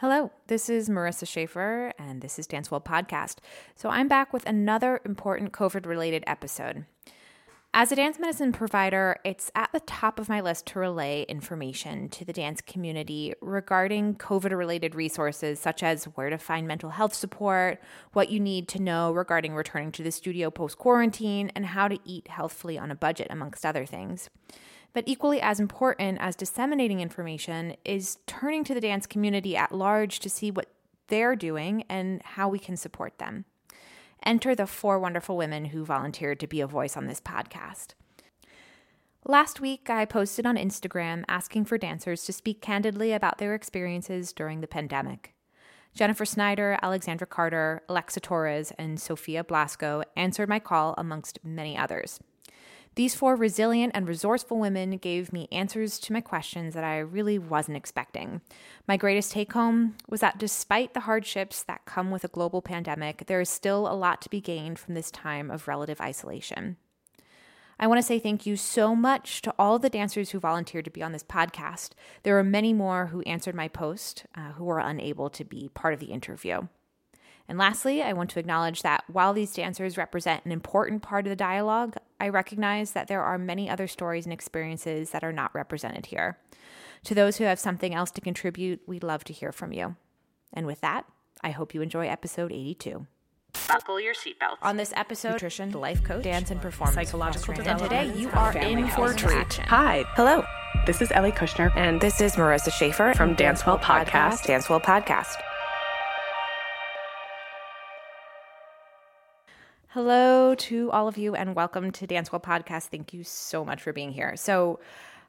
Hello, 0.00 0.30
this 0.46 0.70
is 0.70 0.88
Marissa 0.88 1.28
Schaefer, 1.28 1.92
and 1.98 2.22
this 2.22 2.38
is 2.38 2.46
Dance 2.46 2.70
Well 2.70 2.80
Podcast. 2.80 3.36
So 3.76 3.90
I'm 3.90 4.08
back 4.08 4.32
with 4.32 4.46
another 4.46 5.02
important 5.04 5.52
COVID 5.52 5.84
related 5.84 6.24
episode. 6.26 6.86
As 7.74 7.92
a 7.92 7.96
dance 7.96 8.18
medicine 8.18 8.50
provider, 8.50 9.18
it's 9.26 9.50
at 9.54 9.70
the 9.74 9.80
top 9.80 10.18
of 10.18 10.26
my 10.26 10.40
list 10.40 10.64
to 10.68 10.78
relay 10.78 11.26
information 11.28 12.08
to 12.08 12.24
the 12.24 12.32
dance 12.32 12.62
community 12.62 13.34
regarding 13.42 14.14
COVID 14.14 14.56
related 14.56 14.94
resources, 14.94 15.60
such 15.60 15.82
as 15.82 16.04
where 16.04 16.30
to 16.30 16.38
find 16.38 16.66
mental 16.66 16.88
health 16.88 17.12
support, 17.12 17.78
what 18.14 18.30
you 18.30 18.40
need 18.40 18.68
to 18.68 18.80
know 18.80 19.12
regarding 19.12 19.54
returning 19.54 19.92
to 19.92 20.02
the 20.02 20.10
studio 20.10 20.50
post 20.50 20.78
quarantine, 20.78 21.52
and 21.54 21.66
how 21.66 21.88
to 21.88 21.98
eat 22.06 22.28
healthfully 22.28 22.78
on 22.78 22.90
a 22.90 22.94
budget, 22.94 23.26
amongst 23.28 23.66
other 23.66 23.84
things. 23.84 24.30
But 24.92 25.04
equally 25.06 25.40
as 25.40 25.60
important 25.60 26.18
as 26.20 26.34
disseminating 26.34 27.00
information 27.00 27.76
is 27.84 28.18
turning 28.26 28.64
to 28.64 28.74
the 28.74 28.80
dance 28.80 29.06
community 29.06 29.56
at 29.56 29.72
large 29.72 30.18
to 30.20 30.30
see 30.30 30.50
what 30.50 30.68
they're 31.08 31.36
doing 31.36 31.84
and 31.88 32.22
how 32.22 32.48
we 32.48 32.58
can 32.58 32.76
support 32.76 33.18
them. 33.18 33.44
Enter 34.24 34.54
the 34.54 34.66
four 34.66 34.98
wonderful 34.98 35.36
women 35.36 35.66
who 35.66 35.84
volunteered 35.84 36.40
to 36.40 36.46
be 36.46 36.60
a 36.60 36.66
voice 36.66 36.96
on 36.96 37.06
this 37.06 37.20
podcast. 37.20 37.94
Last 39.26 39.60
week, 39.60 39.90
I 39.90 40.06
posted 40.06 40.46
on 40.46 40.56
Instagram 40.56 41.24
asking 41.28 41.66
for 41.66 41.76
dancers 41.76 42.24
to 42.24 42.32
speak 42.32 42.62
candidly 42.62 43.12
about 43.12 43.38
their 43.38 43.54
experiences 43.54 44.32
during 44.32 44.60
the 44.60 44.66
pandemic. 44.66 45.34
Jennifer 45.94 46.24
Snyder, 46.24 46.78
Alexandra 46.82 47.26
Carter, 47.26 47.82
Alexa 47.88 48.20
Torres, 48.20 48.72
and 48.78 48.98
Sophia 48.98 49.44
Blasco 49.44 50.02
answered 50.16 50.48
my 50.48 50.58
call 50.58 50.94
amongst 50.96 51.38
many 51.44 51.76
others. 51.76 52.20
These 52.96 53.14
four 53.14 53.36
resilient 53.36 53.92
and 53.94 54.08
resourceful 54.08 54.58
women 54.58 54.96
gave 54.96 55.32
me 55.32 55.48
answers 55.52 55.98
to 56.00 56.12
my 56.12 56.20
questions 56.20 56.74
that 56.74 56.82
I 56.82 56.98
really 56.98 57.38
wasn't 57.38 57.76
expecting. 57.76 58.40
My 58.88 58.96
greatest 58.96 59.32
take 59.32 59.52
home 59.52 59.96
was 60.08 60.20
that 60.20 60.38
despite 60.38 60.92
the 60.92 61.00
hardships 61.00 61.62
that 61.62 61.84
come 61.84 62.10
with 62.10 62.24
a 62.24 62.28
global 62.28 62.62
pandemic, 62.62 63.26
there 63.26 63.40
is 63.40 63.48
still 63.48 63.86
a 63.86 63.94
lot 63.94 64.20
to 64.22 64.30
be 64.30 64.40
gained 64.40 64.78
from 64.78 64.94
this 64.94 65.10
time 65.10 65.50
of 65.50 65.68
relative 65.68 66.00
isolation. 66.00 66.76
I 67.78 67.86
want 67.86 67.98
to 67.98 68.06
say 68.06 68.18
thank 68.18 68.44
you 68.44 68.56
so 68.56 68.94
much 68.94 69.40
to 69.42 69.54
all 69.58 69.78
the 69.78 69.88
dancers 69.88 70.30
who 70.30 70.38
volunteered 70.38 70.84
to 70.84 70.90
be 70.90 71.02
on 71.02 71.12
this 71.12 71.22
podcast. 71.22 71.92
There 72.24 72.38
are 72.38 72.44
many 72.44 72.74
more 72.74 73.06
who 73.06 73.22
answered 73.22 73.54
my 73.54 73.68
post 73.68 74.26
uh, 74.34 74.52
who 74.52 74.64
were 74.64 74.80
unable 74.80 75.30
to 75.30 75.44
be 75.44 75.70
part 75.72 75.94
of 75.94 76.00
the 76.00 76.06
interview. 76.06 76.68
And 77.50 77.58
lastly, 77.58 78.00
I 78.00 78.12
want 78.12 78.30
to 78.30 78.38
acknowledge 78.38 78.82
that 78.82 79.02
while 79.08 79.32
these 79.32 79.52
dancers 79.52 79.96
represent 79.98 80.44
an 80.44 80.52
important 80.52 81.02
part 81.02 81.26
of 81.26 81.30
the 81.30 81.36
dialogue, 81.36 81.96
I 82.20 82.28
recognize 82.28 82.92
that 82.92 83.08
there 83.08 83.24
are 83.24 83.38
many 83.38 83.68
other 83.68 83.88
stories 83.88 84.24
and 84.24 84.32
experiences 84.32 85.10
that 85.10 85.24
are 85.24 85.32
not 85.32 85.52
represented 85.52 86.06
here. 86.06 86.38
To 87.06 87.14
those 87.14 87.38
who 87.38 87.44
have 87.44 87.58
something 87.58 87.92
else 87.92 88.12
to 88.12 88.20
contribute, 88.20 88.82
we'd 88.86 89.02
love 89.02 89.24
to 89.24 89.32
hear 89.32 89.50
from 89.50 89.72
you. 89.72 89.96
And 90.52 90.64
with 90.64 90.80
that, 90.82 91.06
I 91.42 91.50
hope 91.50 91.74
you 91.74 91.82
enjoy 91.82 92.06
episode 92.06 92.52
82. 92.52 93.08
Buckle 93.66 93.98
your 93.98 94.14
seatbelts. 94.14 94.58
On 94.62 94.76
this 94.76 94.92
episode, 94.94 95.32
nutrition, 95.32 95.72
life 95.72 96.04
coach, 96.04 96.22
dance 96.22 96.52
and 96.52 96.62
performance, 96.62 96.94
psychological 96.94 97.52
and 97.68 97.78
today 97.80 98.12
you 98.14 98.30
are 98.30 98.56
in 98.56 98.86
for 98.90 99.10
a 99.10 99.16
treat. 99.16 99.54
Hi, 99.54 100.04
Hello, 100.14 100.44
this 100.86 101.02
is 101.02 101.10
Ellie 101.10 101.32
Kushner 101.32 101.76
and 101.76 102.00
this 102.00 102.20
is 102.20 102.36
Marissa 102.36 102.72
Schaefer 102.72 103.12
from 103.16 103.34
Dancewell 103.34 103.80
Podcast. 103.80 104.46
Dancewell 104.46 104.80
Podcast. 104.80 105.34
Hello 109.92 110.54
to 110.54 110.88
all 110.92 111.08
of 111.08 111.18
you 111.18 111.34
and 111.34 111.56
welcome 111.56 111.90
to 111.90 112.06
Dance 112.06 112.28
Dancewell 112.28 112.40
Podcast. 112.40 112.90
Thank 112.90 113.12
you 113.12 113.24
so 113.24 113.64
much 113.64 113.82
for 113.82 113.92
being 113.92 114.12
here. 114.12 114.36
So, 114.36 114.78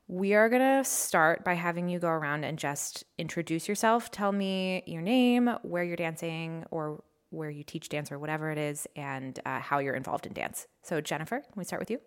we 0.08 0.36
are 0.36 0.50
going 0.50 0.62
to 0.62 0.88
start 0.88 1.44
by 1.44 1.56
having 1.56 1.90
you 1.90 1.98
go 1.98 2.10
around 2.10 2.44
and 2.44 2.60
just 2.60 3.04
introduce 3.18 3.68
yourself. 3.68 4.12
Tell 4.12 4.32
me 4.32 4.84
your 4.86 5.02
name, 5.02 5.50
where 5.64 5.84
you're 5.84 5.96
dancing, 5.96 6.64
or 6.70 7.02
where 7.32 7.50
you 7.50 7.64
teach 7.64 7.90
dance, 7.90 8.12
or 8.12 8.20
whatever 8.20 8.52
it 8.52 8.60
is, 8.60 8.86
and 8.96 9.40
uh, 9.48 9.60
how 9.62 9.80
you're 9.80 9.96
involved 9.96 10.28
in 10.28 10.34
dance. 10.34 10.68
So, 10.84 11.02
Jennifer, 11.02 11.40
can 11.40 11.54
we 11.56 11.64
start 11.64 11.82
with 11.82 11.90
you? 11.90 12.00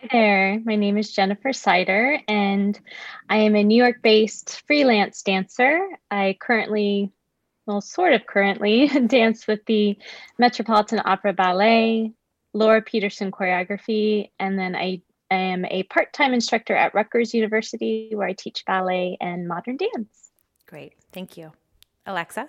Hi 0.00 0.08
there. 0.10 0.62
My 0.64 0.76
name 0.76 0.96
is 0.96 1.12
Jennifer 1.12 1.52
Snyder, 1.52 2.18
and 2.26 2.80
I 3.28 3.38
am 3.38 3.56
a 3.56 3.62
New 3.62 3.76
York 3.76 4.00
based 4.02 4.62
freelance 4.66 5.20
dancer. 5.20 5.86
I 6.10 6.38
currently 6.40 7.12
well, 7.68 7.82
sort 7.82 8.14
of 8.14 8.26
currently 8.26 8.88
dance 9.06 9.46
with 9.46 9.64
the 9.66 9.96
Metropolitan 10.38 11.02
Opera 11.04 11.34
Ballet, 11.34 12.12
Laura 12.54 12.80
Peterson 12.80 13.30
Choreography, 13.30 14.30
and 14.40 14.58
then 14.58 14.74
I 14.74 15.02
am 15.30 15.66
a 15.66 15.82
part 15.84 16.14
time 16.14 16.32
instructor 16.32 16.74
at 16.74 16.94
Rutgers 16.94 17.34
University 17.34 18.10
where 18.14 18.26
I 18.26 18.32
teach 18.32 18.64
ballet 18.64 19.18
and 19.20 19.46
modern 19.46 19.76
dance. 19.76 20.30
Great. 20.66 20.94
Thank 21.12 21.36
you. 21.36 21.52
Alexa? 22.06 22.48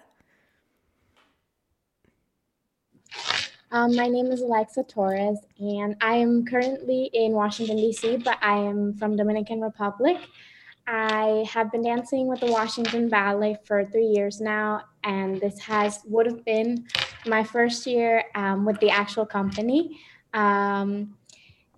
Um, 3.72 3.96
my 3.96 4.08
name 4.08 4.28
is 4.28 4.42
Alexa 4.42 4.84
Torres, 4.84 5.38
and 5.60 5.98
I 6.02 6.16
am 6.16 6.46
currently 6.46 7.10
in 7.14 7.34
Washington, 7.34 7.76
D.C., 7.76 8.18
but 8.18 8.38
I 8.42 8.58
am 8.58 8.94
from 8.94 9.18
Dominican 9.18 9.60
Republic. 9.60 10.18
I 10.92 11.46
have 11.48 11.72
been 11.72 11.84
dancing 11.84 12.26
with 12.26 12.40
the 12.40 12.48
Washington 12.48 13.10
Ballet 13.10 13.58
for 13.64 13.86
three 13.86 14.08
years 14.08 14.42
now, 14.42 14.86
and 15.04 15.40
this 15.40 15.60
has 15.60 16.00
would 16.06 16.26
have 16.26 16.44
been 16.44 16.88
my 17.28 17.44
first 17.44 17.86
year 17.86 18.24
um, 18.34 18.66
with 18.66 18.80
the 18.80 18.90
actual 18.90 19.24
company. 19.24 20.00
Um, 20.34 21.16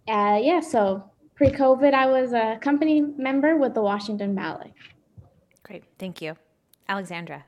uh, 0.07 0.39
yeah, 0.41 0.61
so 0.61 1.03
pre-COVID, 1.35 1.94
I 1.94 2.05
was 2.05 2.31
a 2.31 2.57
company 2.61 3.01
member 3.01 3.57
with 3.57 3.73
the 3.73 3.81
Washington 3.81 4.33
Ballet. 4.33 4.73
Great. 5.63 5.83
Thank 6.00 6.21
you. 6.21 6.38
Alexandra? 6.88 7.44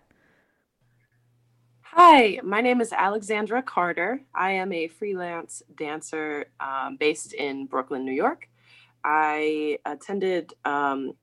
Hi, 1.82 2.42
my 2.44 2.60
name 2.60 2.82
is 2.82 2.92
Alexandra 2.92 3.62
Carter. 3.62 4.22
I 4.36 4.52
am 4.52 4.74
a 4.74 4.90
freelance 4.90 5.64
dancer 5.78 6.48
um, 6.60 6.98
based 6.98 7.34
in 7.34 7.68
Brooklyn, 7.68 8.04
New 8.04 8.12
York. 8.12 8.50
I 9.06 9.78
attended 9.86 10.54
um, 10.66 11.14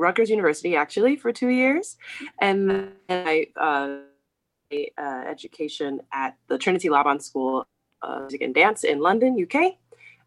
Rutgers 0.00 0.30
University 0.30 0.74
actually 0.76 1.16
for 1.16 1.32
two 1.32 1.48
years, 1.48 1.96
and 2.40 2.70
then 2.70 2.92
I 3.08 3.46
uh, 3.56 3.98
uh, 4.72 5.24
education 5.28 6.00
at 6.12 6.36
the 6.48 6.58
Trinity 6.58 6.88
Laban 6.88 7.20
School 7.20 7.66
of 8.02 8.22
Music 8.22 8.42
and 8.42 8.54
Dance 8.54 8.84
in 8.84 9.00
London, 9.00 9.36
UK. 9.40 9.74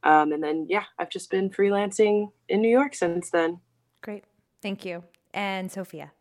Um, 0.03 0.31
and 0.33 0.43
then 0.43 0.67
yeah, 0.69 0.83
I've 0.99 1.09
just 1.09 1.31
been 1.31 1.49
freelancing 1.49 2.31
in 2.49 2.61
New 2.61 2.69
York 2.69 2.93
since 2.93 3.29
then. 3.29 3.59
Great, 4.01 4.25
thank 4.61 4.85
you. 4.85 5.03
And 5.33 5.71
Sophia. 5.71 6.11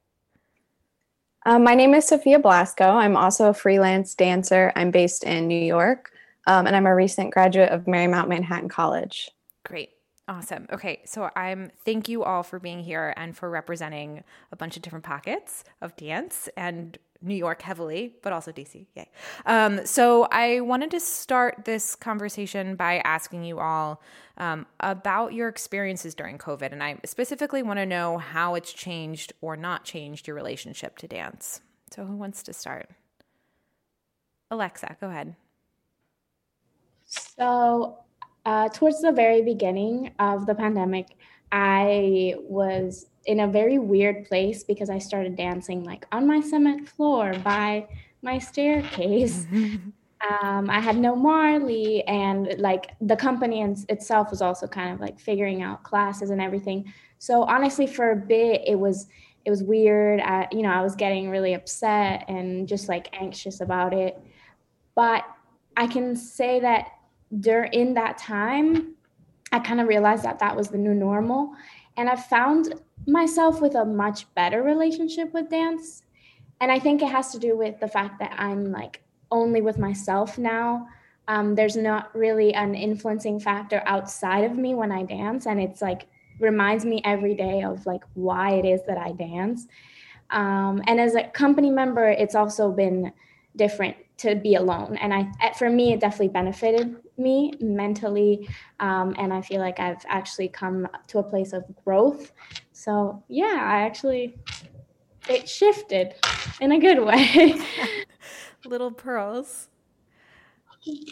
Um, 1.44 1.64
my 1.64 1.74
name 1.74 1.92
is 1.94 2.06
Sophia 2.06 2.38
Blasco. 2.38 2.84
I'm 2.84 3.16
also 3.16 3.48
a 3.48 3.54
freelance 3.54 4.14
dancer. 4.14 4.72
I'm 4.76 4.92
based 4.92 5.24
in 5.24 5.48
New 5.48 5.64
York, 5.64 6.12
um, 6.46 6.66
and 6.66 6.76
I'm 6.76 6.86
a 6.86 6.94
recent 6.94 7.32
graduate 7.32 7.70
of 7.70 7.84
Marymount 7.84 8.28
Manhattan 8.28 8.68
College. 8.68 9.28
Great. 9.64 9.90
Awesome. 10.28 10.66
Okay, 10.72 11.02
so 11.04 11.30
I'm 11.34 11.72
thank 11.84 12.08
you 12.08 12.22
all 12.22 12.44
for 12.44 12.60
being 12.60 12.80
here 12.80 13.12
and 13.16 13.36
for 13.36 13.50
representing 13.50 14.22
a 14.52 14.56
bunch 14.56 14.76
of 14.76 14.82
different 14.82 15.04
pockets 15.04 15.64
of 15.80 15.96
dance 15.96 16.48
and 16.56 16.96
New 17.20 17.34
York 17.34 17.62
heavily, 17.62 18.14
but 18.22 18.32
also 18.32 18.52
DC. 18.52 18.86
Yay. 18.94 19.10
Um, 19.46 19.84
so 19.84 20.28
I 20.30 20.60
wanted 20.60 20.90
to 20.92 21.00
start 21.00 21.64
this 21.64 21.96
conversation 21.96 22.76
by 22.76 22.98
asking 22.98 23.44
you 23.44 23.58
all 23.58 24.00
um, 24.38 24.66
about 24.80 25.32
your 25.32 25.48
experiences 25.48 26.14
during 26.14 26.38
COVID, 26.38 26.72
and 26.72 26.82
I 26.82 26.98
specifically 27.04 27.62
want 27.62 27.78
to 27.78 27.86
know 27.86 28.18
how 28.18 28.54
it's 28.54 28.72
changed 28.72 29.32
or 29.40 29.56
not 29.56 29.84
changed 29.84 30.26
your 30.26 30.36
relationship 30.36 30.98
to 30.98 31.08
dance. 31.08 31.60
So 31.90 32.04
who 32.04 32.16
wants 32.16 32.42
to 32.44 32.52
start? 32.52 32.90
Alexa, 34.50 34.96
go 35.00 35.08
ahead. 35.08 35.34
So 37.06 37.98
uh, 38.44 38.68
towards 38.68 39.00
the 39.00 39.12
very 39.12 39.42
beginning 39.42 40.12
of 40.18 40.46
the 40.46 40.54
pandemic, 40.54 41.16
I 41.50 42.34
was 42.40 43.06
in 43.26 43.40
a 43.40 43.46
very 43.46 43.78
weird 43.78 44.26
place 44.26 44.64
because 44.64 44.90
I 44.90 44.98
started 44.98 45.36
dancing 45.36 45.84
like 45.84 46.06
on 46.10 46.26
my 46.26 46.40
cement 46.40 46.88
floor 46.88 47.34
by 47.44 47.86
my 48.22 48.38
staircase. 48.38 49.46
um, 50.42 50.70
I 50.70 50.80
had 50.80 50.96
no 50.96 51.14
Marley, 51.14 52.02
and 52.04 52.54
like 52.58 52.92
the 53.00 53.16
company 53.16 53.60
in, 53.60 53.76
itself 53.88 54.30
was 54.30 54.42
also 54.42 54.66
kind 54.66 54.92
of 54.92 55.00
like 55.00 55.20
figuring 55.20 55.62
out 55.62 55.82
classes 55.82 56.30
and 56.30 56.40
everything. 56.40 56.92
So 57.18 57.42
honestly, 57.44 57.86
for 57.86 58.12
a 58.12 58.16
bit, 58.16 58.62
it 58.66 58.78
was 58.78 59.06
it 59.44 59.50
was 59.50 59.62
weird. 59.62 60.20
I, 60.20 60.48
you 60.52 60.62
know, 60.62 60.70
I 60.70 60.82
was 60.82 60.94
getting 60.94 61.28
really 61.28 61.54
upset 61.54 62.24
and 62.28 62.68
just 62.68 62.88
like 62.88 63.08
anxious 63.12 63.60
about 63.60 63.92
it. 63.92 64.20
But 64.94 65.24
I 65.76 65.86
can 65.86 66.14
say 66.14 66.60
that 66.60 66.88
during 67.40 67.94
that 67.94 68.18
time, 68.18 68.94
I 69.52 69.58
kind 69.58 69.80
of 69.80 69.88
realized 69.88 70.24
that 70.24 70.38
that 70.38 70.56
was 70.56 70.68
the 70.68 70.78
new 70.78 70.94
normal. 70.94 71.52
And 71.96 72.08
I 72.08 72.16
found 72.16 72.74
myself 73.06 73.60
with 73.60 73.74
a 73.74 73.84
much 73.84 74.32
better 74.34 74.62
relationship 74.62 75.32
with 75.32 75.50
dance. 75.50 76.02
And 76.60 76.70
I 76.70 76.78
think 76.78 77.02
it 77.02 77.08
has 77.08 77.32
to 77.32 77.38
do 77.38 77.56
with 77.56 77.80
the 77.80 77.88
fact 77.88 78.18
that 78.20 78.34
I'm 78.38 78.70
like 78.70 79.02
only 79.30 79.60
with 79.60 79.78
myself 79.78 80.38
now. 80.38 80.88
Um, 81.28 81.54
there's 81.54 81.76
not 81.76 82.14
really 82.14 82.54
an 82.54 82.74
influencing 82.74 83.40
factor 83.40 83.82
outside 83.86 84.44
of 84.44 84.56
me 84.56 84.74
when 84.74 84.90
I 84.92 85.02
dance. 85.02 85.46
And 85.46 85.60
it's 85.60 85.82
like 85.82 86.06
reminds 86.40 86.84
me 86.84 87.00
every 87.04 87.34
day 87.34 87.62
of 87.62 87.84
like 87.86 88.04
why 88.14 88.52
it 88.52 88.64
is 88.64 88.80
that 88.86 88.98
I 88.98 89.12
dance. 89.12 89.66
Um, 90.30 90.82
and 90.86 90.98
as 91.00 91.14
a 91.14 91.24
company 91.24 91.70
member, 91.70 92.08
it's 92.08 92.34
also 92.34 92.70
been 92.70 93.12
different 93.54 93.96
to 94.18 94.36
be 94.36 94.54
alone. 94.54 94.96
And 94.98 95.12
I, 95.12 95.52
for 95.58 95.70
me, 95.70 95.92
it 95.92 96.00
definitely 96.00 96.28
benefited 96.28 96.96
me 97.16 97.54
mentally. 97.60 98.48
Um, 98.80 99.14
and 99.18 99.32
I 99.32 99.40
feel 99.42 99.60
like 99.60 99.80
I've 99.80 100.04
actually 100.08 100.48
come 100.48 100.86
to 101.08 101.18
a 101.18 101.22
place 101.22 101.52
of 101.52 101.64
growth. 101.84 102.32
So 102.72 103.22
yeah, 103.28 103.58
I 103.60 103.82
actually, 103.82 104.36
it 105.28 105.48
shifted 105.48 106.14
in 106.60 106.72
a 106.72 106.78
good 106.78 107.04
way. 107.04 107.54
Little 108.64 108.90
pearls. 108.90 109.68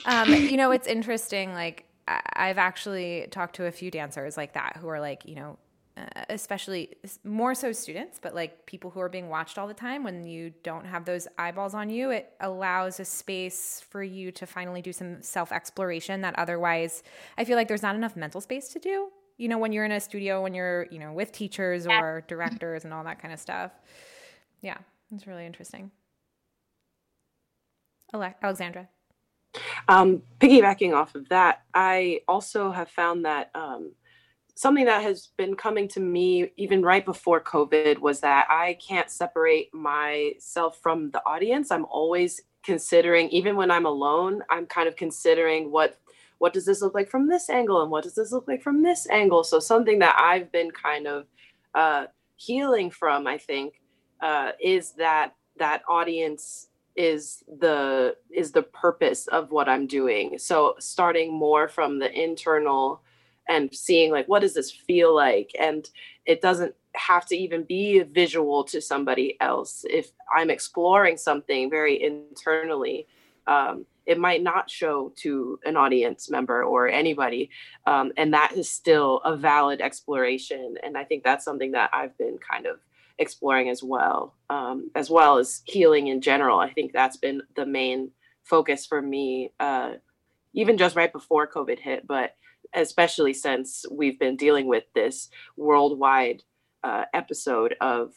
Um, 0.05 0.32
you 0.32 0.56
know, 0.56 0.73
it's 0.73 0.87
interesting. 0.87 1.53
Like, 1.53 1.87
I've 2.08 2.58
actually 2.58 3.29
talked 3.31 3.56
to 3.56 3.67
a 3.67 3.70
few 3.70 3.91
dancers 3.91 4.37
like 4.37 4.55
that 4.55 4.76
who 4.76 4.88
are 4.88 5.00
like, 5.00 5.26
you 5.26 5.37
know, 5.37 5.58
uh, 6.00 6.25
especially 6.29 6.91
more 7.25 7.55
so 7.55 7.73
students, 7.73 8.19
but 8.20 8.35
like 8.35 8.67
people 8.67 8.91
who 8.91 9.00
are 9.00 9.08
being 9.08 9.29
watched 9.29 9.58
all 9.58 9.67
the 9.67 9.75
time, 9.75 10.05
when 10.05 10.25
you 10.25 10.52
don't 10.62 10.85
have 10.85 11.05
those 11.05 11.29
eyeballs 11.38 11.75
on 11.75 11.91
you, 11.91 12.11
it 12.11 12.32
allows 12.41 13.00
a 13.00 13.05
space 13.05 13.85
for 13.91 14.02
you 14.02 14.32
to 14.32 14.47
finally 14.47 14.82
do 14.82 14.93
some 14.93 15.23
self 15.23 15.52
exploration 15.52 16.20
that 16.23 16.38
otherwise 16.38 17.02
I 17.37 17.44
feel 17.44 17.56
like 17.56 17.69
there's 17.69 17.82
not 17.82 17.94
enough 17.94 18.17
mental 18.17 18.41
space 18.41 18.69
to 18.69 18.79
do. 18.79 19.08
You 19.37 19.49
know, 19.49 19.58
when 19.58 19.73
you're 19.73 19.85
in 19.85 19.93
a 19.93 20.00
studio, 20.00 20.43
when 20.43 20.55
you're, 20.55 20.87
you 20.91 20.99
know, 20.99 21.12
with 21.12 21.32
teachers 21.32 21.87
or 21.87 22.25
directors 22.29 22.85
and 22.85 22.93
all 22.93 23.05
that 23.05 23.20
kind 23.20 23.32
of 23.32 23.41
stuff. 23.41 23.73
Yeah, 24.61 24.76
it's 25.12 25.26
really 25.26 25.46
interesting. 25.46 25.91
Ale- 28.14 28.35
Alexandra. 28.43 28.88
Um, 29.88 30.23
piggybacking 30.38 30.94
off 30.94 31.14
of 31.14 31.29
that, 31.31 31.62
I 31.75 32.20
also 32.29 32.70
have 32.70 32.88
found 32.88 33.25
that 33.25 33.50
um, 33.55 33.93
something 34.61 34.85
that 34.85 35.03
has 35.03 35.29
been 35.39 35.55
coming 35.55 35.89
to 35.89 36.01
me 36.01 36.53
even 36.59 36.83
right 36.83 37.07
before 37.07 37.41
COVID 37.41 37.99
was 37.99 38.21
that 38.21 38.47
I 38.51 38.77
can't 38.87 39.11
separate 39.11 39.73
myself 39.73 40.79
from 40.83 41.11
the 41.12 41.23
audience. 41.25 41.71
I'm 41.71 41.87
always 41.87 42.43
considering, 42.62 43.31
even 43.31 43.57
when 43.57 43.71
I'm 43.71 43.87
alone, 43.87 44.43
I'm 44.51 44.67
kind 44.67 44.87
of 44.87 44.97
considering 44.97 45.71
what 45.71 45.99
what 46.37 46.53
does 46.53 46.67
this 46.67 46.83
look 46.83 46.93
like 46.93 47.09
from 47.09 47.27
this 47.27 47.49
angle 47.49 47.81
and 47.81 47.91
what 47.91 48.05
does 48.05 48.15
this 48.15 48.33
look 48.33 48.47
like 48.49 48.62
from 48.62 48.83
this 48.83 49.09
angle. 49.09 49.45
So 49.45 49.61
something 49.61 49.99
that 50.01 50.17
I've 50.21 50.53
been 50.53 50.71
kind 50.71 51.06
of 51.06 51.27
uh, 51.75 52.06
healing 52.37 52.91
from, 52.91 53.27
I 53.27 53.39
think, 53.39 53.81
uh, 54.21 54.53
is 54.63 54.93
that 54.93 55.37
that 55.56 55.83
audience 55.89 56.69
is 56.97 57.43
the 57.49 58.15
is 58.31 58.53
the 58.53 58.65
purpose 58.65 59.27
of 59.29 59.53
what 59.53 59.71
I'm 59.71 59.87
doing. 59.87 60.37
So 60.37 60.75
starting 60.81 61.33
more 61.33 61.67
from 61.67 61.99
the 61.99 62.13
internal 62.13 63.03
and 63.50 63.75
seeing 63.75 64.11
like 64.11 64.26
what 64.29 64.41
does 64.41 64.55
this 64.55 64.70
feel 64.70 65.14
like? 65.14 65.50
And 65.61 65.87
it 66.25 66.41
doesn't 66.41 66.75
have 66.94 67.26
to 67.26 67.37
even 67.37 67.64
be 67.64 68.00
visual 68.00 68.64
to 68.64 68.81
somebody 68.81 69.37
else. 69.41 69.85
If 69.88 70.12
i'm 70.32 70.50
exploring 70.50 71.17
something 71.17 71.69
very 71.70 72.02
internally 72.02 73.06
um, 73.47 73.85
it 74.06 74.19
might 74.19 74.43
not 74.43 74.70
show 74.70 75.12
to 75.17 75.58
an 75.64 75.76
audience 75.76 76.31
member 76.31 76.62
or 76.62 76.88
anybody 76.88 77.50
um, 77.87 78.12
and 78.17 78.32
that 78.32 78.52
is 78.52 78.69
still 78.69 79.20
a 79.25 79.37
valid 79.37 79.81
exploration. 79.81 80.76
And 80.82 80.96
i 80.96 81.05
think 81.05 81.25
that's 81.25 81.44
something 81.44 81.73
that 81.73 81.91
i've 81.93 82.17
been 82.19 82.38
kind 82.38 82.67
of 82.67 82.79
exploring 83.19 83.69
as 83.69 83.82
well 83.82 84.35
um, 84.49 84.91
as 84.94 85.11
well 85.11 85.38
as 85.38 85.62
healing 85.64 86.08
in 86.08 86.20
general. 86.20 86.58
I 86.58 86.73
think 86.73 86.93
that's 86.93 87.19
been 87.19 87.43
the 87.55 87.67
main 87.67 88.11
focus 88.44 88.87
for 88.87 89.00
me 89.00 89.53
uh, 89.61 89.93
even 90.55 90.76
just 90.76 90.96
right 90.96 91.12
before 91.12 91.46
covid 91.46 91.79
hit 91.79 92.06
but 92.06 92.35
especially 92.75 93.32
since 93.32 93.84
we've 93.90 94.19
been 94.19 94.37
dealing 94.37 94.67
with 94.67 94.84
this 94.94 95.28
worldwide 95.56 96.43
uh, 96.82 97.05
episode 97.12 97.75
of 97.81 98.12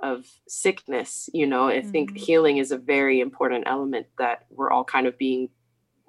of 0.00 0.26
sickness 0.48 1.30
you 1.32 1.46
know 1.46 1.68
i 1.68 1.80
think 1.80 2.10
mm-hmm. 2.10 2.24
healing 2.24 2.56
is 2.56 2.72
a 2.72 2.76
very 2.76 3.20
important 3.20 3.64
element 3.66 4.06
that 4.18 4.46
we're 4.50 4.70
all 4.70 4.84
kind 4.84 5.06
of 5.06 5.16
being 5.16 5.48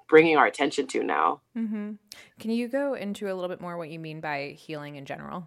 bringing 0.09 0.35
our 0.35 0.47
attention 0.47 0.87
to 0.87 1.03
now 1.03 1.41
mm-hmm. 1.55 1.91
can 2.39 2.51
you 2.51 2.67
go 2.67 2.95
into 2.95 3.31
a 3.31 3.33
little 3.33 3.49
bit 3.49 3.61
more 3.61 3.77
what 3.77 3.89
you 3.89 3.99
mean 3.99 4.19
by 4.19 4.55
healing 4.57 4.95
in 4.95 5.05
general 5.05 5.45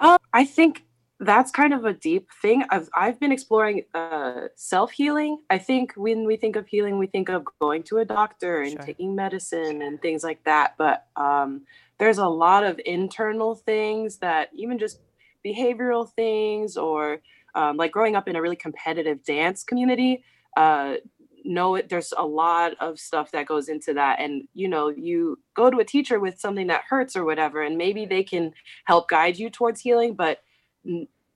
uh, 0.00 0.18
i 0.32 0.44
think 0.44 0.82
that's 1.18 1.50
kind 1.50 1.72
of 1.72 1.84
a 1.84 1.94
deep 1.94 2.28
thing. 2.42 2.64
I've 2.70 2.88
I've 2.94 3.18
been 3.18 3.32
exploring 3.32 3.84
uh, 3.94 4.48
self 4.54 4.92
healing. 4.92 5.38
I 5.48 5.58
think 5.58 5.94
when 5.96 6.24
we 6.24 6.36
think 6.36 6.56
of 6.56 6.66
healing, 6.66 6.98
we 6.98 7.06
think 7.06 7.28
of 7.28 7.46
going 7.60 7.82
to 7.84 7.98
a 7.98 8.04
doctor 8.04 8.60
and 8.60 8.72
sure. 8.72 8.82
taking 8.82 9.14
medicine 9.14 9.82
and 9.82 10.00
things 10.02 10.22
like 10.22 10.44
that. 10.44 10.74
But 10.76 11.06
um, 11.16 11.62
there's 11.98 12.18
a 12.18 12.28
lot 12.28 12.64
of 12.64 12.78
internal 12.84 13.54
things 13.54 14.18
that 14.18 14.50
even 14.54 14.78
just 14.78 15.00
behavioral 15.44 16.10
things 16.12 16.76
or 16.76 17.20
um, 17.54 17.78
like 17.78 17.92
growing 17.92 18.14
up 18.16 18.28
in 18.28 18.36
a 18.36 18.42
really 18.42 18.56
competitive 18.56 19.24
dance 19.24 19.64
community. 19.64 20.22
Uh, 20.56 20.96
know 21.44 21.76
it 21.76 21.88
there's 21.88 22.12
a 22.18 22.26
lot 22.26 22.72
of 22.80 22.98
stuff 22.98 23.30
that 23.30 23.46
goes 23.46 23.68
into 23.68 23.94
that 23.94 24.18
and 24.18 24.48
you 24.52 24.66
know 24.66 24.88
you 24.88 25.38
go 25.54 25.70
to 25.70 25.78
a 25.78 25.84
teacher 25.84 26.18
with 26.18 26.40
something 26.40 26.66
that 26.66 26.82
hurts 26.88 27.14
or 27.14 27.24
whatever 27.24 27.62
and 27.62 27.78
maybe 27.78 28.04
they 28.04 28.24
can 28.24 28.52
help 28.84 29.08
guide 29.08 29.38
you 29.38 29.48
towards 29.48 29.80
healing 29.80 30.12
but 30.14 30.40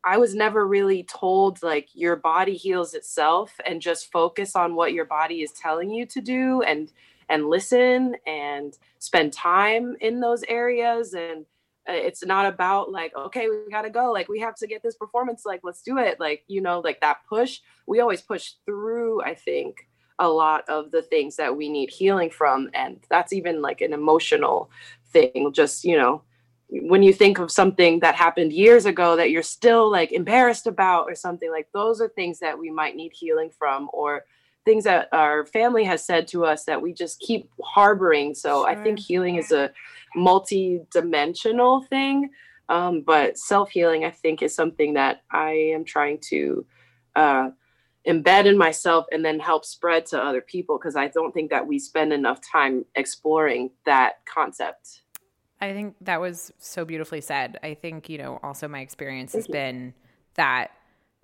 I 0.02 0.16
was 0.16 0.34
never 0.34 0.66
really 0.66 1.02
told 1.02 1.62
like 1.62 1.88
your 1.94 2.16
body 2.16 2.56
heals 2.56 2.94
itself 2.94 3.52
and 3.66 3.82
just 3.82 4.10
focus 4.10 4.56
on 4.56 4.74
what 4.74 4.92
your 4.94 5.04
body 5.04 5.42
is 5.42 5.52
telling 5.52 5.90
you 5.90 6.06
to 6.06 6.20
do 6.20 6.62
and 6.62 6.90
and 7.28 7.48
listen 7.48 8.16
and 8.26 8.76
spend 8.98 9.32
time 9.32 9.96
in 10.00 10.18
those 10.20 10.42
areas. 10.48 11.14
And 11.14 11.44
uh, 11.88 11.92
it's 11.92 12.24
not 12.24 12.46
about 12.46 12.90
like 12.90 13.14
okay 13.14 13.48
we 13.48 13.70
got 13.70 13.82
to 13.82 13.90
go. 13.90 14.10
Like 14.10 14.28
we 14.28 14.40
have 14.40 14.56
to 14.56 14.66
get 14.66 14.82
this 14.82 14.96
performance. 14.96 15.44
Like 15.44 15.60
let's 15.62 15.82
do 15.82 15.98
it. 15.98 16.18
Like 16.18 16.44
you 16.48 16.60
know 16.60 16.80
like 16.80 17.00
that 17.00 17.18
push. 17.28 17.60
We 17.86 18.00
always 18.00 18.22
push 18.22 18.52
through 18.64 19.22
i 19.22 19.34
think 19.34 19.88
a 20.20 20.28
lot 20.28 20.68
of 20.68 20.90
the 20.90 21.00
things 21.00 21.36
that 21.36 21.56
we 21.56 21.68
need 21.70 21.90
healing 21.90 22.30
from. 22.30 22.70
And 22.74 23.00
that's 23.08 23.32
even 23.32 23.62
like 23.62 23.80
an 23.80 23.92
emotional 23.94 24.70
thing 25.12 25.50
just 25.52 25.84
you 25.84 25.96
know 25.96 26.22
when 26.70 27.02
you 27.02 27.12
think 27.12 27.38
of 27.38 27.50
something 27.50 27.98
that 28.00 28.14
happened 28.14 28.52
years 28.52 28.86
ago 28.86 29.16
that 29.16 29.30
you're 29.30 29.42
still 29.42 29.90
like 29.90 30.12
embarrassed 30.12 30.66
about 30.66 31.04
or 31.08 31.14
something 31.14 31.50
like 31.50 31.68
those 31.72 32.00
are 32.00 32.08
things 32.08 32.38
that 32.38 32.58
we 32.58 32.70
might 32.70 32.94
need 32.94 33.12
healing 33.12 33.50
from 33.50 33.90
or 33.92 34.24
things 34.64 34.84
that 34.84 35.08
our 35.12 35.44
family 35.46 35.82
has 35.84 36.04
said 36.04 36.28
to 36.28 36.44
us 36.44 36.64
that 36.64 36.80
we 36.80 36.92
just 36.92 37.18
keep 37.18 37.50
harboring 37.62 38.34
so 38.34 38.62
sure. 38.62 38.68
i 38.68 38.74
think 38.74 38.98
healing 38.98 39.36
is 39.36 39.50
a 39.50 39.70
multi-dimensional 40.14 41.82
thing 41.82 42.30
um, 42.68 43.00
but 43.00 43.36
self-healing 43.36 44.04
i 44.04 44.10
think 44.10 44.40
is 44.40 44.54
something 44.54 44.94
that 44.94 45.22
i 45.32 45.50
am 45.50 45.84
trying 45.84 46.18
to 46.18 46.64
uh, 47.16 47.50
embed 48.06 48.46
in 48.46 48.56
myself 48.56 49.06
and 49.10 49.24
then 49.24 49.40
help 49.40 49.64
spread 49.64 50.06
to 50.06 50.22
other 50.22 50.40
people 50.40 50.78
because 50.78 50.94
i 50.94 51.08
don't 51.08 51.32
think 51.32 51.50
that 51.50 51.66
we 51.66 51.80
spend 51.80 52.12
enough 52.12 52.40
time 52.40 52.84
exploring 52.94 53.70
that 53.84 54.24
concept 54.24 55.02
I 55.60 55.72
think 55.72 55.96
that 56.00 56.20
was 56.20 56.52
so 56.58 56.84
beautifully 56.84 57.20
said. 57.20 57.58
I 57.62 57.74
think, 57.74 58.08
you 58.08 58.18
know, 58.18 58.40
also 58.42 58.66
my 58.66 58.80
experience 58.80 59.34
has 59.34 59.46
been 59.46 59.94
that 60.34 60.70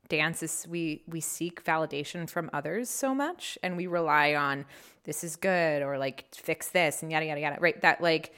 dance 0.09 0.43
is 0.43 0.67
we 0.69 1.03
we 1.09 1.21
seek 1.21 1.65
validation 1.65 2.29
from 2.29 2.49
others 2.53 2.89
so 2.89 3.15
much 3.15 3.59
and 3.63 3.77
we 3.77 3.87
rely 3.87 4.35
on 4.35 4.65
this 5.05 5.25
is 5.25 5.35
good 5.37 5.83
or 5.83 5.99
like 5.99 6.27
fix 6.33 6.69
this 6.69 7.03
and 7.03 7.11
yada 7.11 7.27
yada 7.27 7.41
yada. 7.41 7.57
Right? 7.61 7.81
That 7.81 8.01
like 8.01 8.35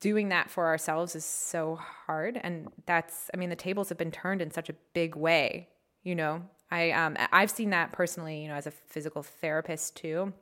doing 0.00 0.28
that 0.30 0.50
for 0.50 0.66
ourselves 0.66 1.14
is 1.14 1.24
so 1.24 1.76
hard 2.06 2.40
and 2.42 2.68
that's 2.86 3.30
I 3.32 3.36
mean 3.36 3.50
the 3.50 3.56
tables 3.56 3.88
have 3.88 3.98
been 3.98 4.10
turned 4.10 4.42
in 4.42 4.50
such 4.50 4.68
a 4.68 4.74
big 4.94 5.14
way, 5.14 5.68
you 6.02 6.14
know. 6.14 6.42
I 6.70 6.90
um 6.90 7.16
I've 7.30 7.50
seen 7.50 7.70
that 7.70 7.92
personally, 7.92 8.42
you 8.42 8.48
know, 8.48 8.54
as 8.54 8.66
a 8.66 8.72
physical 8.72 9.22
therapist 9.22 9.96
too 9.96 10.32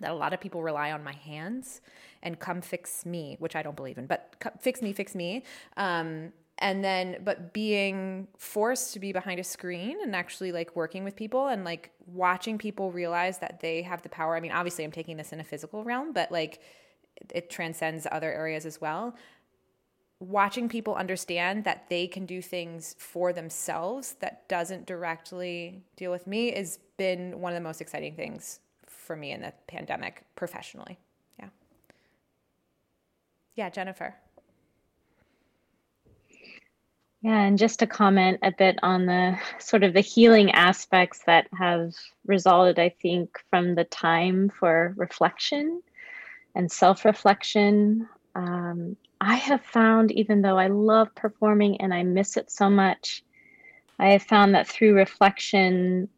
that 0.00 0.10
a 0.10 0.14
lot 0.14 0.32
of 0.32 0.40
people 0.40 0.62
rely 0.62 0.92
on 0.92 1.04
my 1.04 1.14
hands 1.14 1.80
and 2.22 2.38
come 2.38 2.60
fix 2.60 3.06
me, 3.06 3.36
which 3.38 3.56
I 3.56 3.62
don't 3.62 3.76
believe 3.76 3.98
in, 3.98 4.06
but 4.06 4.34
fix 4.60 4.82
me, 4.82 4.92
fix 4.92 5.14
me. 5.14 5.44
Um, 5.76 6.32
and 6.58 6.84
then, 6.84 7.16
but 7.24 7.54
being 7.54 8.28
forced 8.36 8.92
to 8.92 9.00
be 9.00 9.12
behind 9.12 9.40
a 9.40 9.44
screen 9.44 9.96
and 10.02 10.14
actually 10.14 10.52
like 10.52 10.76
working 10.76 11.04
with 11.04 11.16
people 11.16 11.48
and 11.48 11.64
like 11.64 11.90
watching 12.06 12.58
people 12.58 12.92
realize 12.92 13.38
that 13.38 13.60
they 13.60 13.80
have 13.82 14.02
the 14.02 14.10
power. 14.10 14.36
I 14.36 14.40
mean, 14.40 14.52
obviously, 14.52 14.84
I'm 14.84 14.92
taking 14.92 15.16
this 15.16 15.32
in 15.32 15.40
a 15.40 15.44
physical 15.44 15.84
realm, 15.84 16.12
but 16.12 16.30
like 16.30 16.60
it 17.30 17.48
transcends 17.48 18.06
other 18.10 18.30
areas 18.30 18.66
as 18.66 18.80
well. 18.80 19.16
Watching 20.18 20.68
people 20.68 20.94
understand 20.94 21.64
that 21.64 21.88
they 21.88 22.06
can 22.06 22.26
do 22.26 22.42
things 22.42 22.94
for 22.98 23.32
themselves 23.32 24.16
that 24.20 24.46
doesn't 24.48 24.86
directly 24.86 25.82
deal 25.96 26.10
with 26.10 26.26
me 26.26 26.52
has 26.52 26.78
been 26.98 27.40
one 27.40 27.52
of 27.52 27.56
the 27.56 27.66
most 27.66 27.80
exciting 27.80 28.14
things 28.14 28.60
for 29.10 29.16
me 29.16 29.32
in 29.32 29.40
the 29.40 29.52
pandemic 29.66 30.22
professionally. 30.36 30.96
Yeah. 31.40 31.48
Yeah, 33.56 33.68
Jennifer. 33.68 34.14
Yeah, 37.20 37.40
and 37.40 37.58
just 37.58 37.80
to 37.80 37.88
comment 37.88 38.38
a 38.44 38.52
bit 38.56 38.78
on 38.84 39.06
the 39.06 39.36
sort 39.58 39.82
of 39.82 39.94
the 39.94 40.00
healing 40.00 40.52
aspects 40.52 41.22
that 41.26 41.48
have 41.58 41.92
resulted, 42.24 42.78
I 42.78 42.90
think, 43.02 43.36
from 43.50 43.74
the 43.74 43.82
time 43.82 44.48
for 44.48 44.94
reflection 44.96 45.82
and 46.54 46.70
self 46.70 47.04
reflection. 47.04 48.08
Um, 48.36 48.96
I 49.20 49.34
have 49.34 49.64
found, 49.64 50.12
even 50.12 50.40
though 50.40 50.56
I 50.56 50.68
love 50.68 51.12
performing 51.16 51.80
and 51.80 51.92
I 51.92 52.04
miss 52.04 52.36
it 52.36 52.48
so 52.48 52.70
much, 52.70 53.24
I 53.98 54.10
have 54.10 54.22
found 54.22 54.54
that 54.54 54.68
through 54.68 54.94
reflection, 54.94 56.08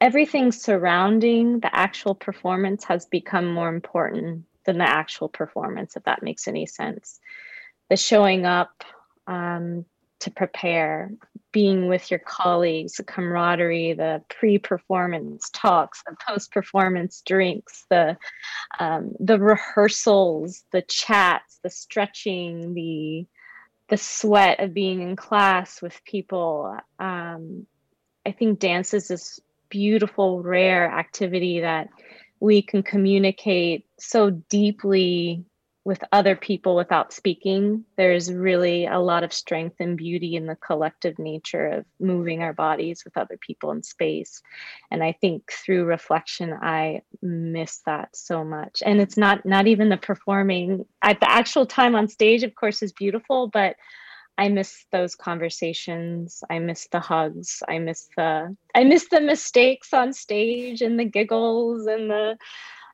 everything 0.00 0.52
surrounding 0.52 1.60
the 1.60 1.74
actual 1.74 2.14
performance 2.14 2.84
has 2.84 3.06
become 3.06 3.52
more 3.52 3.68
important 3.68 4.44
than 4.64 4.78
the 4.78 4.88
actual 4.88 5.28
performance, 5.28 5.96
if 5.96 6.04
that 6.04 6.22
makes 6.22 6.48
any 6.48 6.66
sense. 6.66 7.20
The 7.88 7.96
showing 7.96 8.44
up 8.44 8.84
um, 9.26 9.84
to 10.20 10.30
prepare, 10.30 11.12
being 11.52 11.88
with 11.88 12.10
your 12.10 12.20
colleagues, 12.20 12.94
the 12.94 13.04
camaraderie, 13.04 13.94
the 13.94 14.22
pre-performance 14.28 15.48
talks, 15.52 16.02
the 16.06 16.16
post-performance 16.26 17.22
drinks, 17.24 17.84
the 17.88 18.16
um, 18.78 19.12
the 19.20 19.38
rehearsals, 19.38 20.64
the 20.72 20.82
chats, 20.82 21.58
the 21.62 21.70
stretching, 21.70 22.74
the 22.74 23.26
the 23.88 23.96
sweat 23.96 24.58
of 24.60 24.74
being 24.74 25.00
in 25.00 25.14
class 25.16 25.80
with 25.80 25.98
people. 26.04 26.76
Um, 26.98 27.66
I 28.26 28.32
think 28.32 28.58
dance 28.58 28.92
is 28.92 29.40
beautiful, 29.68 30.42
rare 30.42 30.90
activity 30.90 31.60
that 31.60 31.88
we 32.40 32.62
can 32.62 32.82
communicate 32.82 33.86
so 33.98 34.30
deeply 34.30 35.44
with 35.86 36.02
other 36.10 36.34
people 36.34 36.74
without 36.74 37.12
speaking. 37.12 37.84
There's 37.96 38.32
really 38.32 38.86
a 38.86 38.98
lot 38.98 39.22
of 39.22 39.32
strength 39.32 39.76
and 39.78 39.96
beauty 39.96 40.34
in 40.34 40.46
the 40.46 40.56
collective 40.56 41.16
nature 41.16 41.68
of 41.68 41.84
moving 42.00 42.42
our 42.42 42.52
bodies 42.52 43.04
with 43.04 43.16
other 43.16 43.38
people 43.38 43.70
in 43.70 43.84
space. 43.84 44.42
And 44.90 45.00
I 45.04 45.12
think 45.12 45.52
through 45.52 45.84
reflection, 45.84 46.52
I 46.52 47.02
miss 47.22 47.82
that 47.86 48.16
so 48.16 48.42
much. 48.42 48.82
And 48.84 49.00
it's 49.00 49.16
not 49.16 49.46
not 49.46 49.68
even 49.68 49.88
the 49.88 49.96
performing 49.96 50.86
at 51.02 51.20
the 51.20 51.30
actual 51.30 51.66
time 51.66 51.94
on 51.94 52.08
stage, 52.08 52.42
of 52.42 52.56
course, 52.56 52.82
is 52.82 52.92
beautiful, 52.92 53.46
but 53.46 53.76
I 54.38 54.48
miss 54.48 54.84
those 54.92 55.14
conversations. 55.14 56.42
I 56.50 56.58
miss 56.58 56.88
the 56.92 57.00
hugs. 57.00 57.62
I 57.68 57.78
miss 57.78 58.08
the 58.16 58.56
I 58.74 58.84
miss 58.84 59.08
the 59.08 59.20
mistakes 59.20 59.92
on 59.94 60.12
stage 60.12 60.82
and 60.82 60.98
the 60.98 61.04
giggles 61.04 61.86
and 61.86 62.10
the 62.10 62.36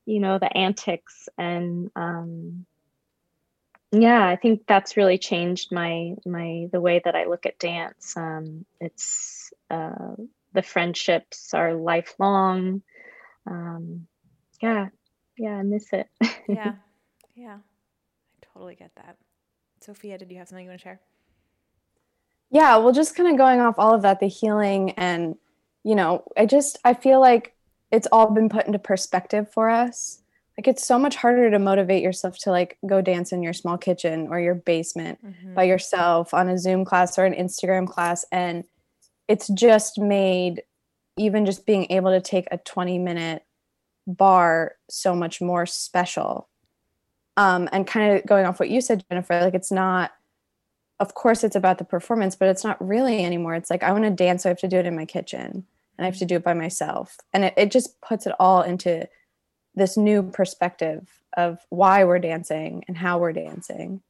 you 0.07 0.21
know 0.21 0.39
the 0.39 0.57
antics. 0.57 1.29
And 1.39 1.91
um 1.97 2.67
yeah 3.95 4.27
i 4.27 4.37
think 4.37 4.63
that's 4.67 4.97
really 4.97 5.19
changed 5.19 5.71
my 5.71 6.15
my 6.25 6.67
the 6.73 6.81
way 6.81 7.01
that 7.05 7.15
i 7.15 7.25
look 7.25 7.47
at 7.47 7.59
dance. 7.59 8.17
Um 8.17 8.65
it's 8.81 9.53
uh 9.71 10.15
the 10.55 10.63
friendships 10.63 11.55
are 11.55 11.75
lifelong. 11.75 12.83
Um 13.47 14.07
yeah 14.63 14.89
yeah 15.37 15.57
i 15.57 15.63
miss 15.63 15.93
it. 15.93 16.09
Yeah 16.49 16.75
yeah. 17.35 17.57
I 17.57 18.47
totally 18.53 18.75
get 18.75 18.95
that. 18.97 19.17
Sophia 19.81 20.19
did 20.19 20.31
you 20.31 20.39
have 20.39 20.49
something 20.49 20.65
you 20.65 20.71
want 20.71 20.81
to 20.81 20.85
share 20.85 21.01
yeah 22.53 22.77
well 22.77 22.93
just 22.93 23.17
kind 23.17 23.29
of 23.29 23.37
going 23.37 23.61
off 23.61 23.79
all 23.79 23.95
of 23.95 24.03
that 24.03 24.21
the 24.21 24.29
healing 24.29 24.91
and 24.93 25.37
you 25.83 25.95
know 25.95 26.23
i 26.37 26.47
just 26.47 26.79
i 26.85 26.95
feel 26.95 27.21
like 27.21 27.55
it's 27.91 28.07
all 28.13 28.31
been 28.31 28.49
put 28.49 28.67
into 28.67 28.79
perspective 28.79 29.51
for 29.53 29.69
us 29.69 30.21
like 30.57 30.69
it's 30.69 30.87
so 30.87 30.99
much 30.99 31.17
harder 31.17 31.51
to 31.51 31.59
motivate 31.59 32.03
yourself 32.03 32.39
to 32.39 32.51
like 32.51 32.77
go 32.87 33.01
dance 33.01 33.33
in 33.33 33.43
your 33.43 33.55
small 33.55 33.79
kitchen 33.79 34.29
or 34.29 34.39
your 34.39 34.55
basement 34.55 35.19
mm-hmm. 35.25 35.55
by 35.55 35.65
yourself 35.65 36.33
on 36.35 36.49
a 36.49 36.59
zoom 36.59 36.85
class 36.85 37.19
or 37.19 37.25
an 37.25 37.35
instagram 37.35 37.89
class 37.89 38.25
and 38.31 38.65
it's 39.29 39.49
just 39.49 39.99
made 39.99 40.63
even 41.17 41.45
just 41.47 41.67
being 41.67 41.87
able 41.91 42.11
to 42.11 42.21
take 42.21 42.47
a 42.51 42.59
20 42.59 42.99
minute 42.99 43.45
barre 44.07 44.73
so 44.91 45.15
much 45.15 45.41
more 45.41 45.65
special 45.67 46.49
um, 47.39 47.67
and 47.73 47.87
kind 47.87 48.19
of 48.19 48.27
going 48.27 48.45
off 48.45 48.61
what 48.61 48.69
you 48.69 48.81
said 48.81 49.05
jennifer 49.11 49.41
like 49.41 49.55
it's 49.55 49.73
not 49.73 50.13
of 51.03 51.15
course 51.15 51.45
it's 51.45 51.57
about 51.57 51.79
the 51.79 51.85
performance 51.85 52.35
but 52.35 52.49
it's 52.49 52.65
not 52.65 52.83
really 52.87 53.25
anymore 53.25 53.55
it's 53.55 53.71
like 53.71 53.83
i 53.83 53.93
want 53.93 54.05
to 54.05 54.11
dance 54.11 54.43
so 54.43 54.49
i 54.49 54.51
have 54.51 54.59
to 54.59 54.69
do 54.69 54.79
it 54.79 54.87
in 54.87 54.97
my 54.97 55.05
kitchen 55.05 55.65
and 55.99 56.05
i 56.05 56.05
have 56.05 56.17
to 56.17 56.25
do 56.25 56.37
it 56.37 56.45
by 56.45 56.55
myself 56.55 57.19
and 57.33 57.45
it, 57.45 57.55
it 57.57 57.71
just 57.71 58.01
puts 58.01 58.27
it 58.27 58.35
all 58.41 58.63
into 58.63 59.07
this 59.75 59.97
new 59.97 60.23
perspective 60.23 61.09
of 61.37 61.59
why 61.71 62.05
we're 62.05 62.19
dancing 62.19 62.85
and 62.89 62.97
how 62.97 63.19
we're 63.19 63.33
dancing. 63.33 64.03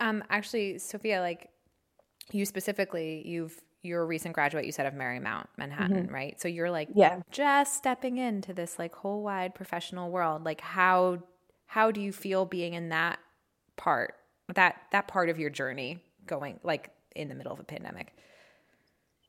Um, 0.00 0.24
actually, 0.30 0.78
Sophia, 0.78 1.20
like 1.20 1.48
you 2.32 2.44
specifically, 2.44 3.22
you've 3.26 3.58
you're 3.82 4.02
a 4.02 4.06
recent 4.06 4.34
graduate, 4.34 4.66
you 4.66 4.72
said 4.72 4.84
of 4.84 4.92
Marymount 4.92 5.46
Manhattan, 5.56 6.04
mm-hmm. 6.04 6.14
right? 6.14 6.40
So 6.40 6.48
you're 6.48 6.70
like 6.70 6.88
yeah. 6.94 7.20
just 7.30 7.76
stepping 7.76 8.18
into 8.18 8.52
this 8.52 8.78
like 8.78 8.94
whole 8.94 9.22
wide 9.22 9.54
professional 9.54 10.10
world. 10.10 10.44
Like 10.44 10.60
how 10.60 11.22
how 11.66 11.90
do 11.90 12.00
you 12.00 12.12
feel 12.12 12.44
being 12.44 12.74
in 12.74 12.90
that 12.90 13.18
part, 13.76 14.14
that 14.54 14.76
that 14.92 15.08
part 15.08 15.28
of 15.28 15.38
your 15.38 15.50
journey 15.50 16.02
going 16.26 16.60
like 16.62 16.90
in 17.14 17.28
the 17.28 17.34
middle 17.34 17.52
of 17.52 17.60
a 17.60 17.64
pandemic? 17.64 18.14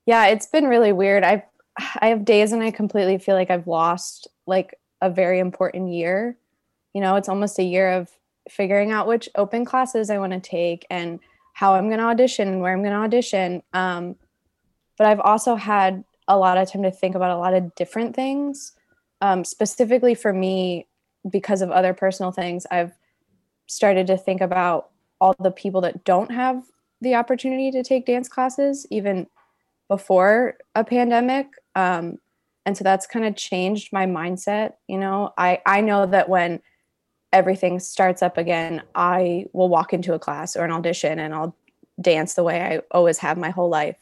Yeah, 0.06 0.28
it's 0.28 0.46
been 0.46 0.66
really 0.66 0.92
weird. 0.92 1.24
I've 1.24 1.44
I 2.00 2.08
have 2.08 2.26
days 2.26 2.52
and 2.52 2.62
I 2.62 2.72
completely 2.72 3.18
feel 3.18 3.36
like 3.36 3.50
I've 3.50 3.68
lost 3.68 4.28
like 4.46 4.76
a 5.02 5.10
very 5.10 5.40
important 5.40 5.92
year. 5.92 6.38
You 6.94 7.02
know, 7.02 7.16
it's 7.16 7.30
almost 7.30 7.60
a 7.60 7.64
year 7.64 7.92
of 7.92 8.10
figuring 8.50 8.92
out 8.92 9.08
which 9.08 9.30
open 9.36 9.66
classes 9.66 10.10
I 10.10 10.18
want 10.18 10.34
to 10.34 10.40
take 10.40 10.86
and 10.90 11.20
how 11.54 11.76
I'm 11.76 11.88
going 11.88 12.00
to 12.00 12.06
audition 12.06 12.48
and 12.48 12.62
where 12.62 12.74
I'm 12.74 12.82
going 12.82 12.94
to 12.94 13.00
audition. 13.00 13.64
Um, 13.74 14.16
but 14.98 15.08
I've 15.08 15.20
also 15.20 15.56
had 15.56 16.04
a 16.28 16.38
lot 16.38 16.58
of 16.58 16.72
time 16.72 16.84
to 16.84 16.92
think 16.92 17.16
about 17.16 17.32
a 17.32 17.38
lot 17.38 17.54
of 17.54 17.74
different 17.76 18.16
things. 18.16 18.74
Um, 19.22 19.44
specifically 19.44 20.16
for 20.16 20.34
me, 20.34 20.88
because 21.30 21.62
of 21.62 21.70
other 21.72 21.94
personal 21.94 22.32
things, 22.32 22.66
I've 22.72 22.94
started 23.68 24.08
to 24.08 24.18
think 24.18 24.42
about 24.42 24.91
all 25.22 25.36
the 25.40 25.52
people 25.52 25.80
that 25.82 26.04
don't 26.04 26.32
have 26.32 26.66
the 27.00 27.16
opportunity 27.16 27.72
to 27.72 27.84
take 27.84 28.06
dance 28.06 28.28
classes, 28.28 28.86
even 28.90 29.28
before 29.88 30.58
a 30.76 30.84
pandemic. 30.84 31.48
Um, 31.76 32.18
and 32.66 32.78
so 32.78 32.84
that's 32.84 33.08
kind 33.08 33.26
of 33.26 33.36
changed 33.36 33.92
my 33.92 34.06
mindset 34.06 34.74
you 34.88 34.98
know? 34.98 35.34
I 35.38 35.62
i 35.66 35.82
know 35.82 36.06
that 36.06 36.30
when 36.30 36.62
everything 37.34 37.80
starts 37.80 38.22
up 38.22 38.38
again 38.38 38.82
i 38.94 39.46
will 39.54 39.70
walk 39.70 39.94
into 39.94 40.14
a 40.14 40.20
class 40.20 40.56
or 40.56 40.66
an 40.66 40.72
audition 40.72 41.20
and 41.20 41.34
i'll 41.34 41.56
dance 42.00 42.34
the 42.34 42.44
way 42.44 42.62
i 42.62 42.82
always 42.92 43.18
have 43.20 43.38
my 43.38 43.50
whole 43.50 43.70
life. 43.70 43.98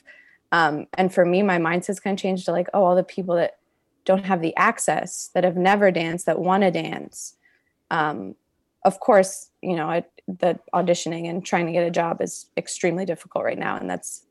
Um, 0.51 0.87
and 0.95 1.13
for 1.13 1.25
me 1.25 1.43
my 1.43 1.57
mindset's 1.57 1.99
kind 1.99 2.17
of 2.17 2.21
changed 2.21 2.45
to 2.45 2.51
like 2.51 2.67
oh 2.73 2.83
all 2.83 2.95
the 2.95 3.03
people 3.03 3.35
that 3.35 3.57
don't 4.05 4.25
have 4.25 4.41
the 4.41 4.55
access 4.55 5.29
that 5.33 5.43
have 5.43 5.57
never 5.57 5.91
danced 5.91 6.25
that 6.25 6.39
want 6.39 6.63
to 6.63 6.71
dance. 6.71 7.35
Um, 7.91 8.35
of 8.89 8.99
course 8.99 9.51
you 9.61 9.75
know 9.75 9.87
I, 9.87 10.03
the 10.27 10.59
auditioning 10.73 11.29
and 11.29 11.45
trying 11.45 11.67
to 11.67 11.71
get 11.71 11.85
a 11.85 11.91
job 11.91 12.21
is 12.21 12.49
extremely 12.57 13.05
difficult 13.05 13.45
right 13.45 13.57
now 13.57 13.77
and 13.77 13.89
that's 13.89 14.25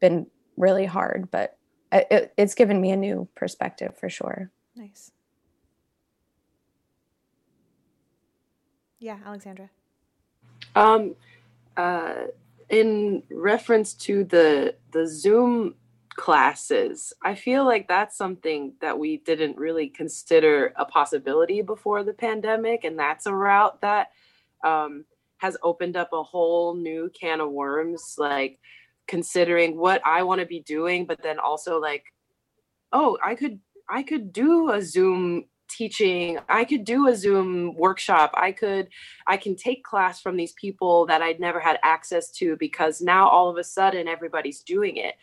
been 0.00 0.26
really 0.56 0.86
hard 0.86 1.28
but 1.30 1.56
it, 1.92 2.32
it's 2.36 2.54
given 2.54 2.80
me 2.80 2.90
a 2.90 2.96
new 2.96 3.28
perspective 3.34 3.96
for 3.98 4.08
sure. 4.08 4.50
Nice. 4.74 5.10
Yeah, 8.98 9.18
Alexandra. 9.24 9.70
Um, 10.74 11.14
uh, 11.76 12.14
in 12.68 13.22
reference 13.30 13.94
to 13.94 14.24
the 14.24 14.74
the 14.92 15.06
Zoom 15.06 15.74
classes, 16.16 17.12
I 17.22 17.34
feel 17.34 17.64
like 17.64 17.88
that's 17.88 18.16
something 18.16 18.74
that 18.80 18.98
we 18.98 19.18
didn't 19.18 19.56
really 19.56 19.88
consider 19.88 20.72
a 20.76 20.84
possibility 20.84 21.62
before 21.62 22.02
the 22.04 22.12
pandemic, 22.12 22.84
and 22.84 22.98
that's 22.98 23.26
a 23.26 23.34
route 23.34 23.80
that 23.82 24.08
um, 24.64 25.04
has 25.38 25.56
opened 25.62 25.96
up 25.96 26.12
a 26.12 26.22
whole 26.22 26.74
new 26.74 27.10
can 27.18 27.40
of 27.40 27.50
worms. 27.50 28.16
Like 28.18 28.58
considering 29.06 29.76
what 29.76 30.02
I 30.04 30.22
want 30.24 30.40
to 30.40 30.46
be 30.46 30.60
doing, 30.60 31.06
but 31.06 31.22
then 31.22 31.38
also 31.38 31.80
like, 31.80 32.04
oh, 32.92 33.18
I 33.24 33.34
could 33.34 33.60
I 33.88 34.02
could 34.02 34.32
do 34.32 34.70
a 34.72 34.82
Zoom 34.82 35.44
teaching 35.68 36.38
i 36.48 36.64
could 36.64 36.84
do 36.84 37.08
a 37.08 37.16
zoom 37.16 37.74
workshop 37.74 38.30
i 38.34 38.52
could 38.52 38.88
i 39.26 39.36
can 39.36 39.56
take 39.56 39.82
class 39.82 40.20
from 40.20 40.36
these 40.36 40.52
people 40.52 41.06
that 41.06 41.22
i'd 41.22 41.40
never 41.40 41.58
had 41.58 41.78
access 41.82 42.30
to 42.30 42.56
because 42.58 43.00
now 43.00 43.28
all 43.28 43.50
of 43.50 43.56
a 43.56 43.64
sudden 43.64 44.06
everybody's 44.06 44.60
doing 44.60 44.96
it 44.96 45.16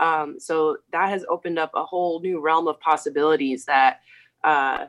um, 0.00 0.40
so 0.40 0.78
that 0.92 1.10
has 1.10 1.24
opened 1.28 1.58
up 1.58 1.70
a 1.74 1.84
whole 1.84 2.20
new 2.20 2.40
realm 2.40 2.66
of 2.66 2.80
possibilities 2.80 3.66
that 3.66 4.00
uh, 4.42 4.86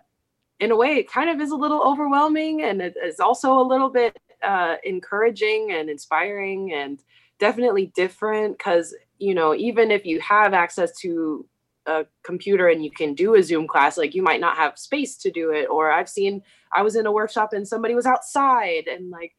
in 0.59 0.71
a 0.71 0.75
way 0.75 0.95
it 0.95 1.11
kind 1.11 1.29
of 1.29 1.41
is 1.41 1.51
a 1.51 1.55
little 1.55 1.81
overwhelming 1.81 2.63
and 2.63 2.81
it 2.81 2.95
is 3.03 3.19
also 3.19 3.59
a 3.59 3.61
little 3.61 3.89
bit 3.89 4.17
uh, 4.41 4.75
encouraging 4.83 5.71
and 5.71 5.89
inspiring 5.89 6.73
and 6.73 7.03
definitely 7.39 7.91
different 7.95 8.57
because 8.57 8.95
you 9.19 9.35
know 9.35 9.53
even 9.53 9.91
if 9.91 10.05
you 10.05 10.19
have 10.21 10.53
access 10.53 10.97
to 10.97 11.45
a 11.87 12.05
computer 12.23 12.67
and 12.69 12.83
you 12.83 12.91
can 12.91 13.15
do 13.15 13.35
a 13.35 13.43
zoom 13.43 13.67
class 13.67 13.97
like 13.97 14.13
you 14.13 14.21
might 14.21 14.39
not 14.39 14.55
have 14.55 14.77
space 14.77 15.17
to 15.17 15.31
do 15.31 15.51
it 15.51 15.65
or 15.65 15.91
i've 15.91 16.07
seen 16.07 16.41
i 16.75 16.83
was 16.83 16.95
in 16.95 17.07
a 17.07 17.11
workshop 17.11 17.53
and 17.53 17.67
somebody 17.67 17.95
was 17.95 18.05
outside 18.05 18.87
and 18.87 19.09
like 19.09 19.33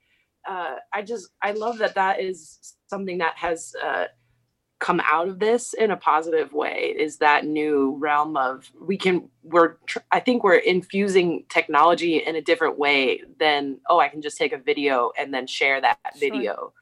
uh, 0.48 0.74
i 0.92 1.00
just 1.00 1.28
i 1.40 1.52
love 1.52 1.78
that 1.78 1.94
that 1.94 2.20
is 2.20 2.74
something 2.88 3.18
that 3.18 3.36
has 3.36 3.72
uh, 3.82 4.06
come 4.82 5.00
out 5.08 5.28
of 5.28 5.38
this 5.38 5.74
in 5.74 5.92
a 5.92 5.96
positive 5.96 6.52
way 6.52 6.92
is 6.98 7.18
that 7.18 7.46
new 7.46 7.96
realm 8.00 8.36
of 8.36 8.68
we 8.80 8.96
can 8.98 9.28
we're 9.44 9.74
tr- 9.86 10.00
i 10.10 10.18
think 10.18 10.42
we're 10.42 10.56
infusing 10.56 11.44
technology 11.48 12.16
in 12.16 12.34
a 12.34 12.42
different 12.42 12.76
way 12.80 13.22
than 13.38 13.78
oh 13.88 14.00
i 14.00 14.08
can 14.08 14.20
just 14.20 14.36
take 14.36 14.52
a 14.52 14.58
video 14.58 15.12
and 15.16 15.32
then 15.32 15.46
share 15.46 15.80
that 15.80 15.96
sure. 16.18 16.18
video 16.18 16.72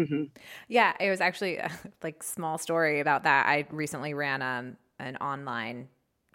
mm-hmm. 0.00 0.24
yeah 0.68 0.94
it 0.98 1.10
was 1.10 1.20
actually 1.20 1.58
a, 1.58 1.70
like 2.02 2.22
small 2.22 2.56
story 2.56 3.00
about 3.00 3.24
that 3.24 3.46
i 3.46 3.66
recently 3.70 4.14
ran 4.14 4.40
um, 4.40 4.78
an 4.98 5.16
online 5.16 5.88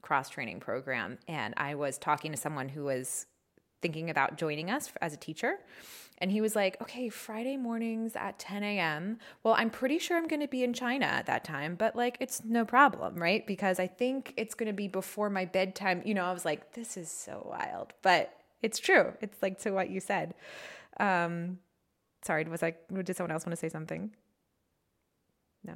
cross 0.04 0.30
training 0.30 0.60
program 0.60 1.18
and 1.28 1.56
i 1.58 1.74
was 1.74 1.98
talking 1.98 2.32
to 2.32 2.38
someone 2.38 2.70
who 2.70 2.84
was 2.84 3.26
thinking 3.82 4.12
about 4.12 4.38
joining 4.38 4.70
us 4.70 4.94
as 5.02 5.16
a 5.16 5.18
teacher 5.18 5.58
and 6.20 6.32
he 6.32 6.42
was 6.42 6.56
like, 6.56 6.82
okay, 6.82 7.10
Friday 7.10 7.58
mornings 7.58 8.16
at 8.16 8.40
10 8.40 8.64
a.m. 8.64 9.20
Well, 9.44 9.54
I'm 9.58 9.70
pretty 9.70 10.00
sure 10.00 10.18
I'm 10.18 10.28
going 10.28 10.42
to 10.42 10.48
be 10.48 10.64
in 10.64 10.74
China 10.74 11.06
at 11.06 11.28
that 11.28 11.44
time, 11.44 11.76
but 11.76 11.96
like 11.96 12.18
it's 12.20 12.44
no 12.44 12.66
problem, 12.66 13.16
right? 13.16 13.46
Because 13.46 13.80
I 13.80 13.88
think 13.88 14.34
it's 14.36 14.56
going 14.56 14.68
to 14.68 14.74
be 14.74 14.88
before 14.88 15.30
my 15.30 15.46
bedtime. 15.46 16.02
You 16.06 16.16
know, 16.16 16.26
I 16.26 16.34
was 16.34 16.46
like, 16.46 16.74
this 16.74 16.98
is 16.98 17.12
so 17.12 17.46
wild, 17.50 17.94
but 18.02 18.34
it's 18.62 18.80
true. 18.80 19.14
It's 19.22 19.42
like 19.42 19.60
to 19.62 19.72
what 19.72 19.90
you 19.90 20.00
said. 20.00 20.34
Um, 21.00 21.60
sorry, 22.24 22.44
was 22.46 22.64
I, 22.64 22.76
did 22.92 23.16
someone 23.16 23.32
else 23.32 23.46
want 23.46 23.52
to 23.52 23.58
say 23.58 23.70
something? 23.70 24.12
No. 25.64 25.76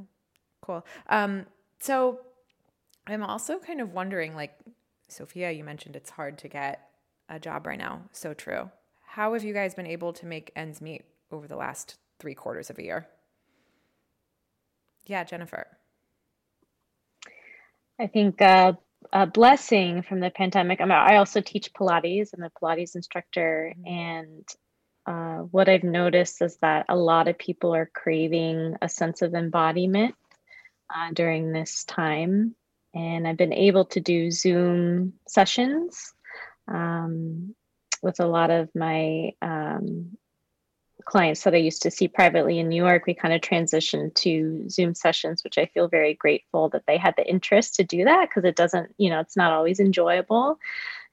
Cool. 0.62 0.86
Um, 1.07 1.45
so 1.79 2.21
I'm 3.07 3.24
also 3.24 3.60
kind 3.60 3.81
of 3.81 3.93
wondering, 3.93 4.36
like, 4.36 4.53
Sophia, 5.07 5.51
you 5.51 5.63
mentioned 5.63 5.95
it's 5.95 6.12
hard 6.12 6.38
to 6.39 6.48
get 6.48 6.89
a 7.29 7.39
job 7.39 7.67
right 7.67 7.77
now. 7.77 8.03
So 8.12 8.33
true. 8.33 8.69
How 9.11 9.33
have 9.33 9.43
you 9.43 9.53
guys 9.53 9.75
been 9.75 9.87
able 9.87 10.13
to 10.13 10.25
make 10.25 10.53
ends 10.55 10.79
meet 10.79 11.03
over 11.33 11.45
the 11.45 11.57
last 11.57 11.97
three 12.17 12.33
quarters 12.33 12.69
of 12.69 12.79
a 12.79 12.83
year? 12.83 13.07
Yeah, 15.05 15.25
Jennifer. 15.25 15.67
I 17.99 18.07
think 18.07 18.41
uh, 18.41 18.71
a 19.11 19.27
blessing 19.27 20.03
from 20.03 20.21
the 20.21 20.29
pandemic. 20.29 20.79
I, 20.79 20.85
mean, 20.85 20.93
I 20.93 21.17
also 21.17 21.41
teach 21.41 21.73
Pilates. 21.73 22.29
I'm 22.33 22.43
a 22.43 22.49
Pilates 22.51 22.95
instructor, 22.95 23.73
mm-hmm. 23.77 23.85
and 23.85 24.47
uh, 25.05 25.43
what 25.43 25.67
I've 25.67 25.83
noticed 25.83 26.41
is 26.41 26.55
that 26.61 26.85
a 26.87 26.95
lot 26.95 27.27
of 27.27 27.37
people 27.37 27.75
are 27.75 27.91
craving 27.93 28.77
a 28.81 28.87
sense 28.87 29.21
of 29.21 29.33
embodiment 29.33 30.15
uh, 30.89 31.09
during 31.11 31.51
this 31.51 31.83
time. 31.83 32.55
And 32.93 33.27
I've 33.27 33.35
been 33.35 33.51
able 33.51 33.85
to 33.87 33.99
do 33.99 34.31
Zoom 34.31 35.15
sessions 35.27 36.13
um, 36.69 37.55
with 38.01 38.20
a 38.20 38.27
lot 38.27 38.51
of 38.51 38.70
my 38.75 39.31
um, 39.41 40.17
clients 41.05 41.43
that 41.43 41.53
I 41.53 41.58
used 41.58 41.81
to 41.84 41.91
see 41.91 42.08
privately 42.08 42.60
in 42.60 42.70
New 42.70 42.84
York, 42.84 43.05
we 43.05 43.13
kind 43.13 43.34
of 43.34 43.41
transitioned 43.41 44.13
to 44.15 44.70
Zoom 44.70 44.93
sessions, 44.96 45.43
which 45.43 45.58
I 45.58 45.65
feel 45.67 45.88
very 45.88 46.13
grateful 46.13 46.70
that 46.70 46.84
they 46.88 46.98
had 46.98 47.15
the 47.17 47.27
interest 47.27 47.75
to 47.75 47.84
do 47.84 48.05
that 48.05 48.29
because 48.29 48.46
it 48.46 48.55
doesn't, 48.55 48.93
you 48.98 49.10
know, 49.10 49.20
it's 49.20 49.38
not 49.38 49.51
always 49.51 49.79
enjoyable. 49.79 50.60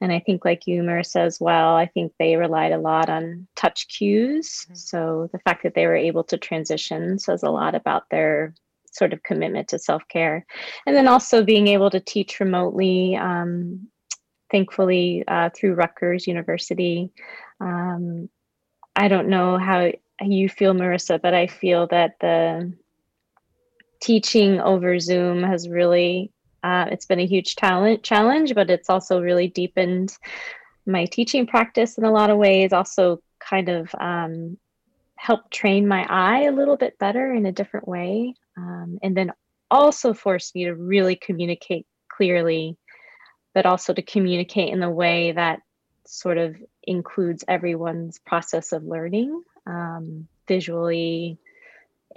And 0.00 0.12
I 0.12 0.20
think, 0.20 0.44
like 0.44 0.66
you, 0.66 0.82
Marissa, 0.82 1.20
as 1.20 1.40
well, 1.40 1.74
I 1.74 1.86
think 1.86 2.12
they 2.18 2.36
relied 2.36 2.72
a 2.72 2.78
lot 2.78 3.08
on 3.08 3.48
touch 3.56 3.88
cues. 3.88 4.48
Mm-hmm. 4.64 4.74
So 4.74 5.28
the 5.32 5.40
fact 5.40 5.64
that 5.64 5.74
they 5.74 5.86
were 5.86 5.96
able 5.96 6.24
to 6.24 6.38
transition 6.38 7.18
says 7.18 7.42
a 7.42 7.50
lot 7.50 7.74
about 7.74 8.08
their 8.10 8.54
sort 8.92 9.12
of 9.12 9.22
commitment 9.22 9.68
to 9.68 9.78
self 9.78 10.06
care. 10.08 10.46
And 10.86 10.94
then 10.94 11.08
also 11.08 11.42
being 11.42 11.68
able 11.68 11.90
to 11.90 12.00
teach 12.00 12.40
remotely. 12.40 13.16
Um, 13.16 13.88
thankfully 14.50 15.24
uh, 15.28 15.50
through 15.54 15.74
Rutgers 15.74 16.26
University. 16.26 17.10
Um, 17.60 18.28
I 18.96 19.08
don't 19.08 19.28
know 19.28 19.58
how 19.58 19.90
you 20.20 20.48
feel, 20.48 20.74
Marissa, 20.74 21.20
but 21.20 21.34
I 21.34 21.46
feel 21.46 21.86
that 21.88 22.16
the 22.20 22.72
teaching 24.00 24.60
over 24.60 24.98
Zoom 24.98 25.42
has 25.42 25.68
really 25.68 26.32
uh, 26.64 26.86
it's 26.90 27.06
been 27.06 27.20
a 27.20 27.26
huge 27.26 27.54
talent 27.54 28.02
challenge, 28.02 28.54
but 28.54 28.70
it's 28.70 28.90
also 28.90 29.20
really 29.20 29.48
deepened 29.48 30.16
my 30.86 31.04
teaching 31.04 31.46
practice 31.46 31.98
in 31.98 32.04
a 32.04 32.10
lot 32.10 32.30
of 32.30 32.38
ways. 32.38 32.72
Also, 32.72 33.22
kind 33.38 33.68
of 33.68 33.94
um, 34.00 34.58
helped 35.16 35.52
train 35.52 35.86
my 35.86 36.04
eye 36.08 36.42
a 36.42 36.52
little 36.52 36.76
bit 36.76 36.98
better 36.98 37.32
in 37.32 37.46
a 37.46 37.52
different 37.52 37.86
way, 37.86 38.34
um, 38.56 38.98
and 39.02 39.16
then 39.16 39.32
also 39.70 40.12
forced 40.12 40.54
me 40.54 40.64
to 40.64 40.74
really 40.74 41.14
communicate 41.14 41.86
clearly 42.08 42.76
but 43.54 43.66
also 43.66 43.92
to 43.92 44.02
communicate 44.02 44.72
in 44.72 44.80
the 44.80 44.90
way 44.90 45.32
that 45.32 45.60
sort 46.06 46.38
of 46.38 46.56
includes 46.82 47.44
everyone's 47.46 48.18
process 48.18 48.72
of 48.72 48.84
learning 48.84 49.42
um, 49.66 50.26
visually 50.46 51.38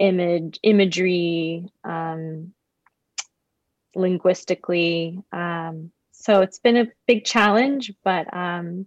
image 0.00 0.58
imagery 0.62 1.68
um, 1.84 2.52
linguistically 3.94 5.22
um, 5.32 5.90
so 6.12 6.40
it's 6.40 6.58
been 6.58 6.76
a 6.76 6.86
big 7.06 7.24
challenge 7.24 7.92
but 8.02 8.32
um, 8.34 8.86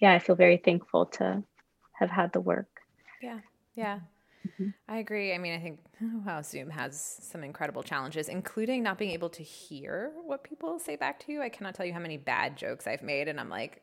yeah 0.00 0.12
i 0.12 0.18
feel 0.18 0.36
very 0.36 0.56
thankful 0.56 1.06
to 1.06 1.42
have 1.92 2.10
had 2.10 2.32
the 2.32 2.40
work. 2.40 2.68
Yeah 3.20 3.40
yeah 3.74 4.00
Mm-hmm. 4.48 4.68
I 4.88 4.98
agree. 4.98 5.34
I 5.34 5.38
mean, 5.38 5.54
I 5.54 5.60
think 5.60 5.80
wow, 6.26 6.42
Zoom 6.42 6.70
has 6.70 7.18
some 7.22 7.44
incredible 7.44 7.82
challenges, 7.82 8.28
including 8.28 8.82
not 8.82 8.98
being 8.98 9.12
able 9.12 9.28
to 9.30 9.42
hear 9.42 10.12
what 10.24 10.44
people 10.44 10.78
say 10.78 10.96
back 10.96 11.18
to 11.26 11.32
you. 11.32 11.42
I 11.42 11.48
cannot 11.48 11.74
tell 11.74 11.86
you 11.86 11.92
how 11.92 12.00
many 12.00 12.16
bad 12.16 12.56
jokes 12.56 12.86
I've 12.86 13.02
made, 13.02 13.28
and 13.28 13.38
I'm 13.38 13.50
like, 13.50 13.82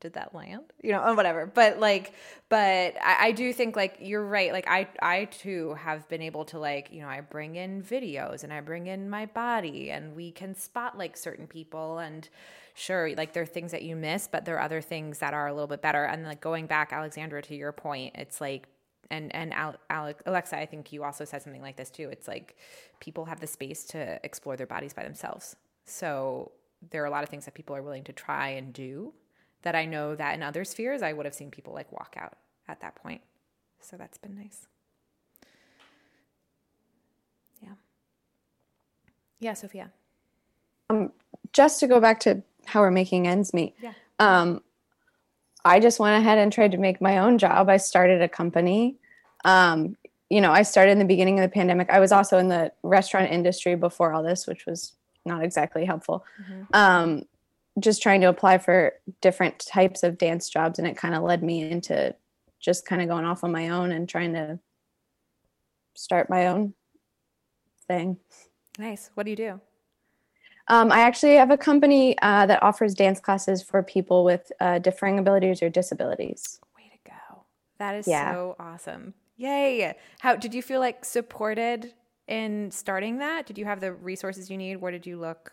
did 0.00 0.14
that 0.14 0.34
land? 0.34 0.62
You 0.82 0.92
know, 0.92 1.14
whatever. 1.14 1.46
But 1.46 1.78
like, 1.78 2.14
but 2.48 2.96
I, 3.02 3.26
I, 3.28 3.32
do 3.32 3.52
think 3.52 3.76
like 3.76 3.98
you're 4.00 4.24
right. 4.24 4.52
Like 4.52 4.66
I, 4.66 4.88
I 5.00 5.26
too 5.26 5.74
have 5.74 6.08
been 6.08 6.22
able 6.22 6.46
to 6.46 6.58
like, 6.58 6.88
you 6.90 7.02
know, 7.02 7.08
I 7.08 7.20
bring 7.20 7.56
in 7.56 7.82
videos 7.82 8.42
and 8.42 8.52
I 8.52 8.60
bring 8.60 8.86
in 8.86 9.10
my 9.10 9.26
body, 9.26 9.90
and 9.90 10.16
we 10.16 10.32
can 10.32 10.54
spot 10.54 10.98
like 10.98 11.16
certain 11.16 11.46
people 11.46 11.98
and. 11.98 12.28
Sure, 12.72 13.12
like 13.16 13.34
there 13.34 13.42
are 13.42 13.46
things 13.46 13.72
that 13.72 13.82
you 13.82 13.94
miss, 13.94 14.28
but 14.30 14.46
there 14.46 14.56
are 14.56 14.62
other 14.62 14.80
things 14.80 15.18
that 15.18 15.34
are 15.34 15.48
a 15.48 15.52
little 15.52 15.66
bit 15.66 15.82
better. 15.82 16.04
And 16.04 16.24
like 16.24 16.40
going 16.40 16.66
back, 16.66 16.92
Alexandra, 16.92 17.42
to 17.42 17.54
your 17.54 17.72
point, 17.72 18.14
it's 18.16 18.40
like 18.40 18.68
and 19.10 19.34
and 19.34 19.52
Alex, 19.90 20.22
Alexa, 20.26 20.58
I 20.58 20.66
think 20.66 20.92
you 20.92 21.04
also 21.04 21.24
said 21.24 21.42
something 21.42 21.62
like 21.62 21.76
this 21.76 21.90
too. 21.90 22.08
It's 22.10 22.28
like 22.28 22.56
people 23.00 23.24
have 23.26 23.40
the 23.40 23.46
space 23.46 23.84
to 23.86 24.18
explore 24.24 24.56
their 24.56 24.66
bodies 24.66 24.92
by 24.92 25.04
themselves. 25.04 25.56
So 25.84 26.52
there 26.90 27.02
are 27.02 27.06
a 27.06 27.10
lot 27.10 27.22
of 27.22 27.28
things 27.28 27.44
that 27.44 27.54
people 27.54 27.76
are 27.76 27.82
willing 27.82 28.04
to 28.04 28.12
try 28.12 28.48
and 28.48 28.72
do 28.72 29.12
that 29.62 29.74
I 29.74 29.84
know 29.84 30.14
that 30.14 30.34
in 30.34 30.42
other 30.42 30.64
spheres 30.64 31.02
I 31.02 31.12
would 31.12 31.26
have 31.26 31.34
seen 31.34 31.50
people 31.50 31.74
like 31.74 31.92
walk 31.92 32.16
out 32.18 32.38
at 32.68 32.80
that 32.80 32.94
point. 32.94 33.20
So 33.80 33.96
that's 33.96 34.18
been 34.18 34.36
nice. 34.36 34.66
Yeah. 37.62 37.72
Yeah, 39.40 39.54
Sophia. 39.54 39.90
Um, 40.88 41.12
just 41.52 41.80
to 41.80 41.86
go 41.86 42.00
back 42.00 42.20
to 42.20 42.42
how 42.66 42.80
we're 42.80 42.90
making 42.90 43.26
ends 43.26 43.52
meet. 43.52 43.74
Yeah. 43.82 43.92
Um, 44.18 44.62
I 45.64 45.80
just 45.80 46.00
went 46.00 46.18
ahead 46.20 46.38
and 46.38 46.52
tried 46.52 46.72
to 46.72 46.78
make 46.78 47.00
my 47.00 47.18
own 47.18 47.38
job. 47.38 47.68
I 47.68 47.76
started 47.76 48.22
a 48.22 48.28
company. 48.28 48.96
Um, 49.44 49.96
you 50.28 50.40
know, 50.40 50.52
I 50.52 50.62
started 50.62 50.92
in 50.92 50.98
the 50.98 51.04
beginning 51.04 51.38
of 51.38 51.42
the 51.42 51.52
pandemic. 51.52 51.90
I 51.90 51.98
was 51.98 52.12
also 52.12 52.38
in 52.38 52.48
the 52.48 52.72
restaurant 52.82 53.32
industry 53.32 53.74
before 53.74 54.12
all 54.12 54.22
this, 54.22 54.46
which 54.46 54.64
was 54.66 54.92
not 55.24 55.42
exactly 55.42 55.84
helpful. 55.84 56.24
Mm-hmm. 56.42 56.62
Um, 56.72 57.22
just 57.78 58.02
trying 58.02 58.20
to 58.20 58.28
apply 58.28 58.58
for 58.58 58.94
different 59.20 59.58
types 59.58 60.02
of 60.02 60.18
dance 60.18 60.48
jobs, 60.48 60.78
and 60.78 60.86
it 60.86 60.96
kind 60.96 61.14
of 61.14 61.22
led 61.22 61.42
me 61.42 61.68
into 61.68 62.14
just 62.60 62.86
kind 62.86 63.02
of 63.02 63.08
going 63.08 63.24
off 63.24 63.42
on 63.42 63.52
my 63.52 63.70
own 63.70 63.90
and 63.90 64.08
trying 64.08 64.34
to 64.34 64.58
start 65.94 66.30
my 66.30 66.46
own 66.46 66.74
thing. 67.88 68.18
Nice. 68.78 69.10
What 69.14 69.24
do 69.24 69.30
you 69.30 69.36
do? 69.36 69.60
Um, 70.68 70.92
I 70.92 71.00
actually 71.00 71.34
have 71.34 71.50
a 71.50 71.56
company 71.56 72.16
uh, 72.22 72.46
that 72.46 72.62
offers 72.62 72.94
dance 72.94 73.18
classes 73.18 73.62
for 73.62 73.82
people 73.82 74.24
with 74.24 74.52
uh, 74.60 74.78
differing 74.78 75.18
abilities 75.18 75.62
or 75.62 75.68
disabilities. 75.68 76.60
Way 76.76 76.90
to 76.92 77.10
go! 77.10 77.42
That 77.78 77.96
is 77.96 78.06
yeah. 78.06 78.32
so 78.32 78.56
awesome. 78.60 79.14
Yay! 79.40 79.94
How 80.18 80.36
did 80.36 80.52
you 80.52 80.60
feel 80.60 80.80
like 80.80 81.02
supported 81.02 81.94
in 82.28 82.70
starting 82.70 83.18
that? 83.18 83.46
Did 83.46 83.56
you 83.56 83.64
have 83.64 83.80
the 83.80 83.92
resources 83.94 84.50
you 84.50 84.58
need? 84.58 84.76
Where 84.76 84.92
did 84.92 85.06
you 85.06 85.18
look? 85.18 85.50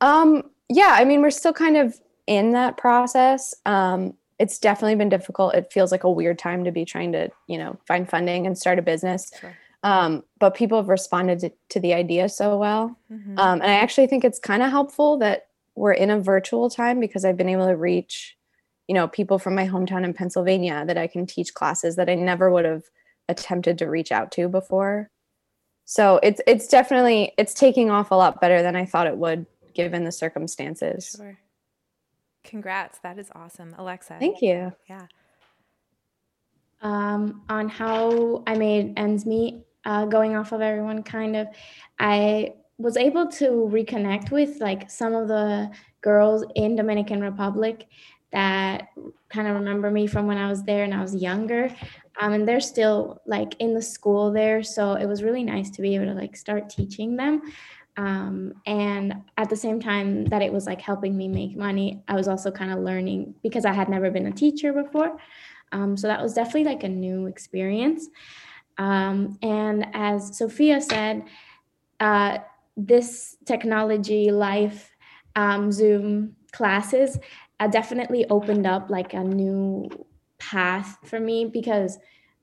Um, 0.00 0.50
yeah, 0.68 0.96
I 0.98 1.04
mean, 1.04 1.22
we're 1.22 1.30
still 1.30 1.52
kind 1.52 1.76
of 1.76 2.00
in 2.26 2.50
that 2.52 2.76
process. 2.76 3.54
Um, 3.64 4.14
it's 4.40 4.58
definitely 4.58 4.96
been 4.96 5.08
difficult. 5.08 5.54
It 5.54 5.72
feels 5.72 5.92
like 5.92 6.02
a 6.02 6.10
weird 6.10 6.38
time 6.38 6.64
to 6.64 6.72
be 6.72 6.84
trying 6.84 7.12
to, 7.12 7.30
you 7.46 7.58
know, 7.58 7.78
find 7.86 8.08
funding 8.08 8.44
and 8.44 8.58
start 8.58 8.80
a 8.80 8.82
business. 8.82 9.30
Sure. 9.40 9.56
Um, 9.84 10.24
but 10.40 10.56
people 10.56 10.78
have 10.78 10.88
responded 10.88 11.38
to, 11.40 11.52
to 11.68 11.80
the 11.80 11.94
idea 11.94 12.28
so 12.28 12.58
well. 12.58 12.98
Mm-hmm. 13.12 13.38
Um, 13.38 13.60
and 13.60 13.70
I 13.70 13.74
actually 13.74 14.08
think 14.08 14.24
it's 14.24 14.40
kind 14.40 14.64
of 14.64 14.70
helpful 14.70 15.16
that 15.18 15.46
we're 15.76 15.92
in 15.92 16.10
a 16.10 16.20
virtual 16.20 16.68
time 16.70 16.98
because 16.98 17.24
I've 17.24 17.36
been 17.36 17.48
able 17.48 17.68
to 17.68 17.76
reach, 17.76 18.36
you 18.88 18.94
know, 18.94 19.06
people 19.06 19.38
from 19.38 19.54
my 19.54 19.68
hometown 19.68 20.04
in 20.04 20.14
Pennsylvania 20.14 20.84
that 20.86 20.98
I 20.98 21.06
can 21.06 21.26
teach 21.26 21.54
classes 21.54 21.96
that 21.96 22.08
I 22.08 22.14
never 22.14 22.50
would 22.50 22.64
have 22.64 22.84
attempted 23.28 23.78
to 23.78 23.86
reach 23.86 24.10
out 24.10 24.32
to 24.32 24.48
before. 24.48 25.10
So 25.84 26.18
it's 26.22 26.40
it's 26.46 26.66
definitely 26.66 27.32
it's 27.38 27.54
taking 27.54 27.90
off 27.90 28.10
a 28.10 28.14
lot 28.14 28.40
better 28.40 28.62
than 28.62 28.76
I 28.76 28.84
thought 28.86 29.06
it 29.06 29.16
would 29.16 29.46
given 29.74 30.04
the 30.04 30.12
circumstances. 30.12 31.14
Sure. 31.16 31.38
Congrats. 32.44 32.98
That 33.00 33.18
is 33.18 33.30
awesome. 33.34 33.74
Alexa. 33.78 34.16
Thank 34.18 34.42
you. 34.42 34.72
Yeah. 34.88 35.06
Um, 36.80 37.42
on 37.48 37.68
how 37.68 38.42
I 38.46 38.54
made 38.54 38.94
ends 38.96 39.26
meet, 39.26 39.64
uh, 39.84 40.06
going 40.06 40.36
off 40.36 40.52
of 40.52 40.60
everyone, 40.60 41.02
kind 41.02 41.36
of, 41.36 41.48
I 41.98 42.54
was 42.78 42.96
able 42.96 43.26
to 43.26 43.68
reconnect 43.72 44.30
with 44.30 44.60
like 44.60 44.90
some 44.90 45.14
of 45.14 45.28
the 45.28 45.70
girls 46.00 46.44
in 46.54 46.76
Dominican 46.76 47.20
Republic 47.20 47.86
that 48.32 48.88
kind 49.28 49.48
of 49.48 49.54
remember 49.54 49.90
me 49.90 50.06
from 50.06 50.26
when 50.26 50.38
I 50.38 50.48
was 50.48 50.62
there 50.62 50.84
and 50.84 50.94
I 50.94 51.00
was 51.00 51.14
younger. 51.14 51.74
Um, 52.20 52.32
and 52.32 52.48
they're 52.48 52.60
still 52.60 53.22
like 53.26 53.54
in 53.58 53.74
the 53.74 53.82
school 53.82 54.32
there. 54.32 54.62
So 54.62 54.94
it 54.94 55.06
was 55.06 55.22
really 55.22 55.44
nice 55.44 55.70
to 55.70 55.82
be 55.82 55.94
able 55.94 56.06
to 56.06 56.14
like 56.14 56.36
start 56.36 56.68
teaching 56.68 57.16
them. 57.16 57.42
Um, 57.96 58.54
and 58.66 59.22
at 59.36 59.50
the 59.50 59.56
same 59.56 59.80
time 59.80 60.24
that 60.26 60.42
it 60.42 60.52
was 60.52 60.66
like 60.66 60.80
helping 60.80 61.16
me 61.16 61.28
make 61.28 61.56
money, 61.56 62.02
I 62.06 62.14
was 62.14 62.28
also 62.28 62.50
kind 62.50 62.72
of 62.72 62.78
learning 62.80 63.34
because 63.42 63.64
I 63.64 63.72
had 63.72 63.88
never 63.88 64.10
been 64.10 64.26
a 64.26 64.32
teacher 64.32 64.72
before. 64.72 65.18
Um, 65.72 65.96
so 65.96 66.06
that 66.06 66.22
was 66.22 66.34
definitely 66.34 66.64
like 66.64 66.84
a 66.84 66.88
new 66.88 67.26
experience. 67.26 68.08
Um, 68.78 69.38
and 69.42 69.86
as 69.94 70.38
Sophia 70.38 70.80
said, 70.80 71.24
uh, 72.00 72.38
this 72.76 73.36
technology 73.44 74.30
life, 74.30 74.90
um, 75.34 75.72
Zoom 75.72 76.36
classes 76.52 77.18
uh, 77.60 77.66
definitely 77.66 78.24
opened 78.30 78.66
up 78.66 78.90
like 78.90 79.14
a 79.14 79.22
new 79.22 79.88
path 80.38 80.98
for 81.04 81.18
me 81.18 81.44
because 81.44 81.98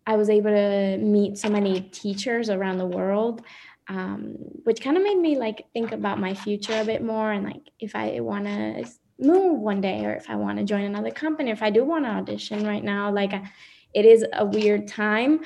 I 0.08 0.16
was 0.18 0.30
able 0.30 0.52
to 0.52 0.98
meet 0.98 1.38
so 1.38 1.50
many 1.50 1.82
teachers 1.82 2.50
around 2.50 2.78
the 2.78 2.86
world, 2.86 3.42
um, 3.88 4.36
which 4.64 4.82
kind 4.82 4.98
of 4.98 5.04
made 5.04 5.18
me 5.18 5.38
like 5.38 5.66
think 5.74 5.92
about 5.92 6.20
my 6.20 6.34
future 6.34 6.80
a 6.80 6.86
bit 6.86 7.04
more 7.04 7.32
and 7.32 7.44
like 7.44 7.62
if 7.80 7.96
I 7.96 8.20
want 8.20 8.46
to 8.46 8.86
move 9.20 9.60
one 9.60 9.82
day 9.82 10.06
or 10.06 10.14
if 10.14 10.30
I 10.30 10.36
want 10.36 10.60
to 10.60 10.66
join 10.66 10.84
another 10.84 11.12
company, 11.12 11.52
if 11.52 11.64
I 11.64 11.70
do 11.70 11.84
want 11.84 12.06
to 12.06 12.12
audition 12.12 12.66
right 12.66 12.84
now, 12.84 13.12
like 13.12 13.34
it 13.94 14.06
is 14.06 14.26
a 14.34 14.46
weird 14.46 14.88
time, 14.88 15.40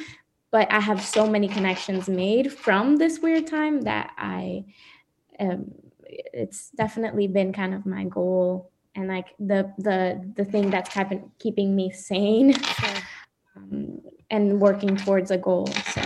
but 0.51 0.71
I 0.71 0.79
have 0.79 1.03
so 1.03 1.27
many 1.27 1.47
connections 1.47 2.09
made 2.09 2.51
from 2.51 2.97
this 2.97 3.19
weird 3.19 3.45
time 3.45 3.81
that 3.81 4.11
I, 4.17 4.65
um, 5.39 5.71
it's 6.03 6.71
definitely 6.71 7.27
been 7.27 7.53
kind 7.53 7.75
of 7.75 7.85
my 7.85 8.05
goal 8.05 8.71
and 8.99 9.07
like 9.07 9.27
the 9.39 9.71
the 9.77 10.21
the 10.35 10.43
thing 10.43 10.69
that's 10.69 10.89
kept 10.89 11.13
keeping 11.39 11.75
me 11.75 11.89
sane 11.89 12.53
um, 13.55 14.01
and 14.29 14.59
working 14.59 14.95
towards 14.97 15.31
a 15.31 15.37
goal 15.37 15.67
so. 15.93 16.01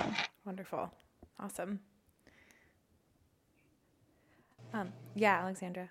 Wonderful. 0.46 0.92
Awesome. 1.40 1.80
Um 4.74 4.94
yeah 5.16 5.40
alexandra. 5.42 5.90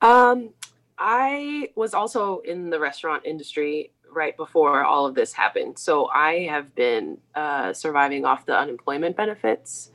Um 0.00 0.50
i 0.96 1.68
was 1.74 1.92
also 1.92 2.38
in 2.40 2.70
the 2.70 2.80
restaurant 2.80 3.26
industry 3.26 3.92
right 4.10 4.36
before 4.36 4.84
all 4.84 5.06
of 5.06 5.14
this 5.14 5.32
happened. 5.32 5.78
So 5.78 6.06
i 6.06 6.46
have 6.48 6.74
been 6.74 7.18
uh, 7.34 7.72
surviving 7.72 8.24
off 8.24 8.46
the 8.46 8.56
unemployment 8.56 9.16
benefits 9.16 9.90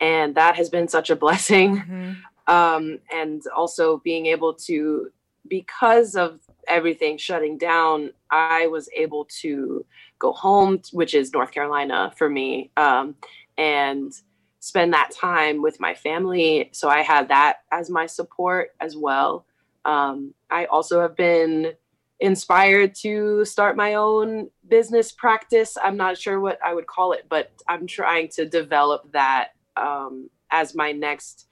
and 0.00 0.34
that 0.36 0.56
has 0.56 0.70
been 0.70 0.88
such 0.88 1.10
a 1.10 1.16
blessing. 1.24 1.76
Mm-hmm. 1.76 2.54
um, 2.54 2.98
and 3.12 3.42
also 3.54 3.98
being 3.98 4.26
able 4.26 4.54
to 4.68 5.10
because 5.48 6.16
of 6.16 6.40
everything 6.68 7.18
shutting 7.18 7.58
down, 7.58 8.10
I 8.30 8.66
was 8.66 8.88
able 8.96 9.26
to 9.42 9.84
go 10.18 10.32
home, 10.32 10.80
which 10.92 11.14
is 11.14 11.32
North 11.32 11.52
Carolina 11.52 12.12
for 12.16 12.28
me, 12.30 12.70
um, 12.76 13.14
and 13.58 14.12
spend 14.60 14.94
that 14.94 15.10
time 15.10 15.60
with 15.60 15.78
my 15.78 15.94
family. 15.94 16.70
So 16.72 16.88
I 16.88 17.02
had 17.02 17.28
that 17.28 17.58
as 17.70 17.90
my 17.90 18.06
support 18.06 18.70
as 18.80 18.96
well. 18.96 19.44
Um, 19.84 20.32
I 20.50 20.64
also 20.66 21.02
have 21.02 21.16
been 21.16 21.74
inspired 22.20 22.94
to 22.94 23.44
start 23.44 23.76
my 23.76 23.94
own 23.94 24.48
business 24.68 25.12
practice. 25.12 25.76
I'm 25.82 25.96
not 25.98 26.16
sure 26.16 26.40
what 26.40 26.58
I 26.64 26.72
would 26.72 26.86
call 26.86 27.12
it, 27.12 27.26
but 27.28 27.52
I'm 27.68 27.86
trying 27.86 28.28
to 28.28 28.46
develop 28.46 29.12
that 29.12 29.48
um, 29.76 30.30
as 30.50 30.74
my 30.74 30.92
next 30.92 31.48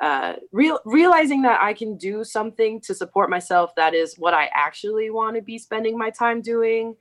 uh, 0.00 0.34
real 0.52 0.80
realizing 0.84 1.42
that 1.42 1.60
I 1.62 1.72
can 1.72 1.96
do 1.96 2.24
something 2.24 2.80
to 2.82 2.94
support 2.94 3.30
myself 3.30 3.74
that 3.76 3.94
is 3.94 4.16
what 4.18 4.34
I 4.34 4.50
actually 4.54 5.10
want 5.10 5.36
to 5.36 5.42
be 5.42 5.58
spending 5.58 5.96
my 5.96 6.10
time 6.10 6.42
doing. 6.42 6.96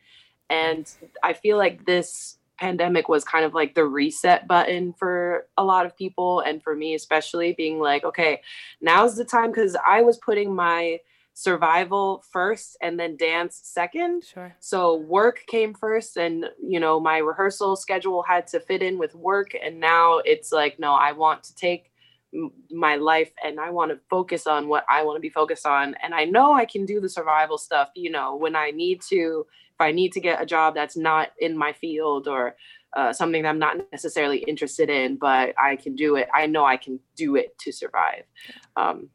And 0.49 0.89
I 1.23 1.33
feel 1.33 1.57
like 1.57 1.85
this 1.85 2.37
pandemic 2.59 3.09
was 3.09 3.23
kind 3.23 3.45
of 3.45 3.53
like 3.53 3.73
the 3.73 3.83
reset 3.83 4.47
button 4.47 4.93
for 4.93 5.47
a 5.57 5.63
lot 5.63 5.85
of 5.85 5.97
people 5.97 6.41
and 6.41 6.61
for 6.61 6.75
me 6.75 6.93
especially 6.93 7.53
being 7.53 7.79
like 7.79 8.03
okay 8.03 8.41
now's 8.79 9.15
the 9.15 9.25
time 9.25 9.49
because 9.49 9.75
i 9.87 10.01
was 10.01 10.17
putting 10.19 10.53
my 10.53 10.99
survival 11.33 12.23
first 12.31 12.77
and 12.81 12.99
then 12.99 13.17
dance 13.17 13.59
second 13.63 14.23
sure 14.23 14.55
so 14.59 14.95
work 14.95 15.43
came 15.47 15.73
first 15.73 16.15
and 16.15 16.45
you 16.61 16.79
know 16.79 16.99
my 16.99 17.17
rehearsal 17.17 17.75
schedule 17.75 18.21
had 18.21 18.45
to 18.45 18.59
fit 18.59 18.83
in 18.83 18.99
with 18.99 19.15
work 19.15 19.51
and 19.61 19.79
now 19.79 20.19
it's 20.19 20.51
like 20.51 20.79
no 20.79 20.93
i 20.93 21.11
want 21.11 21.43
to 21.43 21.55
take 21.55 21.91
my 22.71 22.95
life 22.95 23.31
and 23.43 23.59
I 23.59 23.69
want 23.69 23.91
to 23.91 23.99
focus 24.09 24.47
on 24.47 24.67
what 24.67 24.85
I 24.89 25.03
want 25.03 25.17
to 25.17 25.21
be 25.21 25.29
focused 25.29 25.65
on. 25.65 25.95
And 26.01 26.13
I 26.13 26.25
know 26.25 26.53
I 26.53 26.65
can 26.65 26.85
do 26.85 26.99
the 26.99 27.09
survival 27.09 27.57
stuff, 27.57 27.89
you 27.95 28.09
know, 28.09 28.35
when 28.35 28.55
I 28.55 28.71
need 28.71 29.01
to, 29.09 29.45
if 29.73 29.81
I 29.81 29.91
need 29.91 30.11
to 30.13 30.19
get 30.19 30.41
a 30.41 30.45
job 30.45 30.75
that's 30.75 30.97
not 30.97 31.29
in 31.39 31.57
my 31.57 31.73
field 31.73 32.27
or 32.27 32.55
uh, 32.95 33.11
something 33.11 33.43
that 33.43 33.49
I'm 33.49 33.59
not 33.59 33.77
necessarily 33.91 34.39
interested 34.39 34.89
in, 34.89 35.17
but 35.17 35.53
I 35.57 35.75
can 35.75 35.95
do 35.95 36.15
it. 36.15 36.27
I 36.33 36.45
know 36.45 36.65
I 36.65 36.77
can 36.77 36.99
do 37.15 37.35
it 37.35 37.57
to 37.59 37.71
survive. 37.71 38.23
Um, 38.75 39.09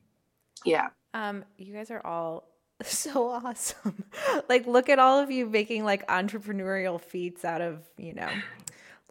yeah. 0.65 0.89
Um, 1.15 1.45
you 1.57 1.73
guys 1.73 1.91
are 1.91 2.05
all 2.05 2.49
so 2.83 3.29
awesome. 3.29 4.05
like, 4.49 4.67
look 4.67 4.89
at 4.89 4.99
all 4.99 5.19
of 5.19 5.31
you 5.31 5.47
making 5.47 5.85
like 5.85 6.07
entrepreneurial 6.09 7.01
feats 7.01 7.45
out 7.45 7.61
of, 7.61 7.81
you 7.97 8.15
know, 8.15 8.31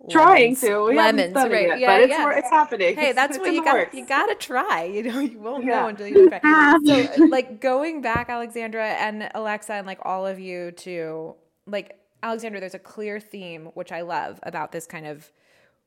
trying 0.09 0.55
to. 0.57 0.85
We 0.85 0.95
lemons 0.95 1.35
right. 1.35 1.67
yet, 1.67 1.79
yeah, 1.79 1.87
but 1.87 2.01
it's, 2.01 2.11
yeah. 2.11 2.37
it's 2.37 2.49
happening. 2.49 2.95
Hey 2.95 3.13
that's 3.17 3.37
it's 3.37 3.39
what 3.39 3.53
you 3.53 3.63
got 3.63 3.93
you 3.93 4.05
gotta 4.05 4.35
try 4.35 4.83
you 4.93 5.03
know 5.03 5.19
you 5.19 5.39
won't 5.39 5.65
yeah. 5.65 5.81
know 5.81 5.87
until 5.87 6.07
you 6.07 6.29
try 6.29 6.77
so 6.85 7.25
like 7.25 7.59
going 7.59 8.01
back 8.01 8.29
alexandra 8.29 8.85
and 8.85 9.29
alexa 9.33 9.73
and 9.73 9.87
like 9.87 9.99
all 10.03 10.25
of 10.25 10.39
you 10.39 10.71
to 10.71 11.35
like 11.65 11.99
alexandra 12.23 12.59
there's 12.59 12.75
a 12.75 12.79
clear 12.79 13.19
theme 13.19 13.65
which 13.73 13.91
i 13.91 14.01
love 14.01 14.39
about 14.43 14.71
this 14.71 14.85
kind 14.85 15.05
of 15.05 15.29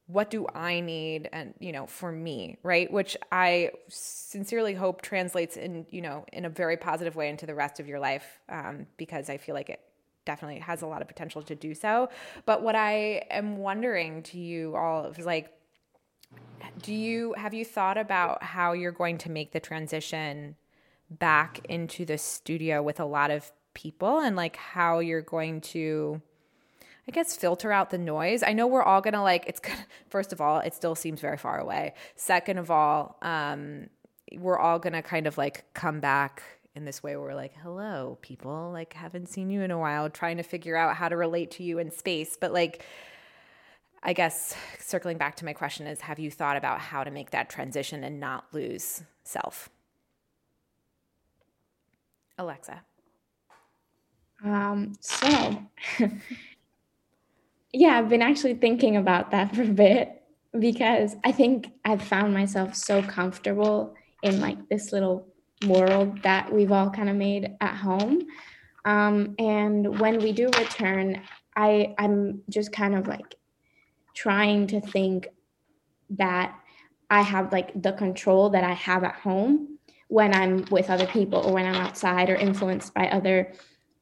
what 0.07 0.31
do 0.31 0.47
i 0.55 0.81
need 0.81 1.29
and 1.33 1.55
you 1.61 1.73
know 1.73 1.87
for 1.87 2.11
me 2.11 2.59
right? 2.63 2.93
Which 2.93 3.17
i 3.31 3.71
sincerely 3.89 4.75
hope 4.75 5.03
translates 5.03 5.57
in 5.57 5.87
you 5.91 6.03
know 6.03 6.25
in 6.33 6.45
a 6.45 6.51
very 6.51 6.77
positive 6.77 7.15
way 7.17 7.29
into 7.29 7.47
the 7.47 7.55
rest 7.55 7.81
of 7.81 7.87
your 7.87 8.01
life 8.01 8.41
um, 8.49 8.87
because 8.97 9.31
i 9.31 9.37
feel 9.37 9.55
like 9.55 9.71
it 9.71 9.81
definitely 10.31 10.61
has 10.61 10.81
a 10.83 10.87
lot 10.87 11.03
of 11.03 11.09
potential 11.09 11.43
to 11.43 11.57
do 11.57 11.75
so. 11.75 12.09
But 12.47 12.63
what 12.63 12.77
I 12.77 13.25
am 13.31 13.57
wondering 13.57 14.23
to 14.25 14.39
you 14.39 14.77
all 14.77 15.07
is 15.07 15.27
like, 15.27 15.53
do 16.83 16.95
you 16.95 17.35
have 17.37 17.53
you 17.53 17.65
thought 17.65 17.99
about 17.99 18.45
how 18.45 18.73
you're 18.73 18.93
going 18.93 19.19
to 19.19 19.31
make 19.31 19.51
the 19.51 19.59
transition 19.59 20.55
back 21.11 21.61
into 21.69 22.05
the 22.05 22.17
studio 22.17 22.81
with 22.81 23.01
a 23.01 23.05
lot 23.05 23.33
of 23.33 23.51
people 23.75 24.21
and 24.21 24.37
like 24.37 24.55
how 24.55 25.01
you're 25.01 25.21
going 25.21 25.61
to 25.61 26.23
I 27.09 27.11
guess 27.11 27.35
filter 27.37 27.73
out 27.73 27.91
the 27.91 27.99
noise. 27.99 28.45
I 28.45 28.53
know 28.53 28.69
we're 28.69 28.85
all 28.85 29.01
gonna 29.01 29.23
like 29.23 29.45
it's 29.49 29.59
gonna 29.59 29.85
first 30.09 30.33
of 30.33 30.41
all, 30.41 30.61
it 30.61 30.75
still 30.75 30.95
seems 30.95 31.21
very 31.21 31.39
far 31.39 31.59
away. 31.59 31.95
Second 32.15 32.59
of 32.59 32.71
all, 32.71 33.17
um, 33.23 33.89
we're 34.37 34.59
all 34.59 34.79
gonna 34.79 35.03
kind 35.03 35.27
of 35.27 35.37
like 35.37 35.65
come 35.75 35.99
back 35.99 36.45
in 36.81 36.87
this 36.87 37.03
way 37.03 37.15
where 37.15 37.29
we're 37.29 37.35
like, 37.35 37.55
hello, 37.63 38.19
people, 38.23 38.71
like, 38.73 38.95
haven't 38.95 39.29
seen 39.29 39.51
you 39.51 39.61
in 39.63 39.71
a 39.71 39.79
while, 39.79 40.11
trying 40.11 40.39
to 40.39 40.43
figure 40.43 40.77
out 40.77 40.97
how 40.97 41.09
to 41.09 41.17
relate 41.17 41.53
to 41.53 41.63
you 41.63 41.79
in 41.79 41.93
space. 41.93 42.37
But, 42.41 42.53
like, 42.53 42.85
I 44.03 44.15
guess 44.15 44.57
circling 44.79 45.19
back 45.19 45.37
to 45.37 45.45
my 45.45 45.53
question 45.53 45.87
is 45.87 46.01
have 46.01 46.19
you 46.19 46.31
thought 46.31 46.57
about 46.57 46.81
how 46.81 47.05
to 47.05 47.11
make 47.11 47.31
that 47.31 47.51
transition 47.51 48.03
and 48.03 48.19
not 48.19 48.47
lose 48.53 49.03
self? 49.25 49.69
Alexa. 52.39 52.81
Um, 54.43 54.95
so, 55.01 55.63
yeah, 57.75 57.99
I've 57.99 58.09
been 58.09 58.23
actually 58.23 58.55
thinking 58.55 58.97
about 58.97 59.31
that 59.33 59.55
for 59.55 59.63
a 59.63 59.67
bit 59.67 60.23
because 60.59 61.15
I 61.25 61.33
think 61.33 61.71
I've 61.85 62.03
found 62.03 62.33
myself 62.33 62.75
so 62.75 63.03
comfortable 63.03 63.95
in 64.23 64.41
like 64.41 64.69
this 64.71 64.93
little 64.93 65.27
world 65.67 66.23
that 66.23 66.53
we've 66.53 66.73
all 66.73 66.91
kind 66.91 67.09
of 67.09 67.17
made 67.17 67.57
at 67.61 67.77
home. 67.77 68.27
Um, 68.85 69.35
and 69.39 70.01
when 70.01 70.21
we 70.21 70.33
do 70.33 70.47
return, 70.47 71.23
I 71.57 71.95
I'm 71.99 72.43
just 72.49 72.73
kind 72.73 72.95
of 72.95 73.07
like 73.07 73.35
trying 74.15 74.67
to 74.69 74.81
think 74.81 75.29
that 76.11 76.59
I 77.11 77.23
have 77.23 77.53
like 77.53 77.81
the 77.81 77.93
control 77.93 78.51
that 78.51 78.65
I 78.65 78.73
have 78.73 79.05
at 79.05 79.17
home 79.17 79.79
when 80.09 80.35
I'm 80.35 80.65
with 80.71 80.91
other 80.91 81.07
people 81.07 81.41
or 81.41 81.53
when 81.53 81.67
I'm 81.67 81.81
outside 81.81 82.31
or 82.31 82.35
influenced 82.35 82.95
by 82.95 83.09
other 83.09 83.53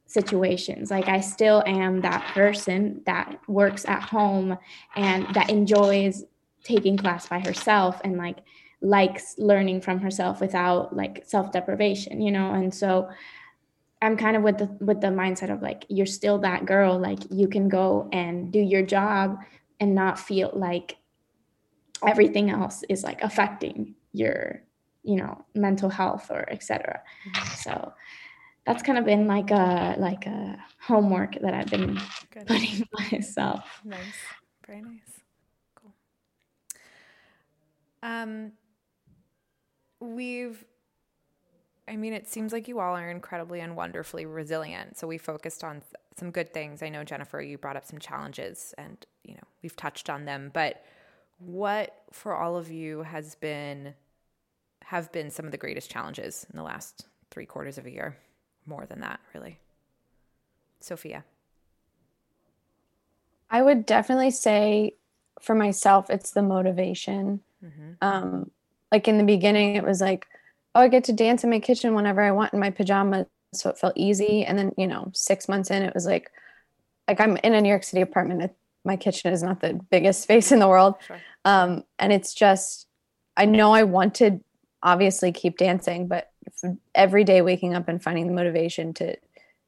situations. 0.07 0.91
Like 0.91 1.09
I 1.09 1.21
still 1.21 1.63
am 1.67 2.01
that 2.01 2.25
person 2.33 3.03
that 3.07 3.39
works 3.47 3.85
at 3.87 4.03
home 4.03 4.57
and 4.97 5.27
that 5.35 5.51
enjoys 5.51 6.25
taking 6.65 6.97
class 6.97 7.29
by 7.29 7.41
herself 7.41 8.01
and 8.05 8.17
like 8.17 8.39
likes 8.81 9.35
learning 9.39 9.81
from 9.81 9.99
herself 9.99 10.41
without 10.41 10.95
like 10.95 11.25
self-deprivation 11.27 12.21
you 12.21 12.31
know 12.31 12.53
and 12.53 12.73
so 12.73 13.09
i'm 14.03 14.17
kind 14.17 14.37
of 14.37 14.43
with 14.45 14.57
the 14.59 14.67
with 14.81 15.01
the 15.01 15.09
mindset 15.09 15.51
of 15.53 15.61
like 15.63 15.85
you're 15.89 16.07
still 16.07 16.39
that 16.39 16.65
girl 16.65 16.99
like 16.99 17.19
you 17.31 17.49
can 17.49 17.69
go 17.69 18.09
and 18.13 18.53
do 18.53 18.61
your 18.61 18.83
job 18.83 19.37
and 19.81 19.95
not 19.95 20.19
feel 20.19 20.51
like 20.55 20.97
everything 22.07 22.51
else 22.51 22.85
is 22.89 23.03
like 23.03 23.21
affecting 23.23 23.95
your 24.13 24.63
you 25.03 25.17
know 25.17 25.45
mental 25.55 25.89
health 25.91 26.31
or 26.31 26.49
etc 26.51 27.03
Mm-hmm. 27.29 27.55
so 27.57 27.93
that's 28.65 28.83
kind 28.83 28.99
of 28.99 29.05
been 29.05 29.27
like 29.27 29.51
a 29.51 29.97
like 29.99 30.27
a 30.27 30.57
homework 30.81 31.35
that 31.41 31.55
i've 31.55 31.71
been 31.71 31.99
Good. 32.31 32.47
putting 32.47 32.87
myself 33.13 33.81
Nice. 33.85 33.99
Very 34.67 34.83
nice. 34.83 35.21
Cool. 35.75 35.93
Um 38.03 38.53
we've 40.01 40.65
I 41.87 41.97
mean 41.97 42.13
it 42.13 42.29
seems 42.29 42.53
like 42.53 42.69
you 42.69 42.81
all 42.81 42.95
are 42.95 43.11
incredibly 43.11 43.61
and 43.61 43.77
wonderfully 43.77 44.27
resilient. 44.27 44.99
So 44.99 45.07
we 45.07 45.19
focused 45.19 45.65
on 45.65 45.83
some 46.17 46.31
good 46.31 46.53
things. 46.53 46.83
I 46.83 46.89
know 46.89 47.05
Jennifer 47.05 47.41
you 47.41 47.59
brought 47.59 47.77
up 47.77 47.85
some 47.85 47.99
challenges 47.99 48.75
and 48.77 49.05
you 49.25 49.35
know, 49.35 49.47
we've 49.63 49.77
touched 49.77 50.11
on 50.11 50.25
them, 50.25 50.51
but 50.53 50.85
what 51.39 51.95
for 52.13 52.35
all 52.35 52.57
of 52.57 52.71
you 52.71 53.03
has 53.03 53.35
been 53.37 53.95
have 54.85 55.13
been 55.13 55.31
some 55.31 55.45
of 55.45 55.53
the 55.53 55.59
greatest 55.59 55.91
challenges 55.91 56.47
in 56.51 56.57
the 56.57 56.63
last 56.63 57.07
3 57.31 57.47
quarters 57.47 57.79
of 57.79 57.87
a 57.87 57.91
year? 57.91 58.17
More 58.67 58.87
than 58.87 59.01
that, 59.01 59.21
really. 59.35 59.59
Sophia. 60.81 61.25
I 63.51 63.63
would 63.63 63.87
definitely 63.87 64.31
say 64.31 64.95
for 65.41 65.55
myself, 65.55 66.11
it's 66.11 66.33
the 66.33 66.43
motivation. 66.43 67.41
Mhm. 67.65 67.97
Um, 68.03 68.51
like 68.93 69.09
in 69.09 69.19
the 69.19 69.25
beginning, 69.25 69.77
it 69.77 69.85
was 69.85 70.01
like, 70.01 70.27
oh, 70.75 70.81
I 70.83 70.89
get 70.89 71.05
to 71.05 71.13
dance 71.13 71.45
in 71.45 71.51
my 71.51 71.61
kitchen 71.61 71.95
whenever 71.95 72.21
I 72.21 72.31
want 72.31 72.53
in 72.53 72.61
my 72.61 72.71
pajamas. 72.71 73.27
So 73.55 73.71
it 73.71 73.79
felt 73.79 73.95
easy. 73.97 74.45
And 74.45 74.59
then, 74.59 74.73
you 74.77 74.87
know, 74.87 75.11
six 75.15 75.49
months 75.49 75.71
in, 75.71 75.83
it 75.83 75.95
was 75.95 76.07
like, 76.07 76.31
like 77.07 77.21
I'm 77.21 77.37
in 77.39 77.55
a 77.55 77.61
New 77.61 77.69
York 77.69 77.85
City 77.85 78.03
apartment. 78.03 78.53
My 78.85 78.97
kitchen 78.97 79.33
is 79.33 79.43
not 79.43 79.61
the 79.61 79.81
biggest 79.91 80.23
space 80.23 80.53
in 80.53 80.59
the 80.59 80.69
world. 80.69 80.95
Sure. 81.07 81.21
Um, 81.45 81.85
and 81.99 82.13
it's 82.13 82.35
just, 82.35 82.87
I 83.37 83.47
know 83.47 83.73
I 83.73 83.85
want 83.85 84.15
to 84.17 84.41
obviously 84.83 85.33
keep 85.33 85.59
dancing, 85.59 86.09
but 86.09 86.31
every 86.95 87.25
day 87.25 87.43
waking 87.43 87.75
up 87.75 87.89
and 87.89 88.03
finding 88.03 88.27
the 88.27 88.33
motivation 88.33 88.95
to, 88.95 89.17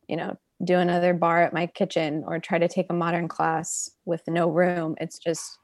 you 0.08 0.16
know, 0.16 0.36
do 0.62 0.76
another 0.76 1.14
barre 1.14 1.44
at 1.44 1.52
my 1.52 1.66
kitchen 1.66 2.22
or 2.26 2.38
try 2.38 2.58
to 2.58 2.68
take 2.68 2.86
a 2.90 2.94
modern 2.94 3.28
class 3.28 3.90
with 4.04 4.22
no 4.28 4.50
room. 4.50 4.94
It's 5.00 5.18
just, 5.18 5.58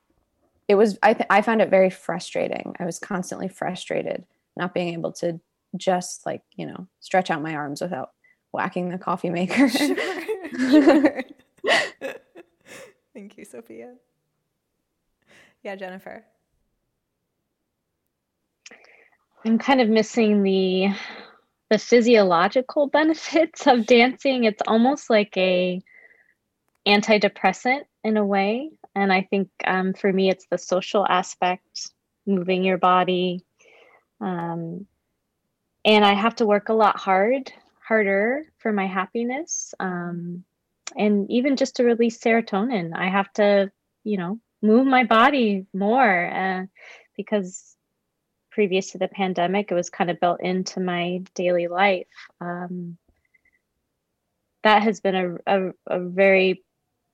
it 0.69 0.75
was, 0.75 0.99
I, 1.03 1.15
th- 1.15 1.27
I 1.31 1.43
found 1.43 1.63
it 1.63 1.71
very 1.71 1.91
frustrating. 1.91 2.75
I 2.79 2.85
was 2.85 2.99
constantly 2.99 3.49
frustrated 3.49 4.25
not 4.57 4.75
being 4.75 4.95
able 4.95 5.13
to 5.13 5.41
just 5.77 6.25
like, 6.27 6.43
you 6.55 6.67
know, 6.67 6.87
stretch 7.01 7.31
out 7.31 7.43
my 7.43 7.55
arms 7.55 7.81
without 7.81 8.11
whacking 8.53 8.89
the 8.89 8.99
coffee 8.99 9.31
maker. 9.31 9.69
Sure. 10.57 11.23
Thank 13.13 13.37
you, 13.37 13.45
Sophia. 13.45 13.95
Yeah, 15.63 15.75
Jennifer. 15.75 16.25
I'm 19.45 19.59
kind 19.59 19.81
of 19.81 19.89
missing 19.89 20.43
the 20.43 20.91
the 21.71 21.79
physiological 21.79 22.87
benefits 22.93 23.67
of 23.67 23.87
dancing. 23.87 24.45
It's 24.45 24.63
almost 24.67 25.11
like 25.11 25.37
a 25.37 25.83
antidepressant 26.87 27.83
in 28.05 28.17
a 28.17 28.25
way, 28.25 28.71
and 28.97 29.13
I 29.13 29.23
think 29.23 29.49
um, 29.65 29.93
for 29.93 30.11
me, 30.13 30.31
it's 30.31 30.47
the 30.51 30.59
social 30.59 31.07
aspect, 31.07 31.91
moving 32.27 32.65
your 32.65 32.79
body, 32.79 33.45
um, 34.21 34.87
and 35.85 36.05
I 36.05 36.15
have 36.15 36.37
to 36.37 36.47
work 36.47 36.71
a 36.71 36.75
lot 36.75 36.97
hard, 36.99 37.53
harder 37.87 38.45
for 38.59 38.73
my 38.73 38.87
happiness, 38.87 39.75
um, 39.79 40.45
and 40.97 41.31
even 41.31 41.57
just 41.57 41.77
to 41.77 41.85
release 41.85 42.19
serotonin, 42.19 42.93
I 42.97 43.09
have 43.09 43.31
to, 43.35 43.71
you 44.03 44.17
know, 44.17 44.41
move 44.63 44.87
my 44.87 45.05
body 45.05 45.67
more 45.75 46.27
uh, 46.27 46.67
because 47.17 47.77
previous 48.51 48.93
to 48.93 48.99
the 48.99 49.09
pandemic, 49.09 49.71
it 49.71 49.75
was 49.75 49.91
kind 49.91 50.11
of 50.11 50.19
built 50.19 50.41
into 50.41 50.81
my 50.81 51.21
daily 51.35 51.69
life. 51.69 52.07
Um, 52.41 52.97
that 54.63 54.83
has 54.83 55.01
been 55.01 55.15
a, 55.15 55.37
a, 55.47 55.73
a 55.87 56.01
very 56.01 56.65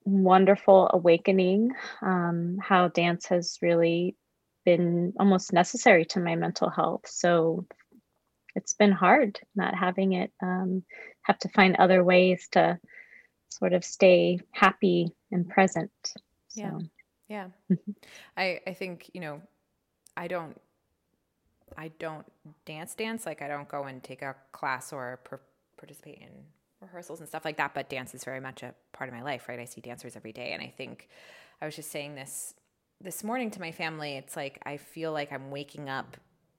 wonderful 0.04 0.90
awakening, 0.92 1.70
um, 2.02 2.58
how 2.60 2.88
dance 2.88 3.26
has 3.26 3.58
really 3.62 4.16
been 4.64 5.12
almost 5.18 5.52
necessary 5.52 6.04
to 6.06 6.20
my 6.20 6.36
mental 6.36 6.70
health. 6.70 7.06
So 7.08 7.66
it's 8.54 8.74
been 8.74 8.92
hard 8.92 9.40
not 9.54 9.74
having 9.74 10.12
it, 10.12 10.32
um, 10.42 10.84
have 11.22 11.38
to 11.40 11.48
find 11.48 11.76
other 11.76 12.04
ways 12.04 12.48
to 12.52 12.78
sort 13.48 13.72
of 13.72 13.84
stay 13.84 14.40
happy 14.50 15.12
and 15.30 15.48
present. 15.48 15.90
So. 16.48 16.60
Yeah. 16.60 16.78
Yeah. 17.28 17.76
I 18.36 18.60
I 18.66 18.74
think, 18.74 19.10
you 19.14 19.20
know, 19.20 19.40
I 20.16 20.28
don't 20.28 20.60
I 21.76 21.88
don't 21.98 22.26
dance 22.64 22.94
dance 22.94 23.24
like 23.26 23.42
I 23.42 23.48
don't 23.48 23.68
go 23.68 23.84
and 23.84 24.02
take 24.02 24.22
a 24.22 24.36
class 24.52 24.92
or 24.92 25.20
per- 25.24 25.40
participate 25.76 26.18
in 26.18 26.28
rehearsals 26.82 27.20
and 27.20 27.28
stuff 27.28 27.44
like 27.44 27.56
that, 27.56 27.74
but 27.74 27.88
dance 27.88 28.14
is 28.14 28.24
very 28.24 28.40
much 28.40 28.62
a 28.62 28.74
part 28.92 29.08
of 29.08 29.14
my 29.14 29.22
life, 29.22 29.48
right? 29.48 29.58
I 29.58 29.64
see 29.64 29.80
dancers 29.80 30.16
every 30.16 30.32
day 30.32 30.52
and 30.52 30.62
I 30.62 30.72
think 30.76 31.08
I 31.60 31.66
was 31.66 31.76
just 31.76 31.90
saying 31.90 32.14
this 32.14 32.54
this 33.00 33.24
morning 33.24 33.50
to 33.50 33.60
my 33.60 33.72
family, 33.72 34.16
it's 34.16 34.36
like 34.36 34.60
I 34.64 34.76
feel 34.76 35.12
like 35.12 35.32
I'm 35.32 35.50
waking 35.50 35.88
up 35.88 36.16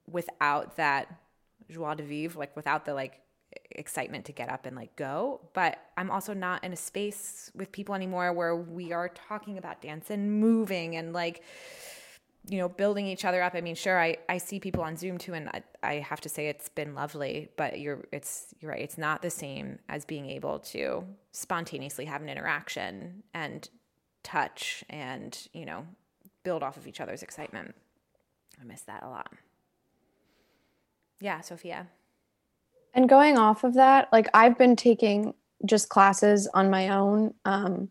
without 0.10 0.76
that 0.76 1.08
joie 1.70 1.96
de 1.96 2.04
vivre, 2.04 2.38
like 2.38 2.56
without 2.56 2.86
the 2.86 2.94
like 2.94 3.22
excitement 3.72 4.26
to 4.26 4.32
get 4.32 4.50
up 4.50 4.66
and 4.66 4.76
like 4.76 4.96
go 4.96 5.40
but 5.54 5.80
i'm 5.98 6.10
also 6.10 6.34
not 6.34 6.64
in 6.64 6.74
a 6.74 6.76
space 6.76 7.52
with 7.56 7.72
people 7.72 7.96
anymore 7.96 8.34
where 8.34 8.56
we 8.56 8.92
are 8.92 9.10
talking 9.10 9.58
about 9.58 9.82
dance 9.82 10.10
and 10.10 10.40
moving 10.40 10.96
and 10.96 11.14
like 11.14 11.44
you 12.48 12.58
know 12.58 12.70
building 12.70 13.08
each 13.08 13.26
other 13.26 13.42
up. 13.42 13.56
I 13.56 13.62
mean 13.62 13.76
sure 13.76 14.00
i 14.00 14.18
i 14.28 14.38
see 14.38 14.60
people 14.60 14.84
on 14.84 14.98
zoom 14.98 15.18
too 15.18 15.34
and 15.34 15.50
i, 15.50 15.64
I 15.82 15.94
have 15.96 16.22
to 16.22 16.30
say 16.30 16.48
it's 16.48 16.70
been 16.70 16.94
lovely 16.94 17.50
but 17.56 17.80
you're 17.80 18.06
it's 18.12 18.54
you're 18.60 18.72
right 18.72 18.82
it's 18.82 18.98
not 18.98 19.22
the 19.22 19.30
same 19.30 19.80
as 19.88 20.04
being 20.04 20.30
able 20.30 20.60
to 20.60 21.06
spontaneously 21.32 22.06
have 22.06 22.22
an 22.22 22.30
interaction 22.30 23.24
and 23.34 23.70
touch 24.24 24.84
and 24.90 25.48
you 25.54 25.66
know 25.66 25.86
build 26.44 26.64
off 26.64 26.78
of 26.78 26.88
each 26.88 27.00
other's 27.00 27.24
excitement. 27.24 27.74
I 28.62 28.66
miss 28.66 28.82
that 28.82 29.04
a 29.04 29.10
lot. 29.10 29.32
Yeah 31.20 31.42
sophia. 31.42 31.88
And 32.94 33.10
going 33.10 33.38
off 33.38 33.64
of 33.64 33.74
that, 33.76 34.10
like 34.12 34.28
I've 34.34 34.58
been 34.58 34.76
taking 34.76 35.34
just 35.66 35.90
classes 35.90 36.48
on 36.54 36.70
my 36.70 36.90
own. 36.90 37.34
Um, 37.46 37.90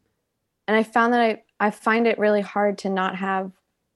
and 0.69 0.77
I 0.77 0.83
found 0.83 1.13
that 1.13 1.21
I, 1.21 1.43
I 1.59 1.71
find 1.71 2.07
it 2.07 2.19
really 2.19 2.41
hard 2.41 2.79
to 2.79 2.89
not 2.89 3.17
have 3.17 3.51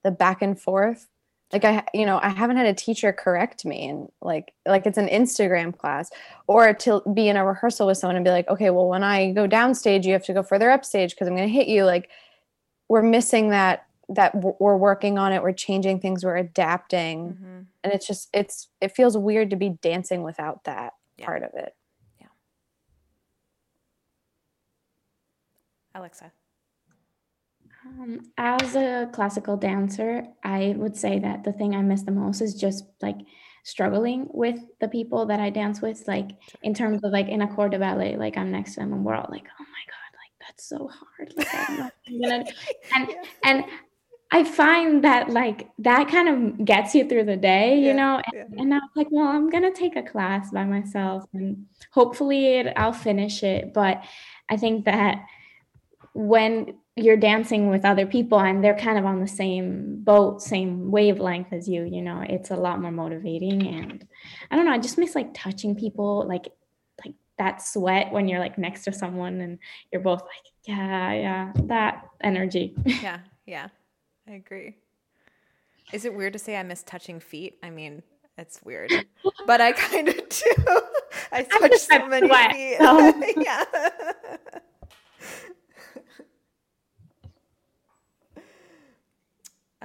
the 0.06 0.12
back 0.12 0.40
and 0.40 0.58
forth. 0.58 1.08
Like 1.52 1.64
I, 1.64 1.84
you 1.92 2.06
know, 2.06 2.18
I 2.22 2.28
haven't 2.30 2.56
had 2.56 2.66
a 2.66 2.74
teacher 2.74 3.12
correct 3.12 3.64
me 3.64 3.88
and 3.88 4.08
like, 4.20 4.52
like 4.66 4.86
it's 4.86 4.98
an 4.98 5.08
Instagram 5.08 5.76
class 5.76 6.10
or 6.46 6.72
to 6.74 7.02
be 7.12 7.28
in 7.28 7.36
a 7.36 7.44
rehearsal 7.44 7.86
with 7.86 7.98
someone 7.98 8.16
and 8.16 8.24
be 8.24 8.30
like, 8.30 8.48
okay, 8.48 8.70
well, 8.70 8.88
when 8.88 9.04
I 9.04 9.32
go 9.32 9.46
downstage, 9.48 10.04
you 10.04 10.12
have 10.12 10.24
to 10.24 10.32
go 10.32 10.42
further 10.42 10.70
upstage 10.70 11.10
because 11.10 11.28
I'm 11.28 11.36
going 11.36 11.48
to 11.48 11.52
hit 11.52 11.68
you. 11.68 11.84
Like 11.84 12.10
we're 12.88 13.02
missing 13.02 13.50
that, 13.50 13.86
that 14.08 14.32
we're 14.60 14.76
working 14.76 15.18
on 15.18 15.32
it. 15.32 15.42
We're 15.42 15.52
changing 15.52 16.00
things. 16.00 16.24
We're 16.24 16.36
adapting 16.36 17.34
mm-hmm. 17.34 17.60
and 17.82 17.92
it's 17.92 18.06
just 18.06 18.28
it's 18.32 18.68
it 18.80 18.94
feels 18.94 19.16
weird 19.16 19.50
to 19.50 19.56
be 19.56 19.70
dancing 19.70 20.22
without 20.22 20.62
that 20.64 20.94
Yeah. 21.16 21.26
part 21.26 21.42
of 21.42 21.50
it 21.54 21.74
Yeah. 22.20 22.26
alexa 25.94 26.30
Um, 27.86 28.20
as 28.36 28.74
a 28.74 29.08
classical 29.12 29.56
dancer, 29.56 30.24
I 30.42 30.74
would 30.76 30.96
say 30.96 31.18
that 31.20 31.44
the 31.44 31.52
thing 31.52 31.74
I 31.74 31.82
miss 31.82 32.02
the 32.02 32.10
most 32.12 32.40
is 32.40 32.54
just 32.54 32.84
like 33.02 33.16
struggling 33.64 34.28
with 34.32 34.58
the 34.80 34.88
people 34.88 35.26
that 35.26 35.40
I 35.40 35.50
dance 35.50 35.80
with, 35.80 36.02
like 36.08 36.30
in 36.62 36.74
terms 36.74 37.00
of 37.04 37.12
like 37.12 37.28
in 37.28 37.42
a 37.42 37.54
corps 37.54 37.68
de 37.68 37.78
ballet, 37.78 38.16
like 38.16 38.36
I'm 38.36 38.50
next 38.50 38.74
to 38.74 38.80
them 38.80 38.92
and 38.92 39.04
we're 39.04 39.14
all 39.14 39.28
like, 39.30 39.46
oh 39.60 39.64
my 39.64 39.84
god, 39.86 40.18
like 40.18 40.32
that's 40.48 40.68
so 40.68 40.88
hard. 40.88 41.32
Like 41.36 41.48
I'm 41.54 41.76
not 41.76 41.92
gonna 42.22 42.44
and 42.94 43.14
and 43.44 43.64
I 44.32 44.42
find 44.44 45.04
that 45.04 45.30
like 45.30 45.68
that 45.78 46.08
kind 46.08 46.28
of 46.28 46.64
gets 46.64 46.94
you 46.94 47.08
through 47.08 47.24
the 47.24 47.36
day, 47.36 47.78
you 47.78 47.92
Yeah, 47.92 47.92
know. 47.92 48.16
And, 48.16 48.34
yeah. 48.34 48.44
and 48.58 48.70
now 48.70 48.76
I'm 48.78 48.90
like, 48.96 49.08
well, 49.10 49.28
I'm 49.28 49.50
gonna 49.50 49.72
take 49.72 49.96
a 49.96 50.02
class 50.02 50.50
by 50.50 50.64
myself 50.64 51.24
and 51.34 51.66
hopefully 51.92 52.56
it, 52.58 52.72
I'll 52.76 52.92
finish 52.92 53.42
it. 53.44 53.72
But 53.72 54.02
I 54.48 54.56
think 54.56 54.84
that 54.86 55.18
when 56.14 56.78
you're 56.96 57.16
dancing 57.16 57.68
with 57.68 57.84
other 57.84 58.06
people 58.06 58.40
and 58.40 58.64
they're 58.64 58.78
kind 58.78 58.98
of 58.98 59.04
on 59.04 59.20
the 59.20 59.28
same 59.28 60.02
boat, 60.02 60.40
same 60.40 60.90
wavelength 60.90 61.52
as 61.52 61.68
you, 61.68 61.84
you 61.84 62.00
know, 62.00 62.24
it's 62.26 62.50
a 62.50 62.56
lot 62.56 62.80
more 62.80 62.90
motivating. 62.90 63.66
And 63.66 64.06
I 64.50 64.56
don't 64.56 64.64
know, 64.64 64.72
I 64.72 64.78
just 64.78 64.96
miss 64.96 65.14
like 65.14 65.34
touching 65.34 65.76
people, 65.76 66.26
like 66.26 66.48
like 67.04 67.14
that 67.38 67.62
sweat 67.62 68.12
when 68.12 68.28
you're 68.28 68.40
like 68.40 68.56
next 68.56 68.84
to 68.84 68.92
someone 68.92 69.40
and 69.42 69.58
you're 69.92 70.00
both 70.00 70.22
like, 70.22 70.52
yeah, 70.64 71.12
yeah, 71.12 71.52
that 71.66 72.06
energy. 72.22 72.74
yeah 72.86 73.20
yeah 73.46 73.68
i 74.28 74.32
agree 74.32 74.74
is 75.92 76.04
it 76.04 76.14
weird 76.14 76.32
to 76.32 76.38
say 76.38 76.56
i 76.56 76.62
miss 76.62 76.82
touching 76.82 77.20
feet 77.20 77.58
i 77.62 77.70
mean 77.70 78.02
it's 78.36 78.60
weird 78.64 78.92
but 79.46 79.60
i 79.60 79.72
kind 79.72 80.08
of 80.08 80.16
do 80.28 80.80
i 81.32 81.42
touch 81.42 81.78
so 81.78 82.06
many 82.08 82.26
sweat, 82.26 82.52
feet 82.52 82.76
oh. 82.80 83.12
so. 83.12 83.40
yeah 83.40 83.64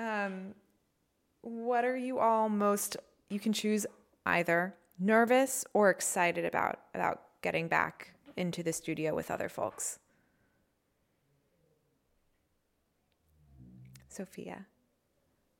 um 0.01 0.53
what 1.41 1.85
are 1.85 1.97
you 1.97 2.19
all 2.19 2.49
most 2.49 2.97
you 3.29 3.39
can 3.39 3.53
choose 3.53 3.85
either 4.25 4.75
nervous 4.99 5.65
or 5.73 5.89
excited 5.89 6.45
about 6.45 6.79
about 6.93 7.21
getting 7.41 7.67
back 7.67 8.13
into 8.37 8.63
the 8.63 8.73
studio 8.73 9.15
with 9.15 9.31
other 9.31 9.49
folks? 9.49 9.99
Sophia. 14.07 14.65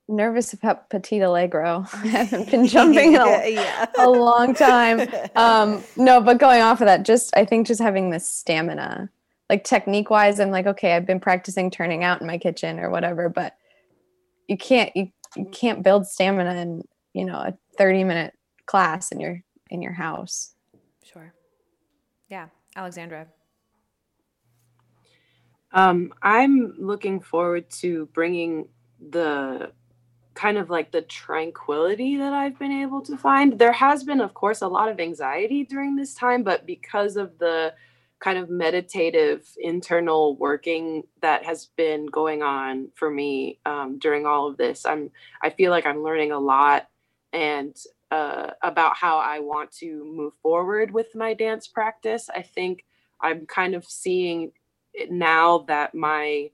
Nervous 0.08 0.52
about 0.52 0.90
Petit 0.90 1.22
Allegro. 1.22 1.86
I 1.94 2.08
haven't 2.08 2.52
been 2.52 2.68
jumping 2.68 3.14
in 3.14 3.22
a, 3.22 3.50
yeah. 3.54 3.86
a 3.98 4.10
long 4.10 4.54
time. 4.54 5.08
Um, 5.36 5.84
no, 5.96 6.20
but 6.22 6.38
going 6.38 6.62
off 6.62 6.82
of 6.82 6.86
that, 6.88 7.04
just 7.04 7.36
I 7.36 7.46
think 7.46 7.68
just 7.68 7.82
having 7.82 8.10
this 8.10 8.28
stamina, 8.28 9.10
like 9.50 9.64
technique 9.64 10.10
wise, 10.10 10.40
I'm 10.40 10.52
like, 10.52 10.68
okay, 10.68 10.96
I've 10.96 11.06
been 11.06 11.20
practicing 11.20 11.72
turning 11.72 12.04
out 12.04 12.22
in 12.22 12.28
my 12.28 12.38
kitchen 12.38 12.80
or 12.80 12.90
whatever, 12.90 13.30
but 13.30 13.56
you 14.52 14.58
can't 14.58 14.92
you, 14.96 15.08
you 15.38 15.46
can't 15.46 15.82
build 15.82 16.06
stamina 16.06 16.54
in 16.56 16.84
you 17.14 17.24
know 17.24 17.36
a 17.36 17.58
30 17.78 18.04
minute 18.04 18.34
class 18.66 19.12
in 19.12 19.22
your 19.22 19.42
in 19.70 19.82
your 19.82 19.94
house. 19.94 20.54
Sure. 21.04 21.34
Yeah, 22.28 22.48
Alexandra. 22.76 23.28
Um, 25.72 26.14
I'm 26.22 26.76
looking 26.78 27.22
forward 27.22 27.70
to 27.80 28.08
bringing 28.08 28.68
the 29.00 29.72
kind 30.34 30.58
of 30.58 30.70
like 30.70 30.92
the 30.92 31.02
tranquility 31.04 32.18
that 32.18 32.34
I've 32.34 32.60
been 32.60 32.74
able 32.74 33.02
to 33.04 33.16
find. 33.18 33.58
There 33.58 33.72
has 33.72 34.04
been, 34.04 34.20
of 34.20 34.34
course, 34.34 34.62
a 34.62 34.68
lot 34.68 34.90
of 34.90 35.00
anxiety 35.00 35.64
during 35.64 35.96
this 35.96 36.14
time, 36.14 36.44
but 36.44 36.66
because 36.66 37.16
of 37.16 37.38
the 37.38 37.74
kind 38.22 38.38
of 38.38 38.50
meditative 38.50 39.46
internal 39.60 40.36
working 40.38 41.04
that 41.22 41.44
has 41.44 41.66
been 41.76 42.06
going 42.06 42.44
on 42.44 42.88
for 42.94 43.10
me 43.10 43.60
um, 43.66 43.98
during 43.98 44.26
all 44.26 44.48
of 44.48 44.58
this, 44.58 44.86
I'm 44.86 45.10
I 45.42 45.50
feel 45.50 45.72
like 45.72 45.86
I'm 45.86 46.04
learning 46.04 46.32
a 46.32 46.40
lot 46.40 46.88
and 47.34 47.76
uh, 48.12 48.52
about 48.62 48.96
how 48.96 49.18
I 49.18 49.40
want 49.40 49.72
to 49.78 50.06
move 50.06 50.34
forward 50.44 50.92
with 50.92 51.16
my 51.16 51.34
dance 51.34 51.68
practice. 51.68 52.30
I 52.34 52.44
think 52.44 52.86
I'm 53.22 53.46
kind 53.46 53.74
of 53.74 53.86
seeing 53.86 54.52
now 55.10 55.60
that 55.68 55.96
my 55.96 56.52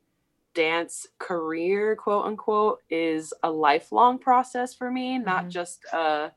dance 0.53 1.05
career 1.19 1.95
quote 1.95 2.25
unquote 2.25 2.79
is 2.89 3.31
a 3.43 3.51
lifelong 3.51 4.17
process 4.17 4.73
for 4.73 4.89
me 4.89 5.15
mm-hmm. 5.15 5.25
not 5.25 5.49
just 5.49 5.85
a 5.93 6.31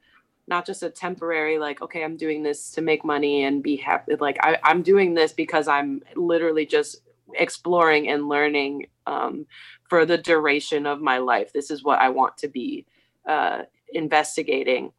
not 0.50 0.66
just 0.66 0.82
a 0.82 0.90
temporary 0.90 1.58
like 1.58 1.80
okay 1.80 2.04
i'm 2.04 2.16
doing 2.16 2.42
this 2.42 2.72
to 2.72 2.82
make 2.82 3.04
money 3.04 3.44
and 3.44 3.62
be 3.62 3.76
happy 3.76 4.16
like 4.16 4.36
I, 4.42 4.58
i'm 4.64 4.82
doing 4.82 5.14
this 5.14 5.32
because 5.32 5.68
i'm 5.68 6.02
literally 6.16 6.66
just 6.66 7.00
exploring 7.34 8.08
and 8.08 8.28
learning 8.28 8.88
um, 9.06 9.46
for 9.88 10.04
the 10.04 10.18
duration 10.18 10.84
of 10.84 11.00
my 11.00 11.18
life. 11.18 11.52
This 11.52 11.70
is 11.70 11.84
what 11.84 12.00
i 12.00 12.08
want 12.08 12.36
to 12.38 12.48
be 12.48 12.86
uh, 13.28 13.62
investigating. 13.92 14.92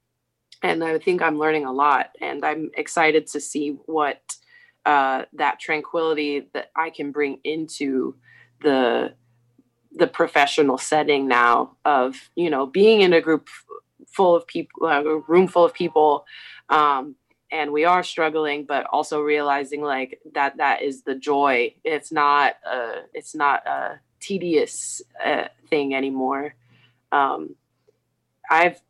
And 0.63 0.83
i 0.83 0.97
think 0.97 1.21
i'm 1.21 1.37
learning 1.37 1.65
a 1.65 1.73
lot 1.73 2.15
and 2.21 2.45
i'm 2.45 2.71
excited 2.75 3.27
to 3.27 3.39
see 3.39 3.77
what 3.85 4.21
uh, 4.85 5.25
that 5.33 5.59
tranquility 5.59 6.47
that 6.53 6.71
I 6.75 6.89
can 6.89 7.11
bring 7.11 7.39
into 7.43 8.15
the 8.61 9.13
the 9.93 10.07
professional 10.07 10.77
setting 10.77 11.27
now 11.27 11.75
of 11.83 12.29
you 12.35 12.49
know 12.49 12.65
being 12.65 13.01
in 13.01 13.13
a 13.13 13.21
group 13.21 13.47
full 14.11 14.35
of 14.35 14.45
people 14.47 14.85
uh, 14.85 15.03
a 15.03 15.17
room 15.19 15.47
full 15.47 15.65
of 15.65 15.73
people 15.73 16.25
um, 16.69 17.15
and 17.51 17.71
we 17.71 17.83
are 17.83 18.03
struggling 18.03 18.65
but 18.65 18.85
also 18.91 19.21
realizing 19.21 19.81
like 19.81 20.19
that 20.33 20.57
that 20.57 20.81
is 20.81 21.03
the 21.03 21.15
joy 21.15 21.73
it's 21.83 22.11
not 22.11 22.55
a 22.65 23.01
it's 23.13 23.35
not 23.35 23.65
a 23.67 23.99
tedious 24.19 25.01
uh, 25.23 25.45
thing 25.69 25.95
anymore 25.95 26.53
um, 27.11 27.55
i've 28.49 28.81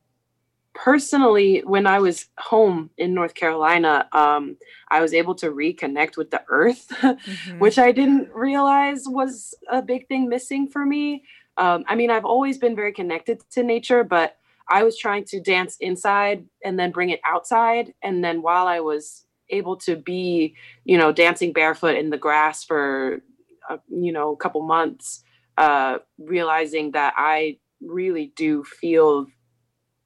personally, 0.73 1.61
when 1.65 1.85
I 1.85 1.99
was 1.99 2.27
home 2.37 2.89
in 2.97 3.13
North 3.13 3.33
Carolina, 3.33 4.07
um, 4.11 4.57
I 4.89 5.01
was 5.01 5.13
able 5.13 5.35
to 5.35 5.47
reconnect 5.51 6.17
with 6.17 6.31
the 6.31 6.43
earth, 6.47 6.87
mm-hmm. 7.01 7.59
which 7.59 7.77
I 7.77 7.91
didn't 7.91 8.29
realize 8.33 9.03
was 9.05 9.53
a 9.69 9.81
big 9.81 10.07
thing 10.07 10.29
missing 10.29 10.67
for 10.67 10.85
me. 10.85 11.23
Um, 11.57 11.83
I 11.87 11.95
mean, 11.95 12.09
I've 12.09 12.25
always 12.25 12.57
been 12.57 12.75
very 12.75 12.93
connected 12.93 13.43
to 13.51 13.63
nature, 13.63 14.03
but 14.03 14.37
I 14.69 14.83
was 14.83 14.97
trying 14.97 15.25
to 15.25 15.41
dance 15.41 15.77
inside 15.79 16.45
and 16.63 16.79
then 16.79 16.91
bring 16.91 17.09
it 17.09 17.19
outside. 17.25 17.93
And 18.03 18.23
then 18.23 18.41
while 18.41 18.67
I 18.67 18.79
was 18.79 19.25
able 19.49 19.75
to 19.77 19.95
be, 19.95 20.55
you 20.85 20.97
know, 20.97 21.11
dancing 21.11 21.53
barefoot 21.53 21.95
in 21.95 22.09
the 22.09 22.17
grass 22.17 22.63
for, 22.63 23.21
uh, 23.69 23.77
you 23.89 24.11
know, 24.11 24.31
a 24.31 24.37
couple 24.37 24.61
months, 24.61 25.23
uh, 25.57 25.97
realizing 26.17 26.91
that 26.91 27.13
I 27.17 27.57
really 27.81 28.31
do 28.35 28.63
feel 28.63 29.27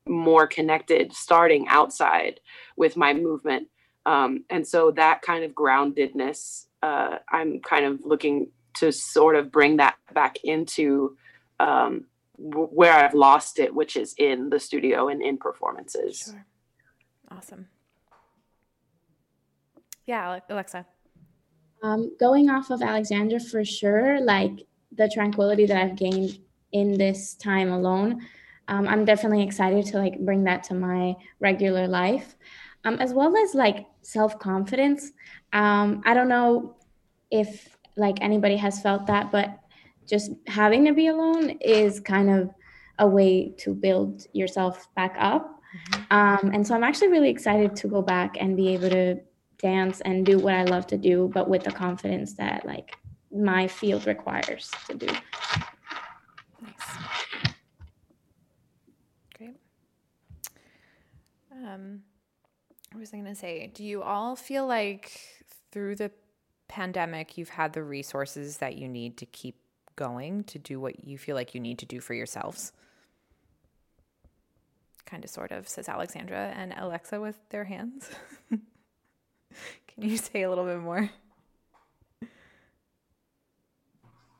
more 0.07 0.47
connected 0.47 1.13
starting 1.13 1.67
outside 1.67 2.39
with 2.77 2.97
my 2.97 3.13
movement. 3.13 3.67
Um, 4.05 4.45
and 4.49 4.67
so 4.67 4.91
that 4.91 5.21
kind 5.21 5.43
of 5.43 5.51
groundedness, 5.51 6.65
uh, 6.83 7.17
I'm 7.31 7.59
kind 7.61 7.85
of 7.85 7.99
looking 8.03 8.51
to 8.75 8.91
sort 8.91 9.35
of 9.35 9.51
bring 9.51 9.77
that 9.77 9.95
back 10.13 10.37
into 10.43 11.17
um, 11.59 12.05
w- 12.37 12.67
where 12.67 12.93
I've 12.93 13.13
lost 13.13 13.59
it, 13.59 13.73
which 13.73 13.95
is 13.95 14.13
in 14.17 14.49
the 14.49 14.59
studio 14.59 15.09
and 15.09 15.21
in 15.21 15.37
performances. 15.37 16.23
Sure. 16.25 16.45
Awesome. 17.31 17.67
Yeah, 20.05 20.39
Alexa. 20.49 20.85
Um, 21.81 22.15
going 22.19 22.49
off 22.49 22.69
of 22.69 22.81
Alexandra, 22.81 23.39
for 23.39 23.65
sure, 23.65 24.21
like 24.21 24.65
the 24.91 25.09
tranquility 25.13 25.65
that 25.65 25.77
I've 25.77 25.95
gained 25.95 26.39
in 26.75 26.97
this 26.97 27.35
time 27.35 27.71
alone 27.71 28.21
um, 28.67 28.87
i'm 28.87 29.05
definitely 29.05 29.43
excited 29.43 29.85
to 29.85 29.97
like 29.97 30.19
bring 30.19 30.43
that 30.43 30.63
to 30.63 30.73
my 30.73 31.15
regular 31.39 31.87
life 31.87 32.35
um, 32.83 32.95
as 32.95 33.13
well 33.13 33.35
as 33.37 33.55
like 33.55 33.85
self-confidence 34.01 35.11
um, 35.53 36.01
i 36.05 36.13
don't 36.13 36.27
know 36.27 36.75
if 37.31 37.77
like 37.95 38.17
anybody 38.21 38.57
has 38.57 38.81
felt 38.81 39.07
that 39.07 39.31
but 39.31 39.57
just 40.05 40.31
having 40.47 40.85
to 40.85 40.93
be 40.93 41.07
alone 41.07 41.49
is 41.61 41.99
kind 41.99 42.29
of 42.29 42.49
a 42.99 43.07
way 43.07 43.49
to 43.57 43.73
build 43.73 44.25
yourself 44.33 44.87
back 44.95 45.15
up 45.19 45.59
mm-hmm. 45.91 46.01
um, 46.11 46.53
and 46.53 46.65
so 46.65 46.73
i'm 46.73 46.83
actually 46.83 47.09
really 47.09 47.29
excited 47.29 47.75
to 47.75 47.87
go 47.87 48.01
back 48.01 48.37
and 48.39 48.55
be 48.55 48.69
able 48.69 48.89
to 48.89 49.19
dance 49.57 50.01
and 50.01 50.25
do 50.25 50.37
what 50.39 50.53
i 50.53 50.63
love 50.63 50.85
to 50.87 50.97
do 50.97 51.29
but 51.33 51.49
with 51.49 51.63
the 51.63 51.71
confidence 51.71 52.33
that 52.33 52.65
like 52.65 52.97
my 53.31 53.67
field 53.67 54.05
requires 54.07 54.71
to 54.87 54.95
do 54.95 55.07
Nice. 56.61 56.97
Great. 59.37 59.55
Um, 61.51 62.01
what 62.91 62.99
was 62.99 63.13
I 63.13 63.17
going 63.17 63.25
to 63.25 63.35
say? 63.35 63.71
Do 63.73 63.83
you 63.83 64.01
all 64.01 64.35
feel 64.35 64.65
like 64.65 65.19
through 65.71 65.95
the 65.95 66.11
pandemic, 66.67 67.37
you've 67.37 67.49
had 67.49 67.73
the 67.73 67.83
resources 67.83 68.57
that 68.57 68.77
you 68.77 68.87
need 68.87 69.17
to 69.17 69.25
keep 69.25 69.57
going 69.95 70.43
to 70.45 70.59
do 70.59 70.79
what 70.79 71.05
you 71.05 71.17
feel 71.17 71.35
like 71.35 71.53
you 71.53 71.61
need 71.61 71.79
to 71.79 71.85
do 71.85 71.99
for 71.99 72.13
yourselves? 72.13 72.73
Kind 75.05 75.23
of, 75.23 75.29
sort 75.29 75.51
of, 75.51 75.67
says 75.67 75.87
Alexandra 75.87 76.53
and 76.55 76.73
Alexa 76.77 77.19
with 77.19 77.37
their 77.49 77.65
hands. 77.65 78.09
Can 78.49 80.09
you 80.09 80.17
say 80.17 80.41
a 80.41 80.49
little 80.49 80.65
bit 80.65 80.79
more? 80.79 81.09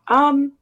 Um, 0.08 0.54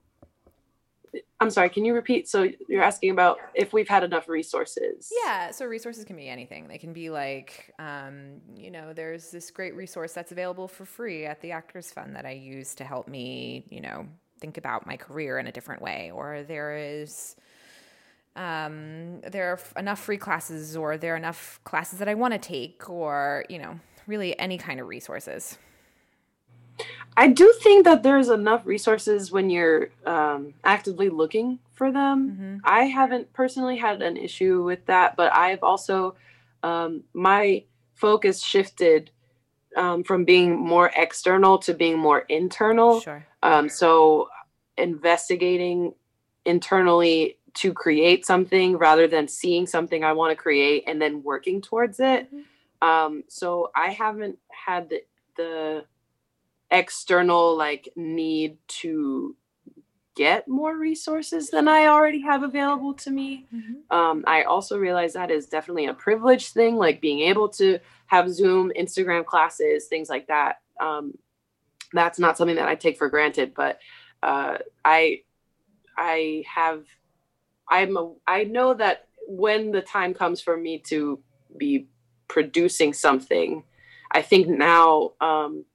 I'm 1.40 1.50
sorry, 1.50 1.70
can 1.70 1.84
you 1.84 1.94
repeat? 1.94 2.30
So 2.30 2.48
you're 2.70 2.84
asking 2.84 3.10
about 3.10 3.38
if 3.54 3.74
we've 3.74 3.88
had 3.88 4.04
enough 4.04 4.30
resources. 4.30 5.12
Yeah, 5.26 5.52
so 5.52 5.66
resources 5.66 6.06
can 6.06 6.16
be 6.16 6.30
anything. 6.30 6.68
They 6.68 6.78
can 6.78 6.94
be 6.94 7.10
like, 7.10 7.74
um, 7.80 8.42
you 8.56 8.72
know, 8.72 8.94
there's 8.94 9.30
this 9.30 9.52
great 9.52 9.76
resource 9.76 10.14
that's 10.14 10.32
available 10.32 10.68
for 10.68 10.86
free 10.86 11.26
at 11.26 11.42
the 11.42 11.52
Actors 11.52 11.92
Fund 11.92 12.16
that 12.16 12.26
I 12.26 12.32
use 12.32 12.76
to 12.76 12.86
help 12.86 13.08
me, 13.08 13.66
you 13.70 13.82
know, 13.82 14.08
think 14.44 14.58
about 14.58 14.86
my 14.86 14.98
career 14.98 15.40
in 15.42 15.48
a 15.48 15.54
different 15.58 15.82
way. 15.82 16.12
Or 16.14 16.44
there 16.54 16.76
is, 16.76 17.38
um, 18.36 19.22
there 19.22 19.48
are 19.54 19.60
enough 19.84 20.02
free 20.08 20.18
classes, 20.18 20.76
or 20.76 20.98
there 20.98 21.14
are 21.14 21.22
enough 21.26 21.62
classes 21.64 22.00
that 22.00 22.10
I 22.10 22.16
want 22.24 22.34
to 22.34 22.42
take, 22.56 22.90
or, 22.90 23.46
you 23.48 23.60
know, 23.64 23.80
really 24.06 24.38
any 24.38 24.58
kind 24.58 24.82
of 24.82 24.88
resources. 24.98 25.58
I 27.16 27.28
do 27.42 27.48
think 27.64 27.86
that 27.86 28.04
there's 28.04 28.30
enough 28.30 28.66
resources 28.66 29.32
when 29.32 29.50
you're 29.50 29.92
um, 30.06 30.54
actively 30.76 31.10
looking 31.10 31.60
for 31.72 31.92
them. 31.92 32.18
Mm-hmm. 32.32 32.56
I 32.66 32.82
haven't 33.00 33.32
personally 33.32 33.78
had 33.78 34.02
an 34.02 34.18
issue 34.18 34.64
with 34.64 34.86
that, 34.88 35.16
but 35.16 35.34
I've 35.34 35.64
also, 35.64 36.16
um, 36.64 37.04
my 37.14 37.64
focus 37.96 38.42
shifted 38.42 39.12
um, 39.78 40.04
from 40.04 40.26
being 40.26 40.60
more 40.74 40.92
external 40.96 41.58
to 41.60 41.74
being 41.74 41.98
more 41.98 42.22
internal. 42.28 43.00
Sure. 43.00 43.24
Um, 43.42 43.70
so 43.70 44.30
investigating 44.78 45.94
internally 46.46 47.38
to 47.56 47.74
create 47.74 48.26
something 48.26 48.78
rather 48.78 49.08
than 49.08 49.28
seeing 49.28 49.68
something 49.68 50.04
I 50.04 50.14
want 50.14 50.32
to 50.32 50.36
create 50.36 50.84
and 50.88 51.02
then 51.02 51.24
working 51.24 51.62
towards 51.62 52.00
it. 52.00 52.34
Mm-hmm. 52.34 52.88
Um, 52.88 53.24
so 53.28 53.72
I 53.76 53.92
haven't 53.92 54.40
had 54.50 54.90
the, 54.90 55.02
the 55.38 55.86
external 56.72 57.56
like 57.56 57.90
need 57.96 58.58
to 58.68 59.36
get 60.16 60.48
more 60.48 60.78
resources 60.78 61.50
than 61.50 61.68
I 61.68 61.88
already 61.88 62.22
have 62.22 62.44
available 62.44 62.94
to 62.96 63.12
me. 63.12 63.48
Mm-hmm. 63.54 63.96
Um, 63.96 64.24
I 64.28 64.44
also 64.44 64.78
realize 64.78 65.14
that 65.14 65.32
is 65.32 65.48
definitely 65.48 65.88
a 65.88 65.94
privilege 65.94 66.50
thing, 66.50 66.76
like 66.76 67.02
being 67.02 67.22
able 67.22 67.50
to 67.50 67.80
have 68.08 68.32
Zoom, 68.32 68.72
Instagram 68.78 69.26
classes, 69.26 69.88
things 69.88 70.10
like 70.10 70.28
that. 70.28 70.58
Um, 70.80 71.14
that's 71.94 72.20
not 72.20 72.38
something 72.38 72.58
that 72.58 72.68
I 72.68 72.76
take 72.76 72.98
for 72.98 73.10
granted, 73.10 73.54
but 73.56 73.80
uh, 74.24 74.58
I 74.86 75.22
I 75.98 76.44
have 76.54 76.86
I'm 77.70 77.98
a, 77.98 78.14
I 78.28 78.46
know 78.46 78.74
that 78.74 79.08
when 79.28 79.72
the 79.72 79.82
time 79.82 80.14
comes 80.14 80.42
for 80.42 80.58
me 80.58 80.80
to 80.88 81.20
be 81.58 81.88
producing 82.28 82.94
something, 82.94 83.64
I 84.12 84.22
think 84.22 84.48
now 84.48 85.12
um, 85.22 85.66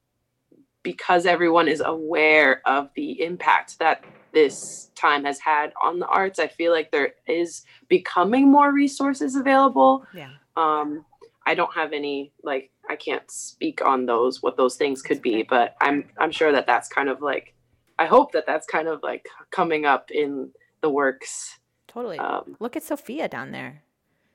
because 0.83 1.27
everyone 1.27 1.69
is 1.69 1.83
aware 1.85 2.63
of 2.67 2.89
the 2.95 3.23
impact 3.23 3.79
that 3.79 4.05
this 4.33 4.91
time 4.95 5.25
has 5.25 5.39
had 5.41 5.73
on 5.83 5.99
the 5.99 6.07
arts, 6.07 6.39
I 6.39 6.49
feel 6.49 6.73
like 6.73 6.91
there 6.91 7.15
is 7.27 7.65
becoming 7.89 8.51
more 8.51 8.73
resources 8.73 9.37
available. 9.37 10.05
Yeah. 10.15 10.31
Um, 10.57 11.05
I 11.47 11.55
don't 11.55 11.73
have 11.75 11.93
any 11.93 12.33
like 12.43 12.71
I 12.91 12.97
can't 12.97 13.31
speak 13.31 13.85
on 13.85 14.07
those 14.07 14.43
what 14.43 14.57
those 14.57 14.77
things 14.77 15.03
could 15.03 15.23
be, 15.23 15.43
but 15.43 15.77
I'm 15.81 16.05
I'm 16.19 16.31
sure 16.31 16.53
that 16.53 16.67
that's 16.67 16.89
kind 16.89 17.09
of 17.09 17.23
like 17.23 17.55
I 17.99 18.07
hope 18.07 18.33
that 18.33 18.47
that's 18.47 18.67
kind 18.67 18.89
of 18.89 19.03
like 19.03 19.29
coming 19.51 19.85
up 19.85 20.11
in 20.11 20.51
the 20.81 20.91
works. 20.91 21.59
Totally. 21.87 22.19
Um, 22.19 22.57
Look 22.61 22.77
at 22.77 22.83
Sophia 22.83 23.29
down 23.29 23.51
there. 23.51 23.83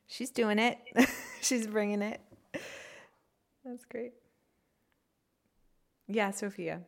She's 0.07 0.29
doing 0.29 0.59
it. 0.59 0.79
She's 1.41 1.67
bringing 1.67 2.01
it. 2.01 2.19
That's 3.65 3.85
great. 3.85 4.13
Yeah, 6.07 6.31
Sophia. 6.31 6.81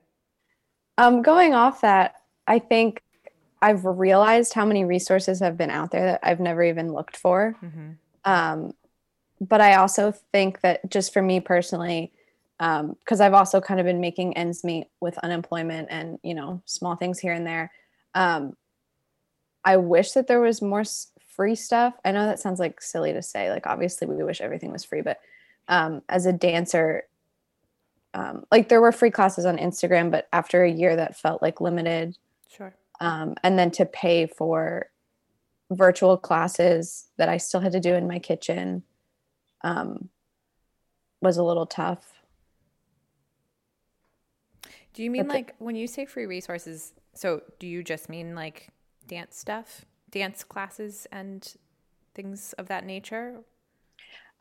Um, 0.98 1.22
going 1.22 1.54
off 1.54 1.82
that, 1.82 2.16
I 2.48 2.60
think 2.60 3.02
I've 3.62 3.86
realized 3.86 4.54
how 4.54 4.66
many 4.66 4.86
resources 4.86 5.40
have 5.40 5.58
been 5.58 5.70
out 5.70 5.92
there 5.92 6.06
that 6.06 6.20
I've 6.24 6.40
never 6.40 6.64
even 6.64 6.94
looked 6.94 7.18
for. 7.18 7.56
Mm-hmm. 7.64 7.92
Um, 8.26 8.74
but 9.42 9.62
I 9.62 9.76
also 9.76 10.12
think 10.32 10.62
that 10.62 10.90
just 10.90 11.14
for 11.14 11.22
me 11.22 11.40
personally, 11.40 12.12
because 12.58 13.20
I've 13.20 13.34
also 13.34 13.60
kind 13.60 13.80
of 13.80 13.86
been 13.86 14.00
making 14.00 14.38
ends 14.38 14.64
meet 14.64 14.88
with 15.02 15.18
unemployment 15.20 15.90
and 15.92 16.20
you 16.24 16.34
know 16.34 16.62
small 16.66 16.96
things 16.96 17.20
here 17.20 17.34
and 17.34 17.46
there. 17.46 17.72
Um, 18.14 18.56
I 19.64 19.78
wish 19.78 20.12
that 20.12 20.28
there 20.28 20.40
was 20.40 20.62
more 20.62 20.84
free 21.36 21.56
stuff. 21.56 21.96
I 22.06 22.12
know 22.12 22.26
that 22.26 22.40
sounds 22.40 22.60
like 22.60 22.82
silly 22.82 23.14
to 23.14 23.22
say. 23.22 23.50
Like 23.50 23.68
obviously 23.68 24.08
we 24.08 24.24
wish 24.24 24.42
everything 24.42 24.72
was 24.72 24.86
free, 24.86 25.02
but 25.02 25.20
um, 25.68 26.02
as 26.08 26.26
a 26.26 26.34
dancer, 26.34 27.04
um, 28.14 28.46
like 28.52 28.70
there 28.70 28.82
were 28.82 28.92
free 28.92 29.12
classes 29.12 29.46
on 29.46 29.58
Instagram, 29.58 30.12
but 30.12 30.28
after 30.32 30.64
a 30.64 30.72
year 30.72 30.96
that 30.96 31.18
felt 31.18 31.42
like 31.42 31.60
limited. 31.60 32.18
Sure. 32.50 32.74
Um, 33.02 33.36
and 33.44 33.60
then 33.60 33.72
to 33.72 33.86
pay 33.86 34.28
for 34.28 34.90
virtual 35.72 36.18
classes 36.18 37.08
that 37.18 37.28
I 37.28 37.38
still 37.38 37.60
had 37.60 37.74
to 37.74 37.80
do 37.80 37.94
in 37.94 38.08
my 38.08 38.20
kitchen 38.20 38.84
um, 39.64 40.10
was 41.22 41.38
a 41.38 41.44
little 41.44 41.66
tough. 41.66 42.15
Do 44.96 45.04
you 45.04 45.12
mean 45.12 45.28
the- 45.28 45.34
like 45.34 45.56
when 45.60 45.76
you 45.76 45.86
say 45.86 46.06
free 46.06 46.26
resources? 46.26 46.94
So 47.14 47.42
do 47.60 47.68
you 47.68 47.84
just 47.84 48.10
mean 48.10 48.34
like 48.34 48.70
dance 49.08 49.38
stuff, 49.38 49.86
dance 50.10 50.44
classes, 50.44 51.06
and 51.12 51.48
things 52.16 52.54
of 52.54 52.68
that 52.68 52.86
nature? 52.86 53.42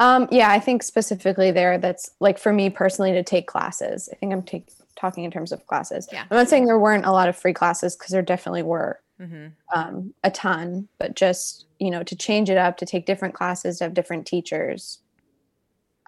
Um, 0.00 0.26
yeah, 0.32 0.50
I 0.50 0.58
think 0.58 0.82
specifically 0.82 1.50
there, 1.50 1.78
that's 1.78 2.12
like 2.18 2.38
for 2.38 2.52
me 2.52 2.70
personally 2.70 3.12
to 3.12 3.22
take 3.22 3.46
classes. 3.46 4.08
I 4.10 4.16
think 4.16 4.32
I'm 4.32 4.42
take, 4.42 4.70
talking 4.96 5.22
in 5.24 5.30
terms 5.30 5.52
of 5.52 5.66
classes. 5.66 6.08
Yeah. 6.10 6.24
I'm 6.30 6.36
not 6.36 6.48
saying 6.48 6.66
there 6.66 6.78
weren't 6.80 7.04
a 7.04 7.12
lot 7.12 7.28
of 7.28 7.36
free 7.36 7.52
classes 7.52 7.94
because 7.94 8.10
there 8.12 8.22
definitely 8.22 8.62
were 8.62 9.00
Mm-hmm. 9.20 9.46
um, 9.72 10.12
a 10.24 10.30
ton, 10.32 10.88
but 10.98 11.14
just, 11.14 11.66
you 11.78 11.92
know, 11.92 12.02
to 12.02 12.16
change 12.16 12.50
it 12.50 12.58
up, 12.58 12.76
to 12.78 12.84
take 12.84 13.06
different 13.06 13.32
classes, 13.32 13.78
to 13.78 13.84
have 13.84 13.94
different 13.94 14.26
teachers, 14.26 14.98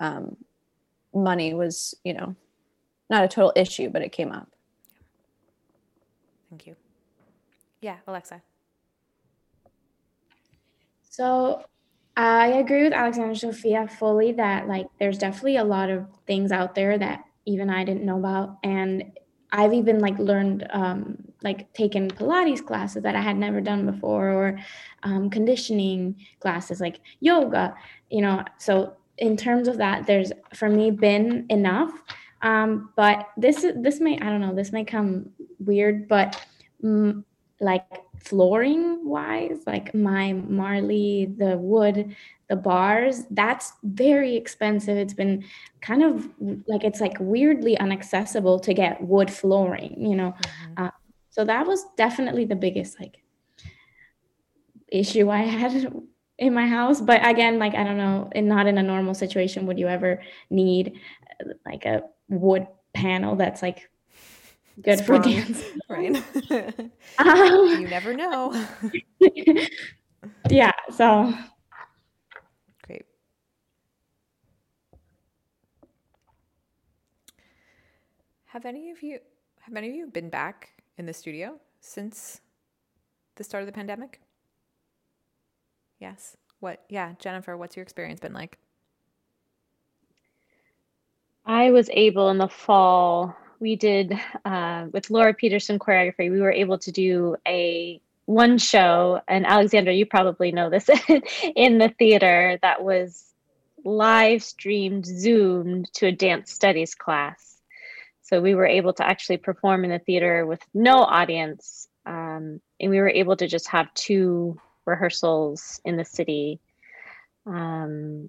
um, 0.00 0.36
money 1.14 1.54
was, 1.54 1.94
you 2.02 2.12
know, 2.14 2.34
not 3.08 3.24
a 3.24 3.28
total 3.28 3.52
issue, 3.56 3.88
but 3.90 4.02
it 4.02 4.12
came 4.12 4.32
up. 4.32 4.48
Thank 6.50 6.66
you. 6.66 6.76
Yeah, 7.80 7.96
Alexa. 8.06 8.42
So 11.02 11.64
I 12.16 12.48
agree 12.48 12.82
with 12.82 12.92
Alexandra 12.92 13.36
Sophia 13.36 13.88
fully 13.88 14.32
that 14.32 14.68
like 14.68 14.86
there's 14.98 15.18
definitely 15.18 15.56
a 15.56 15.64
lot 15.64 15.90
of 15.90 16.06
things 16.26 16.52
out 16.52 16.74
there 16.74 16.98
that 16.98 17.24
even 17.44 17.70
I 17.70 17.84
didn't 17.84 18.04
know 18.04 18.18
about. 18.18 18.58
And 18.62 19.12
I've 19.52 19.72
even 19.72 20.00
like 20.00 20.18
learned 20.18 20.66
um 20.70 21.16
like 21.42 21.72
taken 21.72 22.10
Pilates 22.10 22.64
classes 22.64 23.02
that 23.02 23.14
I 23.14 23.20
had 23.20 23.36
never 23.36 23.60
done 23.60 23.86
before 23.86 24.30
or 24.30 24.58
um, 25.02 25.30
conditioning 25.30 26.16
classes 26.40 26.80
like 26.80 27.00
yoga, 27.20 27.74
you 28.10 28.22
know. 28.22 28.42
So 28.58 28.94
in 29.18 29.36
terms 29.36 29.68
of 29.68 29.78
that, 29.78 30.06
there's 30.06 30.32
for 30.54 30.68
me 30.68 30.90
been 30.90 31.46
enough. 31.48 31.92
Um, 32.42 32.90
but 32.96 33.28
this 33.36 33.64
is 33.64 33.74
this 33.82 34.00
may 34.00 34.18
I 34.18 34.24
don't 34.24 34.40
know, 34.40 34.54
this 34.54 34.72
may 34.72 34.84
come 34.84 35.30
weird, 35.58 36.08
but 36.08 36.40
mm, 36.82 37.24
like 37.60 37.84
flooring 38.20 39.08
wise, 39.08 39.58
like 39.66 39.94
my 39.94 40.32
Marley, 40.32 41.32
the 41.36 41.56
wood, 41.56 42.14
the 42.48 42.56
barres, 42.56 43.24
that's 43.30 43.72
very 43.82 44.36
expensive. 44.36 44.96
It's 44.96 45.14
been 45.14 45.44
kind 45.80 46.02
of 46.02 46.28
like 46.66 46.84
it's 46.84 47.00
like 47.00 47.16
weirdly 47.20 47.76
inaccessible 47.78 48.60
to 48.60 48.74
get 48.74 49.02
wood 49.02 49.30
flooring, 49.30 50.04
you 50.06 50.16
know. 50.16 50.34
Uh, 50.76 50.90
so 51.30 51.44
that 51.44 51.66
was 51.66 51.84
definitely 51.96 52.44
the 52.44 52.56
biggest 52.56 52.98
like 53.00 53.22
issue 54.88 55.30
I 55.30 55.42
had 55.42 55.92
in 56.38 56.54
my 56.54 56.66
house. 56.66 57.00
But 57.00 57.26
again, 57.26 57.58
like 57.58 57.74
I 57.74 57.84
don't 57.84 57.98
know, 57.98 58.30
and 58.34 58.48
not 58.48 58.66
in 58.66 58.78
a 58.78 58.82
normal 58.82 59.14
situation 59.14 59.66
would 59.66 59.78
you 59.78 59.88
ever 59.88 60.22
need 60.50 61.00
uh, 61.40 61.52
like 61.64 61.84
a 61.84 62.02
wood 62.28 62.66
panel 62.94 63.36
that's 63.36 63.62
like 63.62 63.88
good 64.82 65.00
for 65.04 65.18
dance. 65.18 65.62
right? 65.88 66.22
Um, 67.18 67.80
you 67.80 67.88
never 67.88 68.12
know. 68.12 68.52
yeah, 70.50 70.72
so 70.90 71.32
Great. 72.86 73.06
Have 78.46 78.64
any 78.66 78.90
of 78.90 79.02
you 79.02 79.18
have 79.60 79.76
any 79.76 79.88
of 79.88 79.94
you 79.94 80.06
been 80.06 80.30
back 80.30 80.82
in 80.98 81.06
the 81.06 81.12
studio 81.12 81.58
since 81.80 82.40
the 83.36 83.44
start 83.44 83.62
of 83.62 83.66
the 83.66 83.72
pandemic? 83.72 84.20
Yes. 85.98 86.36
What? 86.60 86.84
Yeah, 86.88 87.14
Jennifer, 87.18 87.56
what's 87.56 87.76
your 87.76 87.82
experience 87.82 88.20
been 88.20 88.32
like? 88.32 88.58
I 91.46 91.70
was 91.70 91.88
able 91.92 92.28
in 92.30 92.38
the 92.38 92.48
fall, 92.48 93.36
we 93.60 93.76
did 93.76 94.12
uh, 94.44 94.86
with 94.92 95.10
Laura 95.10 95.32
Peterson 95.32 95.78
choreography, 95.78 96.30
we 96.30 96.40
were 96.40 96.52
able 96.52 96.78
to 96.78 96.90
do 96.90 97.36
a 97.46 98.00
one 98.24 98.58
show, 98.58 99.20
and 99.28 99.46
Alexandra, 99.46 99.94
you 99.94 100.04
probably 100.04 100.50
know 100.50 100.68
this, 100.68 100.90
in 101.56 101.78
the 101.78 101.94
theater 101.98 102.58
that 102.62 102.82
was 102.82 103.32
live 103.84 104.42
streamed, 104.42 105.06
zoomed 105.06 105.88
to 105.94 106.06
a 106.08 106.12
dance 106.12 106.52
studies 106.52 106.96
class. 106.96 107.56
So 108.22 108.40
we 108.40 108.56
were 108.56 108.66
able 108.66 108.92
to 108.94 109.06
actually 109.06 109.36
perform 109.36 109.84
in 109.84 109.90
the 109.90 110.00
theater 110.00 110.44
with 110.44 110.60
no 110.74 110.96
audience. 110.96 111.86
Um, 112.04 112.60
and 112.80 112.90
we 112.90 112.98
were 112.98 113.08
able 113.08 113.36
to 113.36 113.46
just 113.46 113.68
have 113.68 113.94
two 113.94 114.60
rehearsals 114.84 115.80
in 115.84 115.96
the 115.96 116.04
city. 116.04 116.58
Um, 117.46 118.28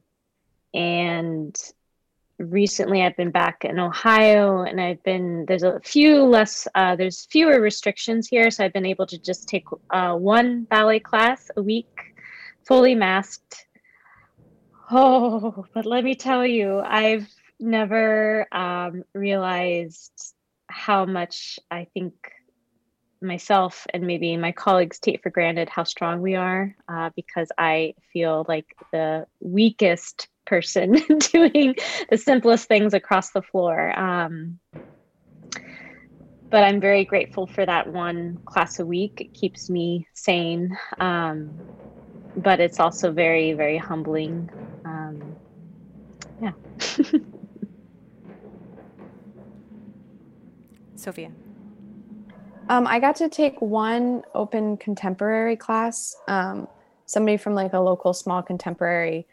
and 0.72 1.60
recently 2.40 3.02
I've 3.02 3.18
been 3.18 3.32
back 3.32 3.66
in 3.66 3.80
Ohio 3.80 4.62
and 4.62 4.80
I've 4.80 5.02
been 5.04 5.46
there's 5.48 5.64
a 5.64 5.80
few 5.84 6.24
less 6.24 6.68
uh, 6.76 6.96
there's 6.96 7.26
fewer 7.32 7.60
restrictions 7.60 8.28
here 8.28 8.52
so 8.52 8.64
I've 8.64 8.74
been 8.74 8.86
able 8.86 9.08
to 9.08 9.18
just 9.18 9.48
take 9.48 9.66
uh, 9.90 10.14
one 10.16 10.64
ballet 10.64 11.00
class 11.00 11.50
a 11.58 11.62
week 11.62 11.90
fully 12.66 12.96
masked. 12.96 13.66
Oh 14.92 15.66
but 15.74 15.86
let 15.86 16.04
me 16.04 16.16
tell 16.16 16.46
you 16.46 16.80
I've 16.80 17.28
never 17.60 18.48
um, 18.54 19.04
realized 19.14 20.36
how 20.68 21.06
much 21.06 21.60
I 21.72 21.88
think 21.94 22.14
myself 23.22 23.88
and 23.94 24.06
maybe 24.06 24.38
my 24.38 24.52
colleagues 24.52 25.00
take 25.00 25.24
for 25.24 25.32
granted 25.32 25.70
how 25.70 25.84
strong 25.84 26.22
we 26.22 26.36
are 26.36 26.76
uh, 26.88 27.10
because 27.16 27.52
I 27.58 27.96
feel 28.14 28.46
like 28.48 28.68
the 28.92 29.26
weakest 29.40 30.28
person 30.48 30.94
doing 31.32 31.76
the 32.10 32.18
simplest 32.18 32.68
things 32.68 32.94
across 32.94 33.32
the 33.32 33.42
floor. 33.42 33.98
Um, 33.98 34.60
but 36.50 36.64
I'm 36.64 36.80
very 36.80 37.04
grateful 37.06 37.46
for 37.46 37.66
that 37.66 37.92
one 37.92 38.38
class 38.46 38.80
a 38.80 38.86
week. 38.86 39.20
It 39.20 39.34
keeps 39.34 39.70
me 39.70 40.08
sane. 40.14 40.78
Um, 41.00 41.64
but 42.36 42.60
it's 42.60 42.80
also 42.80 43.12
very, 43.12 43.54
very 43.54 43.78
humbling. 43.78 44.50
Um, 44.86 45.38
yeah. 46.40 46.54
Sophia. 50.96 51.34
Um, 52.70 52.86
I 52.86 53.00
got 53.00 53.16
to 53.18 53.30
take 53.30 53.62
one 53.62 54.24
open 54.36 54.78
contemporary 54.78 55.56
class. 55.56 56.16
Um, 56.28 56.68
somebody 57.06 57.38
from 57.38 57.56
like 57.56 57.74
a 57.74 57.80
local 57.80 58.14
small 58.14 58.44
contemporary 58.44 59.26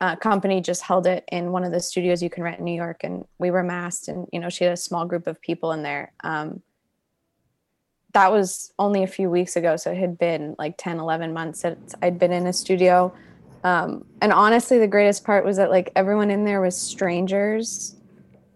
uh, 0.00 0.16
company 0.16 0.60
just 0.60 0.82
held 0.82 1.06
it 1.06 1.24
in 1.30 1.52
one 1.52 1.64
of 1.64 1.72
the 1.72 1.80
studios 1.80 2.22
you 2.22 2.30
can 2.30 2.42
rent 2.42 2.58
in 2.58 2.64
New 2.64 2.74
York, 2.74 3.04
and 3.04 3.24
we 3.38 3.50
were 3.50 3.62
masked, 3.62 4.08
and 4.08 4.26
you 4.32 4.40
know 4.40 4.48
she 4.48 4.64
had 4.64 4.72
a 4.72 4.76
small 4.76 5.04
group 5.04 5.26
of 5.26 5.40
people 5.40 5.72
in 5.72 5.82
there. 5.82 6.12
Um, 6.24 6.62
that 8.12 8.32
was 8.32 8.72
only 8.78 9.02
a 9.02 9.06
few 9.06 9.30
weeks 9.30 9.56
ago, 9.56 9.76
so 9.76 9.90
it 9.92 9.98
had 9.98 10.18
been 10.18 10.56
like 10.58 10.74
10, 10.78 10.98
11 10.98 11.32
months 11.32 11.60
since 11.60 11.94
I'd 12.02 12.18
been 12.18 12.32
in 12.32 12.46
a 12.46 12.52
studio. 12.52 13.12
Um, 13.62 14.04
and 14.20 14.32
honestly, 14.32 14.78
the 14.78 14.88
greatest 14.88 15.24
part 15.24 15.44
was 15.44 15.58
that 15.58 15.70
like 15.70 15.92
everyone 15.94 16.30
in 16.30 16.44
there 16.44 16.60
was 16.60 16.76
strangers. 16.76 17.94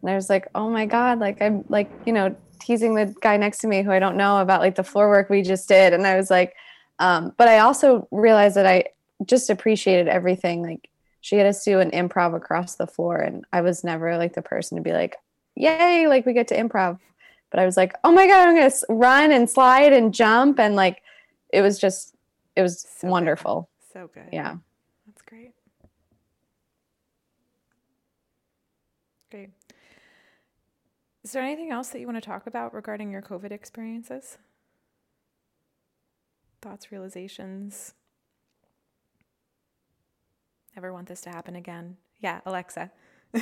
And 0.03 0.11
I 0.11 0.15
was 0.15 0.29
like, 0.29 0.49
oh 0.55 0.71
my 0.71 0.87
God, 0.87 1.19
like 1.21 1.41
I'm 1.41 1.65
like, 1.69 1.91
you 2.07 2.13
know, 2.13 2.35
teasing 2.61 2.95
the 2.95 3.15
guy 3.21 3.37
next 3.37 3.59
to 3.59 3.69
me 3.69 3.83
who 3.83 3.93
I 3.93 3.99
don't 3.99 4.17
know 4.17 4.39
about 4.39 4.61
like 4.61 4.75
the 4.75 4.83
floor 4.83 5.09
work 5.09 5.29
we 5.29 5.43
just 5.43 5.69
did. 5.69 5.93
And 5.93 6.07
I 6.07 6.17
was 6.17 6.31
like, 6.31 6.55
um, 6.99 7.33
but 7.37 7.49
I 7.49 7.59
also 7.59 8.09
realized 8.11 8.57
that 8.57 8.67
I 8.67 8.85
just 9.25 9.51
appreciated 9.51 10.09
everything. 10.09 10.63
Like 10.63 10.89
she 11.25 11.37
had 11.37 11.47
us 11.47 11.65
do 11.65 11.81
an 11.81 11.91
improv 11.93 12.37
across 12.37 12.75
the 12.75 12.87
floor, 12.87 13.17
and 13.17 13.47
I 13.51 13.63
was 13.63 13.83
never 13.83 14.19
like 14.19 14.35
the 14.35 14.43
person 14.43 14.77
to 14.77 14.83
be 14.83 14.93
like, 14.93 15.17
yay, 15.57 16.07
like 16.07 16.27
we 16.27 16.35
get 16.35 16.49
to 16.49 16.55
improv. 16.55 16.99
But 17.51 17.61
I 17.61 17.65
was 17.65 17.79
like, 17.79 17.95
oh 18.05 18.13
my 18.13 18.27
God, 18.27 18.47
I'm 18.47 18.55
going 18.55 18.71
to 18.71 18.87
run 18.91 19.33
and 19.33 19.49
slide 19.49 19.95
and 19.95 20.13
jump. 20.13 20.61
And 20.61 20.77
like, 20.77 21.01
it 21.51 21.63
was 21.63 21.79
just, 21.79 22.15
it 22.57 22.61
was 22.61 22.87
So 22.99 23.09
wonderful. 23.09 23.71
Good. 23.81 23.93
So 23.95 24.11
good. 24.13 24.29
Yeah. 24.33 24.57
That's 25.07 25.23
great. 25.23 25.53
Great. 29.31 29.49
Is 31.23 31.33
there 31.33 31.43
anything 31.43 31.71
else 31.71 31.89
that 31.89 32.01
you 32.01 32.07
want 32.07 32.23
to 32.23 32.29
talk 32.29 32.47
about 32.47 32.75
regarding 32.75 33.11
your 33.11 33.23
COVID 33.23 33.51
experiences? 33.51 34.37
Thoughts, 36.61 36.93
realizations? 36.93 37.95
Ever 40.77 40.93
want 40.93 41.09
this 41.09 41.21
to 41.23 41.31
happen 41.31 41.57
again? 41.57 41.97
Yeah, 42.21 42.41
Alexa. 42.47 42.91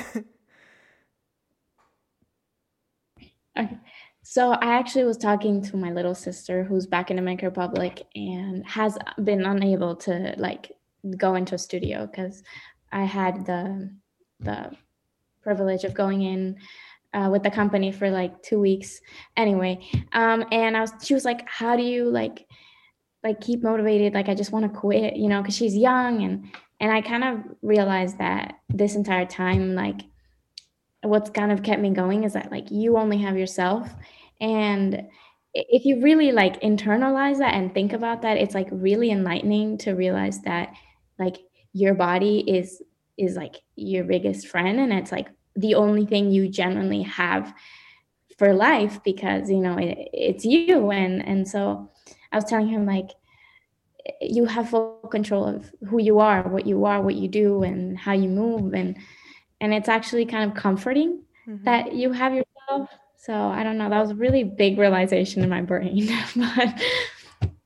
Okay. 3.57 3.77
So 4.23 4.51
I 4.51 4.73
actually 4.77 5.03
was 5.03 5.17
talking 5.17 5.61
to 5.63 5.77
my 5.77 5.91
little 5.91 6.15
sister 6.15 6.63
who's 6.63 6.87
back 6.87 7.11
in 7.11 7.17
the 7.17 7.21
Dominican 7.21 7.49
Republic 7.49 8.03
and 8.15 8.65
has 8.65 8.97
been 9.23 9.45
unable 9.45 9.95
to 9.97 10.33
like 10.37 10.71
go 11.17 11.35
into 11.35 11.55
a 11.55 11.59
studio 11.59 12.07
because 12.07 12.41
I 12.91 13.03
had 13.03 13.45
the 13.45 13.91
the 14.39 14.71
privilege 15.41 15.83
of 15.83 15.93
going 15.93 16.21
in 16.21 16.57
uh, 17.13 17.29
with 17.31 17.43
the 17.43 17.51
company 17.51 17.91
for 17.91 18.09
like 18.09 18.41
two 18.41 18.59
weeks 18.59 19.01
anyway. 19.35 19.85
Um, 20.13 20.45
and 20.51 20.77
I 20.77 20.81
was 20.81 20.93
she 21.03 21.13
was 21.13 21.25
like, 21.25 21.47
"How 21.47 21.75
do 21.75 21.83
you 21.83 22.09
like 22.09 22.47
like 23.23 23.41
keep 23.41 23.61
motivated? 23.61 24.13
Like 24.13 24.29
I 24.29 24.35
just 24.35 24.51
want 24.51 24.71
to 24.71 24.79
quit, 24.79 25.17
you 25.17 25.27
know, 25.27 25.41
because 25.41 25.55
she's 25.55 25.75
young 25.75 26.23
and 26.23 26.45
and 26.83 26.91
I 26.91 26.99
kind 26.99 27.23
of 27.23 27.39
realized 27.61 28.17
that 28.17 28.59
this 28.67 28.95
entire 28.95 29.25
time 29.25 29.73
like 29.73 30.01
what's 31.01 31.29
kind 31.29 31.49
of 31.49 31.63
kept 31.63 31.81
me 31.81 31.91
going 31.91 32.25
is 32.25 32.33
that 32.33 32.51
like 32.51 32.69
you 32.71 32.97
only 32.97 33.19
have 33.19 33.37
yourself. 33.37 33.89
And 34.41 35.07
if 35.53 35.85
you 35.85 36.01
really 36.01 36.33
like 36.33 36.59
internalize 36.59 37.37
that 37.37 37.53
and 37.53 37.73
think 37.73 37.93
about 37.93 38.21
that 38.23 38.35
it's 38.35 38.53
like 38.53 38.67
really 38.69 39.11
enlightening 39.11 39.77
to 39.77 39.93
realize 39.93 40.41
that 40.41 40.73
like 41.17 41.37
your 41.71 41.93
body 41.93 42.43
is 42.45 42.81
is 43.17 43.37
like 43.37 43.61
your 43.77 44.03
biggest 44.03 44.49
friend. 44.49 44.77
And 44.77 44.91
it's 44.91 45.11
like 45.11 45.29
the 45.55 45.75
only 45.75 46.05
thing 46.05 46.31
you 46.31 46.49
genuinely 46.49 47.03
have 47.03 47.53
for 48.37 48.53
life 48.53 49.01
because 49.05 49.49
you 49.49 49.59
know 49.59 49.77
it, 49.77 50.09
it's 50.11 50.43
you. 50.43 50.91
And 50.91 51.25
and 51.25 51.47
so 51.47 51.89
i 52.33 52.35
was 52.35 52.43
telling 52.43 52.67
him 52.67 52.85
like 52.85 53.11
you 54.21 54.45
have 54.45 54.69
full 54.69 54.99
control 55.11 55.45
of 55.45 55.71
who 55.87 55.99
you 55.99 56.19
are 56.19 56.43
what 56.43 56.65
you 56.65 56.85
are 56.85 57.01
what 57.01 57.15
you 57.15 57.27
do 57.27 57.63
and 57.63 57.97
how 57.97 58.11
you 58.13 58.27
move 58.29 58.73
and 58.73 58.97
and 59.61 59.73
it's 59.73 59.89
actually 59.89 60.25
kind 60.25 60.49
of 60.49 60.57
comforting 60.57 61.21
Mhm. 61.47 61.63
that 61.65 61.93
you 61.93 62.11
have 62.11 62.33
yourself 62.33 62.89
so 63.17 63.33
i 63.33 63.63
don't 63.63 63.77
know 63.77 63.89
that 63.89 63.99
was 63.99 64.11
a 64.11 64.15
really 64.15 64.43
big 64.43 64.77
realization 64.77 65.43
in 65.43 65.49
my 65.49 65.61
brain 65.61 66.07
but 66.35 66.73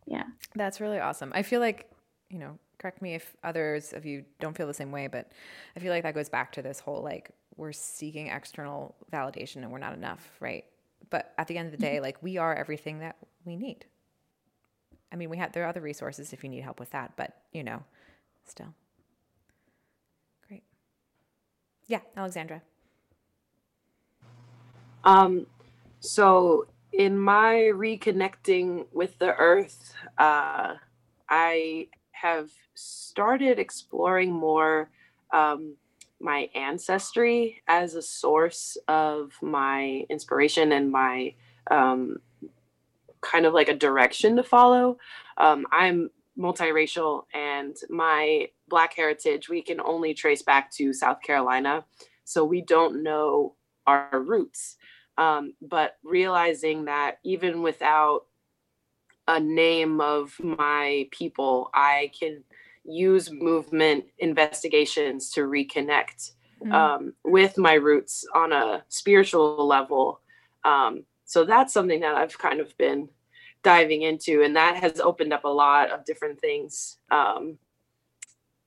yeah, 0.05 0.23
That's 0.55 0.79
really 0.79 0.99
awesome. 0.99 1.31
I 1.35 1.43
feel 1.43 1.59
like, 1.59 1.89
you 2.29 2.39
know, 2.39 2.57
correct 2.77 3.01
me 3.01 3.15
if 3.15 3.35
others 3.43 3.93
of 3.93 4.05
you 4.05 4.23
don't 4.39 4.55
feel 4.55 4.67
the 4.67 4.73
same 4.73 4.91
way, 4.91 5.07
but 5.07 5.31
I 5.75 5.79
feel 5.79 5.91
like 5.91 6.03
that 6.03 6.13
goes 6.13 6.29
back 6.29 6.51
to 6.53 6.61
this 6.61 6.79
whole 6.79 7.01
like 7.03 7.31
we're 7.55 7.73
seeking 7.73 8.27
external 8.27 8.95
validation 9.11 9.57
and 9.57 9.71
we're 9.71 9.79
not 9.79 9.93
enough, 9.93 10.29
right? 10.39 10.65
But 11.09 11.33
at 11.37 11.47
the 11.47 11.57
end 11.57 11.67
of 11.67 11.71
the 11.71 11.77
day, 11.77 11.99
like 11.99 12.21
we 12.21 12.37
are 12.37 12.53
everything 12.55 12.99
that 12.99 13.17
we 13.45 13.55
need. 13.55 13.85
I 15.11 15.15
mean, 15.15 15.29
we 15.29 15.37
have 15.37 15.53
there 15.53 15.63
are 15.63 15.67
other 15.67 15.81
resources 15.81 16.33
if 16.33 16.43
you 16.43 16.49
need 16.49 16.61
help 16.61 16.79
with 16.79 16.91
that, 16.91 17.13
but 17.15 17.33
you 17.51 17.63
know, 17.63 17.83
still. 18.45 18.73
Great. 20.47 20.63
Yeah, 21.87 21.99
Alexandra. 22.15 22.61
Um, 25.03 25.47
so 25.99 26.67
in 26.91 27.17
my 27.17 27.71
reconnecting 27.73 28.85
with 28.91 29.17
the 29.19 29.33
earth, 29.35 29.93
uh, 30.17 30.73
I 31.29 31.87
have 32.11 32.49
started 32.73 33.59
exploring 33.59 34.31
more 34.31 34.89
um, 35.31 35.75
my 36.19 36.49
ancestry 36.55 37.61
as 37.67 37.93
a 37.93 38.01
source 38.01 38.77
of 38.87 39.33
my 39.41 40.05
inspiration 40.09 40.71
and 40.71 40.91
my 40.91 41.33
um, 41.69 42.17
kind 43.31 43.45
of 43.45 43.53
like 43.53 43.69
a 43.69 43.75
direction 43.75 44.35
to 44.37 44.43
follow. 44.43 44.97
Um, 45.37 45.65
I'm 45.71 46.09
multiracial, 46.37 47.23
and 47.33 47.75
my 47.89 48.47
Black 48.69 48.93
heritage 48.95 49.49
we 49.49 49.61
can 49.61 49.79
only 49.81 50.13
trace 50.13 50.41
back 50.41 50.71
to 50.77 50.93
South 50.93 51.21
Carolina, 51.21 51.85
so 52.23 52.43
we 52.43 52.61
don't 52.61 53.03
know 53.03 53.55
our 53.85 54.19
roots. 54.19 54.77
Um, 55.17 55.53
but 55.61 55.97
realizing 56.03 56.85
that 56.85 57.19
even 57.23 57.61
without 57.61 58.25
a 59.27 59.39
name 59.39 59.99
of 59.99 60.35
my 60.39 61.07
people, 61.11 61.69
I 61.73 62.11
can 62.17 62.43
use 62.85 63.31
movement 63.31 64.05
investigations 64.19 65.31
to 65.31 65.41
reconnect 65.41 66.31
Mm. 66.61 66.73
um, 66.73 67.13
with 67.23 67.57
my 67.57 67.73
roots 67.73 68.25
on 68.33 68.51
a 68.51 68.83
spiritual 68.89 69.67
level. 69.67 70.21
Um, 70.63 71.03
so 71.23 71.45
that's 71.45 71.71
something 71.71 71.99
that 71.99 72.15
I've 72.15 72.37
kind 72.37 72.59
of 72.59 72.75
been 72.77 73.09
diving 73.67 74.03
into, 74.03 74.43
and 74.43 74.55
that 74.55 74.77
has 74.77 75.01
opened 75.01 75.33
up 75.33 75.43
a 75.43 75.49
lot 75.49 75.91
of 75.91 76.05
different 76.05 76.39
things 76.39 76.99
um, 77.11 77.57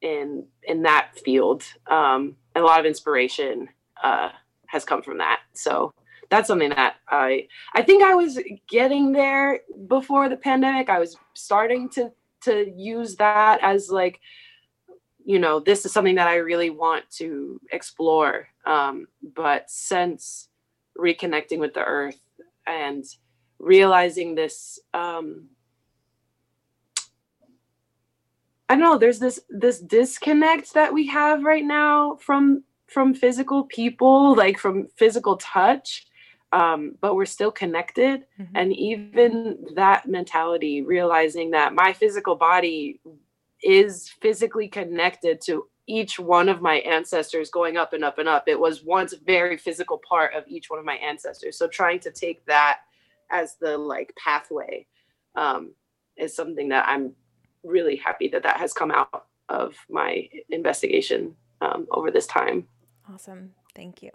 in 0.03 0.45
in 0.65 0.83
that 0.83 1.19
field. 1.25 1.65
Um, 1.87 2.37
and 2.55 2.63
a 2.63 2.67
lot 2.67 2.81
of 2.81 2.85
inspiration 2.85 3.71
uh, 4.05 4.29
has 4.67 4.85
come 4.85 5.01
from 5.01 5.17
that. 5.17 5.41
So 5.55 5.95
that's 6.29 6.49
something 6.49 6.69
that 6.69 6.97
I 7.09 7.49
I 7.75 7.81
think 7.81 8.03
I 8.03 8.15
was 8.15 8.39
getting 8.69 9.13
there 9.13 9.61
before 9.89 10.29
the 10.29 10.37
pandemic. 10.37 10.91
I 10.91 10.99
was 10.99 11.17
starting 11.33 11.89
to 11.91 12.13
to 12.43 12.71
use 12.71 13.17
that 13.17 13.59
as 13.63 13.89
like 13.89 14.21
you 15.25 15.39
know 15.39 15.61
this 15.61 15.87
is 15.87 15.93
something 15.93 16.17
that 16.17 16.29
I 16.29 16.37
really 16.37 16.69
want 16.69 17.09
to 17.13 17.59
explore. 17.73 18.49
Um, 18.67 19.07
but 19.35 19.71
since 19.71 20.51
reconnecting 20.99 21.59
with 21.59 21.73
the 21.73 21.85
earth 21.85 22.21
and 22.67 23.03
realizing 23.61 24.35
this 24.35 24.81
um, 24.95 25.49
I 28.69 28.75
don't 28.75 28.81
know 28.85 28.99
there's 28.99 29.19
this 29.19 29.41
this 29.49 29.81
disconnect 29.81 30.75
that 30.75 30.93
we 30.93 31.07
have 31.09 31.45
right 31.45 31.65
now 31.65 32.17
from 32.17 32.65
from 32.87 33.15
physical 33.15 33.65
people 33.65 34.35
like 34.35 34.59
from 34.59 34.89
physical 34.97 35.37
touch 35.37 36.07
um, 36.53 36.97
but 37.01 37.15
we're 37.15 37.27
still 37.27 37.53
connected. 37.53 38.27
Mhm. 38.41 38.49
and 38.55 38.73
even 38.73 39.65
that 39.75 40.09
mentality 40.09 40.83
realizing 40.83 41.51
that 41.53 41.75
my 41.75 41.93
physical 41.93 42.35
body 42.35 43.01
is 43.63 44.09
physically 44.23 44.67
connected 44.69 45.41
to 45.43 45.69
each 45.87 46.19
one 46.19 46.49
of 46.49 46.63
my 46.63 46.77
ancestors 46.77 47.51
going 47.51 47.77
up 47.77 47.93
and 47.93 48.05
up 48.05 48.19
and 48.19 48.29
up. 48.29 48.45
It 48.47 48.59
was 48.59 48.85
once 48.85 49.13
a 49.13 49.19
very 49.19 49.57
physical 49.57 49.99
part 49.99 50.35
of 50.35 50.45
each 50.47 50.71
one 50.71 50.79
of 50.79 50.85
my 50.85 50.95
ancestors. 50.95 51.59
So 51.59 51.67
trying 51.67 52.01
to 52.01 52.11
take 52.11 52.45
that 52.47 52.81
as 53.31 53.57
the 53.61 53.77
like 53.77 54.15
pathway 54.23 54.87
um, 55.35 55.73
is 56.17 56.35
something 56.35 56.69
that 56.69 56.87
i'm 56.89 57.13
really 57.63 57.97
happy 57.97 58.29
that 58.29 58.43
that 58.43 58.57
has 58.57 58.73
come 58.73 58.91
out 58.91 59.27
of 59.49 59.75
my 59.89 60.29
investigation 60.51 61.35
um, 61.61 61.87
over 61.91 62.11
this 62.11 62.27
time 62.27 62.67
Awesome. 63.13 63.53
Thank 63.75 64.03
you. 64.03 64.11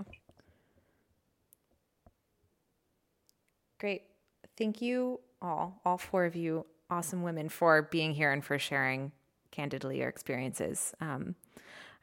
Great. 3.80 4.03
Thank 4.57 4.82
you 4.82 5.20
all, 5.41 5.82
all 5.86 5.97
four 5.97 6.26
of 6.26 6.36
you, 6.36 6.66
awesome 6.89 7.24
women, 7.24 7.49
for 7.49 7.84
being 7.84 8.13
here 8.13 8.32
and 8.32 8.43
for 8.43 8.57
sharing 8.57 9.11
candidly 9.51 9.99
your 9.99 10.09
experiences. 10.09 10.93
Um, 11.01 11.36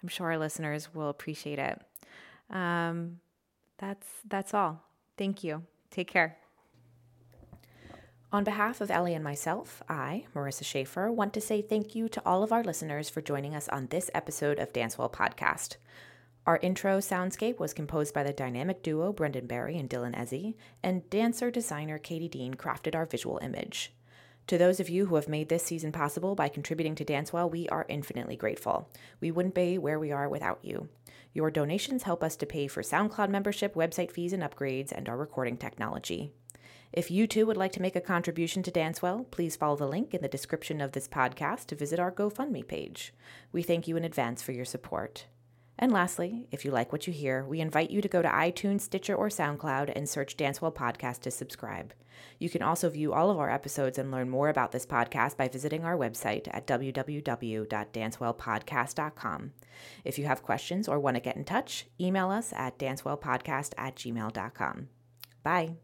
I'm 0.02 0.08
sure 0.08 0.32
our 0.32 0.38
listeners 0.38 0.94
will 0.94 1.08
appreciate 1.08 1.58
it. 1.58 1.80
Um, 2.50 3.20
that's 3.78 4.06
that's 4.28 4.52
all. 4.52 4.82
Thank 5.16 5.42
you. 5.42 5.62
Take 5.90 6.08
care. 6.08 6.36
On 8.32 8.44
behalf 8.44 8.80
of 8.80 8.90
Ellie 8.90 9.12
and 9.12 9.22
myself, 9.22 9.82
I, 9.90 10.24
Marissa 10.34 10.64
Schaefer, 10.64 11.12
want 11.12 11.34
to 11.34 11.40
say 11.42 11.60
thank 11.60 11.94
you 11.94 12.08
to 12.08 12.22
all 12.24 12.42
of 12.42 12.50
our 12.50 12.64
listeners 12.64 13.10
for 13.10 13.20
joining 13.20 13.54
us 13.54 13.68
on 13.68 13.88
this 13.88 14.10
episode 14.14 14.58
of 14.58 14.72
Dancewell 14.72 15.12
Podcast. 15.12 15.76
Our 16.46 16.58
intro 16.62 16.96
soundscape 17.00 17.58
was 17.58 17.74
composed 17.74 18.14
by 18.14 18.22
the 18.22 18.32
dynamic 18.32 18.82
duo 18.82 19.12
Brendan 19.12 19.46
Barry 19.46 19.76
and 19.76 19.88
Dylan 19.88 20.16
Ezzy, 20.16 20.54
and 20.82 21.10
dancer 21.10 21.50
designer 21.50 21.98
Katie 21.98 22.26
Dean 22.26 22.54
crafted 22.54 22.94
our 22.94 23.04
visual 23.04 23.38
image. 23.42 23.92
To 24.46 24.56
those 24.56 24.80
of 24.80 24.88
you 24.88 25.04
who 25.04 25.16
have 25.16 25.28
made 25.28 25.50
this 25.50 25.62
season 25.62 25.92
possible 25.92 26.34
by 26.34 26.48
contributing 26.48 26.94
to 26.94 27.04
Dancewell, 27.04 27.50
we 27.50 27.68
are 27.68 27.84
infinitely 27.90 28.36
grateful. 28.36 28.88
We 29.20 29.30
wouldn't 29.30 29.54
be 29.54 29.76
where 29.76 29.98
we 29.98 30.10
are 30.10 30.30
without 30.30 30.60
you. 30.62 30.88
Your 31.34 31.50
donations 31.50 32.04
help 32.04 32.24
us 32.24 32.36
to 32.36 32.46
pay 32.46 32.66
for 32.66 32.82
SoundCloud 32.82 33.28
membership, 33.28 33.74
website 33.74 34.10
fees 34.10 34.32
and 34.32 34.42
upgrades, 34.42 34.90
and 34.90 35.06
our 35.06 35.18
recording 35.18 35.58
technology. 35.58 36.32
If 36.92 37.10
you 37.10 37.26
too 37.26 37.46
would 37.46 37.56
like 37.56 37.72
to 37.72 37.80
make 37.80 37.96
a 37.96 38.02
contribution 38.02 38.62
to 38.64 38.70
Dancewell, 38.70 39.30
please 39.30 39.56
follow 39.56 39.76
the 39.76 39.88
link 39.88 40.12
in 40.12 40.20
the 40.20 40.28
description 40.28 40.82
of 40.82 40.92
this 40.92 41.08
podcast 41.08 41.64
to 41.66 41.74
visit 41.74 41.98
our 41.98 42.12
GoFundMe 42.12 42.68
page. 42.68 43.14
We 43.50 43.62
thank 43.62 43.88
you 43.88 43.96
in 43.96 44.04
advance 44.04 44.42
for 44.42 44.52
your 44.52 44.66
support. 44.66 45.24
And 45.78 45.90
lastly, 45.90 46.48
if 46.50 46.66
you 46.66 46.70
like 46.70 46.92
what 46.92 47.06
you 47.06 47.14
hear, 47.14 47.46
we 47.46 47.60
invite 47.60 47.90
you 47.90 48.02
to 48.02 48.08
go 48.08 48.20
to 48.20 48.28
iTunes, 48.28 48.82
Stitcher, 48.82 49.14
or 49.14 49.30
SoundCloud 49.30 49.90
and 49.96 50.06
search 50.06 50.36
Dancewell 50.36 50.74
Podcast 50.74 51.20
to 51.20 51.30
subscribe. 51.30 51.94
You 52.38 52.50
can 52.50 52.60
also 52.60 52.90
view 52.90 53.14
all 53.14 53.30
of 53.30 53.38
our 53.38 53.50
episodes 53.50 53.96
and 53.96 54.10
learn 54.10 54.28
more 54.28 54.50
about 54.50 54.72
this 54.72 54.84
podcast 54.84 55.38
by 55.38 55.48
visiting 55.48 55.84
our 55.84 55.96
website 55.96 56.46
at 56.52 56.66
www.dancewellpodcast.com. 56.66 59.52
If 60.04 60.18
you 60.18 60.26
have 60.26 60.42
questions 60.42 60.88
or 60.88 61.00
want 61.00 61.16
to 61.16 61.22
get 61.22 61.36
in 61.36 61.44
touch, 61.44 61.86
email 61.98 62.30
us 62.30 62.52
at 62.54 62.78
dancewellpodcast 62.78 63.72
at 63.78 63.96
gmail.com. 63.96 64.88
Bye. 65.42 65.76